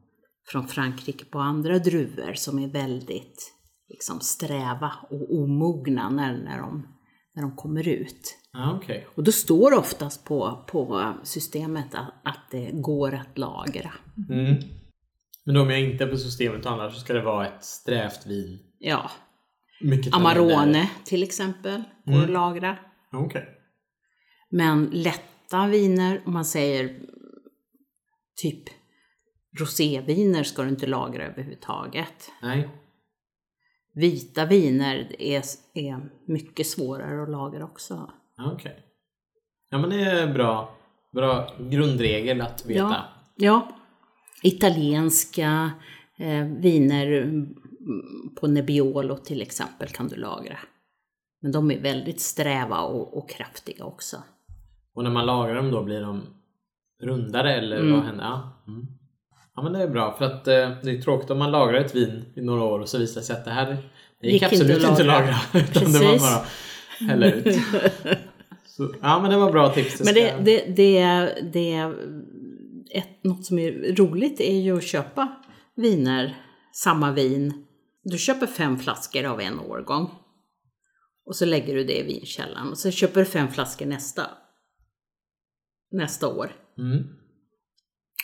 från 0.49 0.68
Frankrike 0.68 1.24
på 1.24 1.39
andra 1.39 1.79
druvor 1.79 2.35
som 2.35 2.59
är 2.59 2.68
väldigt 2.68 3.53
liksom, 3.89 4.20
sträva 4.20 4.93
och 5.11 5.35
omogna 5.35 6.11
när, 6.11 6.33
när, 6.33 6.59
de, 6.59 6.89
när 7.35 7.43
de 7.43 7.57
kommer 7.57 7.89
ut. 7.89 8.39
Ah, 8.53 8.77
Okej. 8.77 9.07
Och 9.14 9.24
då 9.24 9.33
står 9.33 9.70
det 9.70 9.77
oftast 9.77 10.24
på, 10.24 10.64
på 10.68 11.12
systemet 11.22 11.95
att, 11.95 12.14
att 12.24 12.51
det 12.51 12.70
går 12.72 13.14
att 13.14 13.39
lagra. 13.39 13.93
Mm. 14.31 14.62
Men 15.45 15.57
om 15.57 15.70
jag 15.70 15.81
inte 15.81 16.05
är 16.05 16.09
på 16.09 16.16
systemet 16.16 16.66
annars 16.66 16.95
så 16.95 17.01
ska 17.01 17.12
det 17.12 17.22
vara 17.22 17.47
ett 17.47 17.64
strävt 17.64 18.27
vin. 18.27 18.59
Ja, 18.79 19.11
Mycket. 19.81 20.14
Amarone 20.14 20.91
till 21.05 21.22
exempel 21.22 21.83
går 22.05 22.22
att 22.22 22.31
lagra. 22.31 22.79
Okej. 23.12 23.49
Men 24.51 24.91
lätta 24.93 25.66
viner, 25.66 26.22
om 26.27 26.33
man 26.33 26.45
säger 26.45 27.01
typ 28.37 28.62
roséviner 29.61 30.43
ska 30.43 30.62
du 30.62 30.68
inte 30.68 30.87
lagra 30.87 31.27
överhuvudtaget. 31.27 32.33
Nej. 32.43 32.68
Vita 33.95 34.47
viner 34.47 35.16
är, 35.18 35.43
är 35.74 36.11
mycket 36.27 36.66
svårare 36.66 37.22
att 37.22 37.31
lagra 37.31 37.64
också. 37.64 38.11
Okej. 38.39 38.77
Ja 39.70 39.79
men 39.79 39.91
det 39.91 40.01
är 40.01 40.35
bra, 40.35 40.77
bra 41.12 41.49
grundregel 41.59 42.41
att 42.41 42.66
veta. 42.66 42.81
Ja, 42.81 43.05
ja. 43.37 43.68
Italienska 44.43 45.70
eh, 46.18 46.45
viner 46.45 47.12
mm, 47.12 47.55
på 48.41 48.47
Nebbiolo 48.47 49.16
till 49.16 49.43
exempel 49.43 49.89
kan 49.89 50.09
du 50.09 50.16
lagra. 50.16 50.59
Men 51.43 51.53
de 51.53 51.70
är 51.70 51.80
väldigt 51.80 52.20
sträva 52.20 52.80
och, 52.80 53.18
och 53.18 53.30
kraftiga 53.30 53.84
också. 53.84 54.16
Och 54.95 55.05
när 55.05 55.11
man 55.11 55.26
lagrar 55.26 55.55
dem 55.55 55.70
då 55.70 55.82
blir 55.82 56.01
de 56.01 56.22
rundare 57.03 57.55
eller 57.55 57.76
Mm. 57.80 57.93
vad 57.93 58.03
händer? 58.05 58.24
Ja. 58.24 58.62
Mm. 58.68 58.87
ja 59.57 59.62
men 59.62 59.72
det 59.72 59.82
är 59.82 59.89
bra 59.89 60.14
för 60.18 60.24
att 60.24 60.49
eh, 60.49 60.70
det 60.82 60.91
är 60.91 61.03
tråkigt 61.03 61.30
om 61.30 61.39
man 61.39 61.51
lagrar 61.51 61.74
ett 61.80 61.95
vin 61.95 62.24
i 62.34 62.41
några 62.41 62.64
år 62.64 62.80
och 62.80 62.89
så 62.89 62.99
visar 62.99 63.20
det 63.20 63.26
sig 63.26 63.37
att 63.37 63.45
det 63.45 63.51
här 63.51 63.66
det 64.20 64.26
gick, 64.26 64.32
Gick 64.32 64.43
absolut 64.43 64.76
inte 64.76 64.89
att 64.89 65.07
lagra. 65.07 65.37
Utan 65.55 65.93
det 65.93 65.99
var 65.99 66.18
bara 66.18 66.47
hälla 67.09 67.32
ut. 67.32 67.47
Så, 68.66 68.95
ja 69.03 69.20
men 69.22 69.30
det 69.30 69.37
var 69.37 69.53
bra 69.53 69.72
tips. 69.72 70.03
Men 70.05 70.14
det, 70.14 70.34
det, 70.45 70.76
det, 70.76 71.34
det 71.53 71.93
ett, 72.91 73.24
något 73.24 73.45
som 73.45 73.59
är 73.59 73.97
roligt 73.97 74.41
är 74.41 74.61
ju 74.61 74.76
att 74.76 74.84
köpa 74.84 75.28
viner, 75.76 76.37
samma 76.72 77.12
vin. 77.12 77.65
Du 78.11 78.18
köper 78.18 78.46
fem 78.46 78.78
flaskor 78.78 79.24
av 79.24 79.40
en 79.40 79.61
årgång. 79.61 80.11
Och 81.26 81.36
så 81.36 81.44
lägger 81.44 81.74
du 81.74 81.84
det 81.84 81.98
i 81.98 82.02
vinkällaren. 82.02 82.68
Och 82.68 82.78
så 82.78 82.90
köper 82.90 83.20
du 83.20 83.26
fem 83.26 83.48
flaskor 83.48 83.86
nästa, 83.86 84.30
nästa 85.90 86.28
år. 86.28 86.52
Mm. 86.78 87.04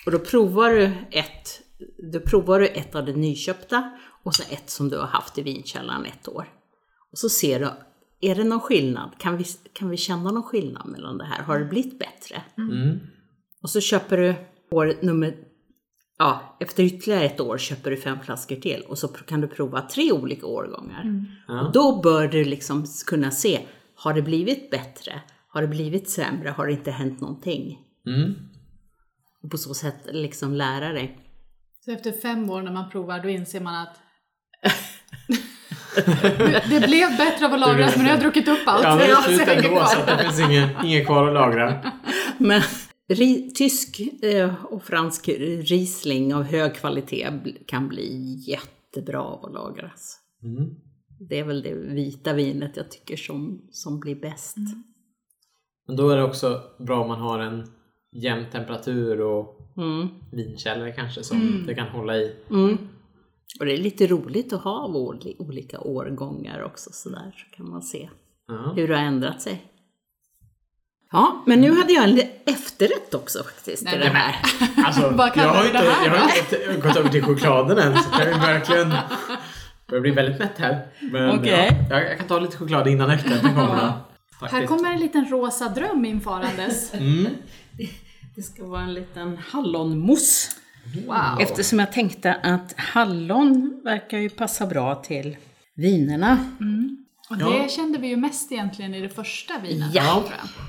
Och 0.06 0.12
då 0.12 0.18
provar 0.18 0.70
du 0.70 0.92
ett, 1.10 1.62
då 2.12 2.20
provar 2.20 2.60
du 2.60 2.66
ett 2.66 2.94
av 2.94 3.06
det 3.06 3.12
nyköpta 3.12 3.98
och 4.24 4.34
så 4.34 4.42
ett 4.42 4.70
som 4.70 4.88
du 4.88 4.98
har 4.98 5.06
haft 5.06 5.38
i 5.38 5.42
vinkällaren 5.42 6.04
ett 6.04 6.28
år. 6.28 6.48
Och 7.12 7.18
så 7.18 7.28
ser 7.28 7.60
du, 7.60 7.70
är 8.30 8.34
det 8.34 8.44
någon 8.44 8.60
skillnad? 8.60 9.10
Kan 9.18 9.36
vi, 9.36 9.44
kan 9.72 9.90
vi 9.90 9.96
känna 9.96 10.30
någon 10.30 10.42
skillnad 10.42 10.88
mellan 10.88 11.18
det 11.18 11.24
här? 11.24 11.42
Har 11.42 11.58
det 11.58 11.64
blivit 11.64 11.98
bättre? 11.98 12.42
Mm. 12.58 12.98
Och 13.62 13.70
så 13.70 13.80
köper 13.80 14.16
du 14.16 14.34
år 14.70 14.98
nummer, 15.02 15.36
ja, 16.22 16.56
efter 16.60 16.82
ytterligare 16.82 17.24
ett 17.24 17.40
år 17.40 17.58
köper 17.58 17.90
du 17.90 17.96
fem 17.96 18.18
flaskor 18.24 18.56
till 18.56 18.82
och 18.88 18.98
så 18.98 19.08
kan 19.08 19.40
du 19.40 19.48
prova 19.48 19.80
tre 19.80 20.12
olika 20.12 20.46
årgångar. 20.46 21.24
Ja. 21.48 21.60
Och 21.60 21.72
då 21.72 22.00
bör 22.00 22.28
du 22.28 22.44
liksom 22.44 22.84
kunna 23.06 23.30
se, 23.30 23.60
har 23.96 24.14
det 24.14 24.22
blivit 24.22 24.70
bättre? 24.70 25.22
Har 25.48 25.62
det 25.62 25.68
blivit 25.68 26.10
sämre? 26.10 26.48
Har 26.48 26.66
det 26.66 26.72
inte 26.72 26.90
hänt 26.90 27.20
någonting? 27.20 27.78
Mm. 28.06 28.34
Och 29.42 29.50
på 29.50 29.58
så 29.58 29.74
sätt 29.74 29.96
liksom 30.06 30.54
lära 30.54 30.92
dig. 30.92 31.18
Så 31.84 31.92
efter 31.92 32.12
fem 32.12 32.50
år 32.50 32.62
när 32.62 32.72
man 32.72 32.90
provar 32.90 33.20
då 33.20 33.28
inser 33.28 33.60
man 33.60 33.74
att 33.74 33.96
det, 36.70 36.86
blev 36.86 37.16
bättre 37.16 37.46
av 37.46 37.52
att 37.52 37.60
lagras 37.60 37.96
men 37.96 38.04
nu 38.04 38.10
har 38.10 38.16
jag 38.16 38.20
druckit 38.20 38.48
upp 38.48 38.58
allt. 38.66 38.84
Ja, 38.84 38.96
men 38.96 38.98
det 38.98 39.12
är 39.12 39.22
slut 39.22 39.48
ändå 39.48 39.84
så 39.86 40.06
det 40.06 40.22
finns 40.22 40.40
inget, 40.40 40.84
inget 40.84 41.06
kvar 41.06 41.28
att 41.28 41.34
lagra. 41.34 41.92
Men 42.38 42.62
ri, 43.08 43.50
tysk 43.54 44.00
eh, 44.22 44.64
och 44.64 44.82
fransk 44.82 45.28
Riesling 45.28 46.34
av 46.34 46.42
hög 46.42 46.74
kvalitet 46.74 47.28
kan 47.66 47.88
bli 47.88 48.34
jättebra 48.48 49.22
av 49.22 49.44
att 49.44 49.52
lagras. 49.52 50.18
Mm. 50.42 50.74
Det 51.28 51.38
är 51.38 51.44
väl 51.44 51.62
det 51.62 51.74
vita 51.74 52.32
vinet 52.32 52.76
jag 52.76 52.90
tycker 52.90 53.16
som, 53.16 53.68
som 53.70 54.00
blir 54.00 54.14
bäst. 54.14 54.56
Men 55.86 55.96
då 55.96 56.08
är 56.08 56.16
det 56.16 56.24
också 56.24 56.62
bra 56.78 57.02
om 57.02 57.08
man 57.08 57.20
har 57.20 57.38
en 57.38 57.66
jämn 58.12 58.46
temperatur 58.52 59.20
och 59.20 59.58
Mm. 59.76 60.08
vinkällare 60.32 60.92
kanske 60.92 61.22
som 61.22 61.64
det 61.66 61.74
kan 61.74 61.88
hålla 61.88 62.16
i. 62.16 62.36
Mm. 62.50 62.78
Och 63.60 63.66
det 63.66 63.72
är 63.72 63.78
lite 63.78 64.06
roligt 64.06 64.52
att 64.52 64.62
ha 64.62 64.86
olika 65.38 65.80
årgångar 65.80 66.62
också 66.62 66.90
sådär, 66.92 67.34
så 67.36 67.56
kan 67.56 67.70
man 67.70 67.82
se 67.82 68.10
Ja. 68.46 68.72
hur 68.76 68.88
det 68.88 68.96
har 68.96 69.02
ändrat 69.04 69.42
sig. 69.42 69.71
Ja, 71.12 71.42
men 71.46 71.60
nu 71.60 71.76
hade 71.76 71.92
jag 71.92 72.04
en 72.04 72.20
efterrätt 72.44 73.14
också 73.14 73.44
faktiskt 73.44 73.84
Nej, 73.84 73.98
det 73.98 74.08
här. 74.08 74.36
Alltså, 74.86 75.10
Vad 75.10 75.36
jag 75.36 75.48
har 75.48 75.64
inte, 75.66 75.82
det 75.82 75.90
här 75.90 76.06
jag 76.06 76.12
har 76.12 76.38
inte 76.38 76.88
gått 76.88 76.96
över 76.96 77.08
till 77.08 77.22
chokladen 77.22 77.78
än 77.78 78.02
så 78.02 78.08
jag 78.12 78.28
är 78.28 78.38
verkligen 78.38 78.94
börjar 79.92 80.02
bli 80.02 80.10
väldigt 80.10 80.38
mätt 80.38 80.58
här. 80.58 80.86
Men 81.00 81.30
Okej. 81.30 81.76
ja, 81.90 81.96
jag, 81.96 82.10
jag 82.10 82.18
kan 82.18 82.26
ta 82.26 82.38
lite 82.38 82.56
choklad 82.56 82.88
innan 82.88 83.10
efterrätten 83.10 83.54
kommer. 83.54 83.92
Här 84.50 84.66
kommer 84.66 84.90
en 84.90 85.00
liten 85.00 85.26
rosa 85.30 85.68
dröm 85.68 86.04
infarandes. 86.04 86.94
Mm. 87.02 87.26
Det 88.34 88.42
ska 88.42 88.64
vara 88.66 88.82
en 88.82 88.94
liten 88.94 89.38
hallonmousse. 89.48 90.52
Wow. 91.06 91.40
Eftersom 91.40 91.78
jag 91.78 91.92
tänkte 91.92 92.34
att 92.34 92.74
hallon 92.76 93.80
verkar 93.84 94.18
ju 94.18 94.30
passa 94.30 94.66
bra 94.66 94.94
till 94.94 95.36
vinerna. 95.74 96.38
Och 97.32 97.40
Ja. 97.40 97.62
det 97.62 97.70
kände 97.70 97.98
vi 97.98 98.08
ju 98.08 98.16
mest 98.16 98.52
egentligen 98.52 98.94
i 98.94 99.00
det 99.00 99.08
första 99.08 99.58
vinet. 99.58 99.94
Ja. 99.94 100.24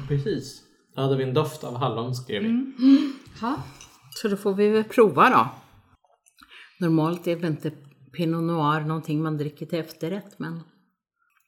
Precis. 0.07 0.61
Då 0.95 1.01
hade 1.01 1.18
vi 1.18 1.24
en 1.24 1.34
doft 1.34 1.64
av 1.64 1.76
hallon 1.78 2.16
skrev 2.16 2.41
vi. 2.43 2.74
Ja. 3.41 3.64
Så 4.16 4.28
då 4.28 4.38
får 4.38 4.53
vi 4.53 4.70
väl 4.70 4.84
prova 4.84 5.30
då. 5.30 5.49
Normalt 6.86 7.28
är 7.28 7.36
väl 7.36 7.45
inte 7.45 7.72
Pinot 8.18 8.43
Noir 8.43 8.80
någonting 8.82 9.24
man 9.24 9.38
dricker 9.38 9.66
till 9.66 9.80
efterrätt, 9.80 10.39
men 10.39 10.64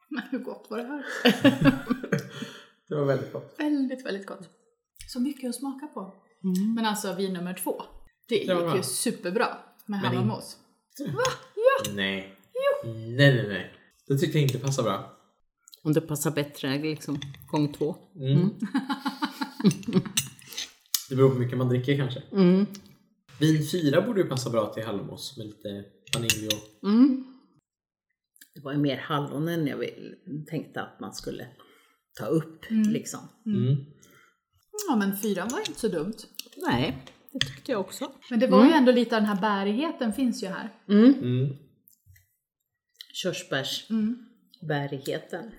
Men 0.10 0.24
hur 0.32 0.40
gott 0.40 0.68
var 0.70 0.78
det 0.78 0.84
här? 0.84 1.06
Det 2.90 2.96
var 2.96 3.06
väldigt 3.06 3.34
gott. 3.34 3.56
Väldigt, 3.58 4.06
väldigt 4.06 4.28
gott. 4.28 4.50
Så 5.08 5.20
mycket 5.20 5.50
att 5.50 5.56
smaka 5.56 5.88
på. 5.88 6.14
Men 6.76 6.86
alltså 6.86 7.14
vin 7.16 7.34
nummer 7.34 7.54
två, 7.54 7.82
det 8.30 8.36
gick 8.36 8.76
ju 8.76 8.84
superbra 8.84 9.48
med 9.86 10.00
hallonmos. 10.00 10.58
Nej. 11.00 11.16
Nej, 11.96 12.38
nej, 13.18 13.48
nej. 13.48 13.74
Det 14.08 14.18
tyckte 14.18 14.38
jag 14.38 14.48
inte 14.48 14.60
passar 14.60 14.84
bra. 14.84 15.12
Om 15.84 15.94
det 15.94 16.02
passar 16.02 16.32
bättre 16.32 16.78
liksom 16.78 17.20
gång 17.48 17.74
två. 17.74 17.96
Mm. 18.16 18.50
det 21.10 21.16
beror 21.16 21.30
på 21.30 21.36
hur 21.36 21.42
mycket 21.44 21.58
man 21.58 21.70
dricker 21.70 21.98
kanske. 21.98 22.24
Mm. 22.32 22.66
Vin 23.40 23.68
4 23.72 24.02
borde 24.02 24.22
ju 24.22 24.28
passa 24.28 24.50
bra 24.50 24.74
till 24.74 24.84
hallonmos 24.84 25.38
med 25.38 25.48
lite 25.48 25.84
vanilj 26.14 26.48
och... 26.48 26.88
Mm. 26.88 27.26
Det 28.56 28.62
var 28.62 28.72
ju 28.72 28.78
mer 28.78 28.98
hallonen 28.98 29.68
jag 29.68 29.78
vill, 29.78 30.16
tänkte 30.50 30.82
att 30.82 31.00
man 31.00 31.14
skulle 31.14 31.48
ta 32.20 32.26
upp 32.26 32.66
liksom. 32.70 33.20
Mm. 33.46 33.76
Ja 34.90 34.96
men 34.96 35.18
fyran 35.18 35.48
var 35.52 35.60
inte 35.60 35.80
så 35.80 35.88
dumt. 35.88 36.18
Nej, 36.58 36.98
det 37.32 37.40
tyckte 37.40 37.72
jag 37.72 37.82
också. 37.82 38.12
Men 38.30 38.40
det 38.40 38.48
var 38.48 38.66
ju 38.66 38.72
ändå 38.72 38.92
lite 38.92 39.16
av 39.16 39.22
den 39.22 39.30
här 39.30 39.42
bärigheten 39.42 40.14
finns 40.14 40.44
ju 40.44 40.48
här. 40.48 40.74
Mm. 40.90 41.65
Mm. 43.24 43.36
Körsbärsbärigheten. 44.62 45.52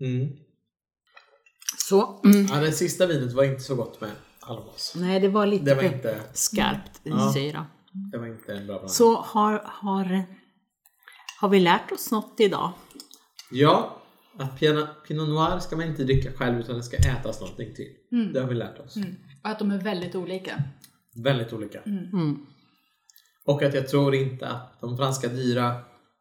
Mm. 0.00 0.28
Så, 1.78 2.20
mm. 2.24 2.46
Ja, 2.46 2.60
det 2.60 2.72
sista 2.72 3.06
vinet 3.06 3.32
var 3.32 3.44
inte 3.44 3.62
så 3.62 3.74
gott 3.74 4.00
med 4.00 4.10
hallonmos. 4.40 4.94
nej 4.96 5.20
det 5.20 5.28
var 5.28 5.46
lite 5.46 5.64
Det 5.64 5.74
var 5.74 5.82
inte, 5.82 6.20
skarpt 6.32 7.06
i 7.06 7.10
Ja. 7.10 7.32
syra. 7.34 7.66
det 8.12 8.18
var 8.18 8.26
inte 8.26 8.52
en 8.52 8.66
bra 8.66 8.74
blandning. 8.74 8.88
Så 8.88 9.16
har, 9.16 9.60
har, 9.64 10.22
har 11.40 11.48
vi 11.48 11.60
lärt 11.60 11.92
oss 11.92 12.10
något 12.10 12.40
idag? 12.40 12.72
Ja, 13.52 14.02
att 14.38 14.58
Pinot, 14.58 14.88
Noir 15.08 15.58
ska 15.58 15.76
man 15.76 15.86
inte 15.86 16.04
dricka 16.04 16.32
själv 16.32 16.60
utan 16.60 16.76
det 16.76 16.82
ska 16.82 16.96
ätas 16.96 17.40
någonting 17.40 17.74
till. 17.74 17.94
Det 18.32 18.40
har 18.40 18.48
vi 18.48 18.54
lärt 18.54 18.78
oss. 18.78 18.96
Och 19.42 19.50
att 19.50 19.58
de 19.58 19.70
är 19.70 19.78
väldigt 19.78 20.14
olika. 20.14 20.62
Väldigt 21.14 21.52
olika. 21.52 21.80
Mm. 21.82 22.46
Och 23.46 23.62
att 23.62 23.74
jag 23.74 23.88
tror 23.88 24.14
inte 24.14 24.48
att 24.48 24.80
de 24.80 24.96
franska 24.96 25.28
dyra 25.28 25.74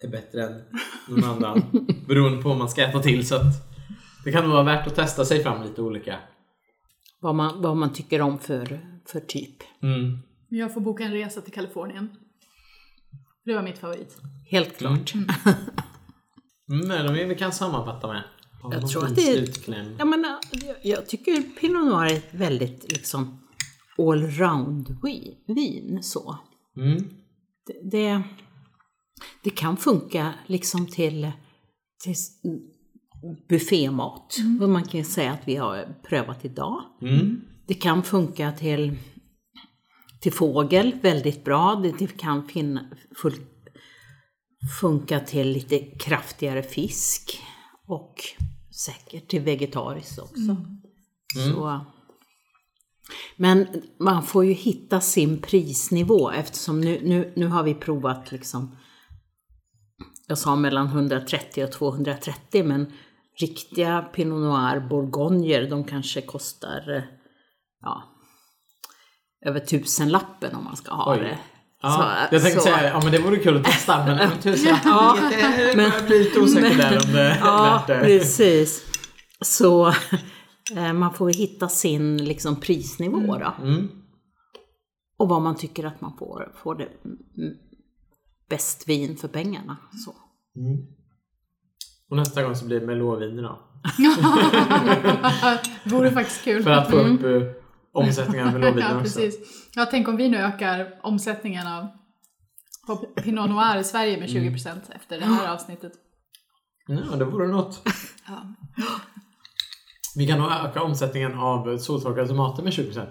är 0.04 0.08
bättre 0.08 0.44
än 0.44 0.62
någon 1.10 1.24
annan. 1.24 1.62
beroende 2.08 2.44
på 2.44 2.50
vad 2.50 2.58
man 2.58 2.70
ska 2.70 2.82
äta 2.84 3.00
till. 3.02 3.28
Så 3.28 3.36
att 3.36 3.44
det 4.26 4.32
kan 4.32 4.44
nog 4.44 4.52
vara 4.54 4.64
värt 4.64 4.88
att 4.88 4.96
testa 4.96 5.26
sig 5.26 5.44
fram 5.44 5.64
lite 5.64 5.82
olika. 5.82 6.20
Vad, 7.20 7.36
man, 7.36 7.62
vad 7.62 7.78
man 7.78 7.94
tycker 7.94 8.22
om 8.22 8.40
för, 8.40 8.80
för 9.06 9.20
typ. 9.20 9.56
Mm. 9.84 10.20
Jag 10.50 10.74
får 10.74 10.82
boka 10.82 11.04
en 11.04 11.12
resa 11.12 11.42
till 11.42 11.54
Kalifornien. 11.54 12.10
Det 13.46 13.54
var 13.54 13.64
mitt 13.64 13.78
favorit. 13.78 14.18
Helt 14.52 14.78
klart. 14.78 15.14
Mm, 15.14 15.28
men 16.88 17.06
de 17.06 17.22
är 17.22 17.26
vi 17.26 17.36
kan 17.36 17.52
sammanfatta 17.52 18.08
med. 18.08 18.24
Har 18.62 18.74
Jag 18.74 18.90
tror 18.90 19.06
att 19.06 19.16
det 19.16 19.22
är- 19.22 19.34
slutkläm? 19.34 19.96
Jag, 19.98 20.08
menar, 20.08 20.38
jag, 20.52 20.76
jag 20.84 21.08
tycker 21.10 21.42
Pinot 21.60 21.86
Noir 21.86 22.12
är 22.12 22.16
ett 22.18 22.34
väldigt 22.34 22.92
liksom 22.92 23.40
allround 23.98 24.98
vi- 25.04 25.38
vin 25.48 26.04
så. 26.04 26.38
Mm. 26.78 27.04
Det, 27.66 27.90
det, 27.92 28.24
det 29.44 29.50
kan 29.50 29.78
funka 29.78 30.34
liksom 30.48 30.88
till, 30.88 31.32
till 32.04 32.16
buffémat. 33.50 34.38
Vad 34.60 34.70
man 34.70 34.84
kan 34.84 35.06
säga 35.06 35.32
att 35.32 35.48
vi 35.48 35.56
har 35.56 35.96
prövat 36.10 36.46
idag. 36.46 36.82
Mm. 37.02 37.42
Det 37.68 37.74
kan 37.74 38.04
funka 38.04 38.52
till, 38.52 38.98
till 40.22 40.34
fågel 40.34 40.96
väldigt 41.02 41.44
bra. 41.44 41.76
Det, 41.76 41.94
det 42.00 42.18
kan 42.18 42.48
finna, 42.48 42.86
full, 43.22 43.34
funka 44.82 45.20
till 45.20 45.52
lite 45.52 45.80
kraftigare 45.80 46.64
fisk. 46.64 47.40
Och 47.88 48.16
säkert 48.86 49.28
till 49.28 49.42
vegetariskt 49.42 50.20
också. 50.20 50.58
Så, 51.36 51.86
men 53.36 53.68
man 54.00 54.24
får 54.24 54.46
ju 54.46 54.54
hitta 54.54 55.02
sin 55.02 55.42
prisnivå 55.42 56.32
eftersom 56.32 56.82
nu, 56.82 57.00
nu, 57.04 57.34
nu 57.36 57.48
har 57.48 57.64
vi 57.64 57.74
provat 57.74 58.32
liksom 58.32 58.78
jag 60.28 60.38
sa 60.38 60.56
mellan 60.56 60.88
130 60.88 61.64
och 61.64 61.72
230 61.72 62.64
men 62.64 62.94
riktiga 63.40 64.02
Pinot 64.02 64.40
Noir 64.42 64.80
bourgogner 64.90 65.70
de 65.70 65.84
kanske 65.84 66.22
kostar 66.22 67.08
ja, 67.82 68.04
över 69.46 69.60
tusenlappen 69.60 70.56
om 70.56 70.64
man 70.64 70.76
ska 70.76 70.94
ha 70.94 71.14
Oj. 71.14 71.20
det. 71.20 71.38
Ja, 71.82 71.90
Så- 72.30 72.36
jag 72.36 72.42
tänkte 72.44 72.60
så- 72.62 72.68
säga 72.68 72.90
ja 72.90 73.00
men 73.04 73.12
det 73.12 73.20
vore 73.20 73.38
kul 73.38 73.58
att 73.58 73.64
testa 73.64 74.06
men 74.06 74.16
men 74.18 74.40
tusen 74.42 74.76
Ja, 74.86 75.18
jag 75.32 75.76
men- 75.78 75.90
börjar 75.92 76.08
bli 76.08 76.20
lite 76.20 76.40
osäker 76.40 76.78
där 76.78 77.06
om 77.08 77.12
det 77.14 77.22
är 77.22 77.38
Ja, 77.40 77.84
värt 77.88 77.88
det. 77.88 78.00
precis. 78.06 78.84
Så 79.42 79.94
man 80.74 81.14
får 81.14 81.30
hitta 81.30 81.70
sin 81.70 82.18
liksom, 82.18 82.56
prisnivå 82.56 83.38
då. 83.38 83.54
Mm. 83.62 83.88
Och 85.18 85.30
vad 85.30 85.42
man 85.42 85.56
tycker 85.56 85.86
att 85.86 86.02
man 86.02 86.18
får, 86.18 86.52
får 86.64 86.76
det 86.76 86.90
mm, 87.06 87.58
bäst 88.50 88.90
vin 88.90 89.18
för 89.18 89.28
pengarna. 89.28 89.78
Så. 90.06 90.16
Och 92.10 92.18
nästa 92.18 92.44
gång 92.44 92.56
så 92.56 92.66
blir 92.66 92.80
det. 92.80 92.86
Det 95.84 95.90
vore 95.90 96.12
faktiskt 96.12 96.44
kul. 96.44 96.64
För 96.64 96.72
att 96.72 96.90
få 96.90 96.98
upp 96.98 97.24
uh, 97.24 97.44
omsättningen 97.92 98.48
av 98.48 98.54
Merlotviner 98.54 98.90
ja, 98.90 99.02
också. 99.02 99.20
precis. 99.20 99.70
Ja, 99.76 99.88
tänk 99.92 100.08
om 100.08 100.18
vi 100.18 100.30
nu 100.30 100.38
ökar 100.38 101.00
omsättningen 101.04 101.68
av 101.68 101.88
på 102.88 102.96
Pinot 102.96 103.50
Noir 103.50 103.80
i 103.80 103.84
Sverige 103.84 104.20
med 104.20 104.30
20% 104.30 104.78
efter 104.96 105.20
det 105.20 105.26
här 105.26 105.54
avsnittet. 105.54 105.92
Ja, 106.88 107.16
det 107.16 107.26
vore 107.26 107.48
något. 107.48 107.88
Ja. 108.28 108.54
Vi 110.16 110.28
kan 110.28 110.40
nog 110.40 110.52
öka 110.52 110.84
omsättningen 110.84 111.40
av 111.40 111.78
soltorkade 111.78 112.28
tomater 112.28 112.64
med 112.64 112.74
20%. 112.74 113.06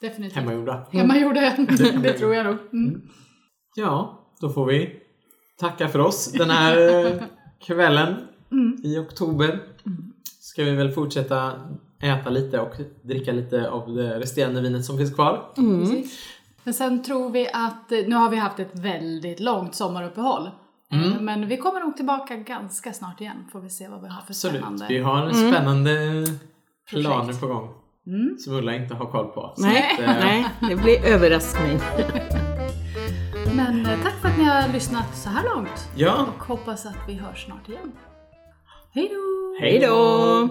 Definitivt. 0.00 0.36
Hemmagjorda. 0.36 0.86
Hemmagjorda, 0.90 1.40
det 2.02 2.12
tror 2.12 2.34
jag 2.34 2.46
nog. 2.46 2.56
Mm. 2.72 3.02
Ja, 3.76 4.20
då 4.40 4.48
får 4.48 4.66
vi 4.66 4.96
tacka 5.60 5.88
för 5.88 5.98
oss 5.98 6.32
den 6.32 6.50
här 6.50 7.06
eh, 7.06 7.22
kvällen 7.60 8.14
i 8.82 8.98
oktober. 8.98 9.60
Ska 10.40 10.64
vi 10.64 10.70
väl 10.70 10.90
fortsätta 10.90 11.52
äta 12.02 12.30
lite 12.30 12.60
och 12.60 12.74
dricka 13.02 13.32
lite 13.32 13.70
av 13.70 13.94
det 13.94 14.20
resterande 14.20 14.60
vinet 14.60 14.84
som 14.84 14.98
finns 14.98 15.14
kvar. 15.14 15.52
Precis. 15.54 16.18
Men 16.64 16.74
sen 16.74 17.02
tror 17.02 17.30
vi 17.30 17.48
att, 17.52 17.92
eh, 17.92 17.98
nu 18.06 18.14
har 18.14 18.30
vi 18.30 18.36
haft 18.36 18.58
ett 18.58 18.78
väldigt 18.78 19.40
långt 19.40 19.74
sommaruppehåll. 19.74 20.50
Eh, 20.92 21.20
Men 21.20 21.48
vi 21.48 21.56
kommer 21.56 21.80
nog 21.80 21.96
tillbaka 21.96 22.36
ganska 22.36 22.92
snart 22.92 23.20
igen. 23.20 23.44
Får 23.52 23.60
vi 23.60 23.70
se 23.70 23.88
vad 23.88 24.02
vi 24.02 24.08
har 24.08 24.20
för 24.20 24.26
Absolut. 24.28 24.56
spännande. 24.56 24.86
Vi 24.88 24.98
har 24.98 25.30
spännande 25.32 26.24
planer 26.90 27.20
Projekt. 27.24 27.40
på 27.40 27.46
gång. 27.46 27.74
Som 28.38 28.52
Ulla 28.54 28.74
inte 28.74 28.94
har 28.94 29.06
koll 29.10 29.26
på. 29.26 29.52
Så 29.56 29.62
Nej, 29.62 29.92
att, 29.94 30.00
eh, 30.00 30.06
nej, 30.06 30.46
det 30.60 30.76
blir 30.76 31.04
överraskning. 31.06 31.78
Men 33.56 33.86
eh, 33.86 34.02
tack 34.02 34.14
för 34.20 34.28
att 34.28 34.38
ni 34.38 34.44
har 34.44 34.72
lyssnat 34.72 35.16
så 35.16 35.28
här 35.28 35.44
långt. 35.54 35.88
Ja, 35.96 36.26
Och 36.36 36.44
hoppas 36.44 36.86
att 36.86 36.96
vi 37.08 37.14
hörs 37.14 37.44
snart 37.44 37.68
igen. 37.68 37.92
Hej 38.94 39.08
då! 39.12 39.56
hej 39.60 39.78
då! 39.80 40.48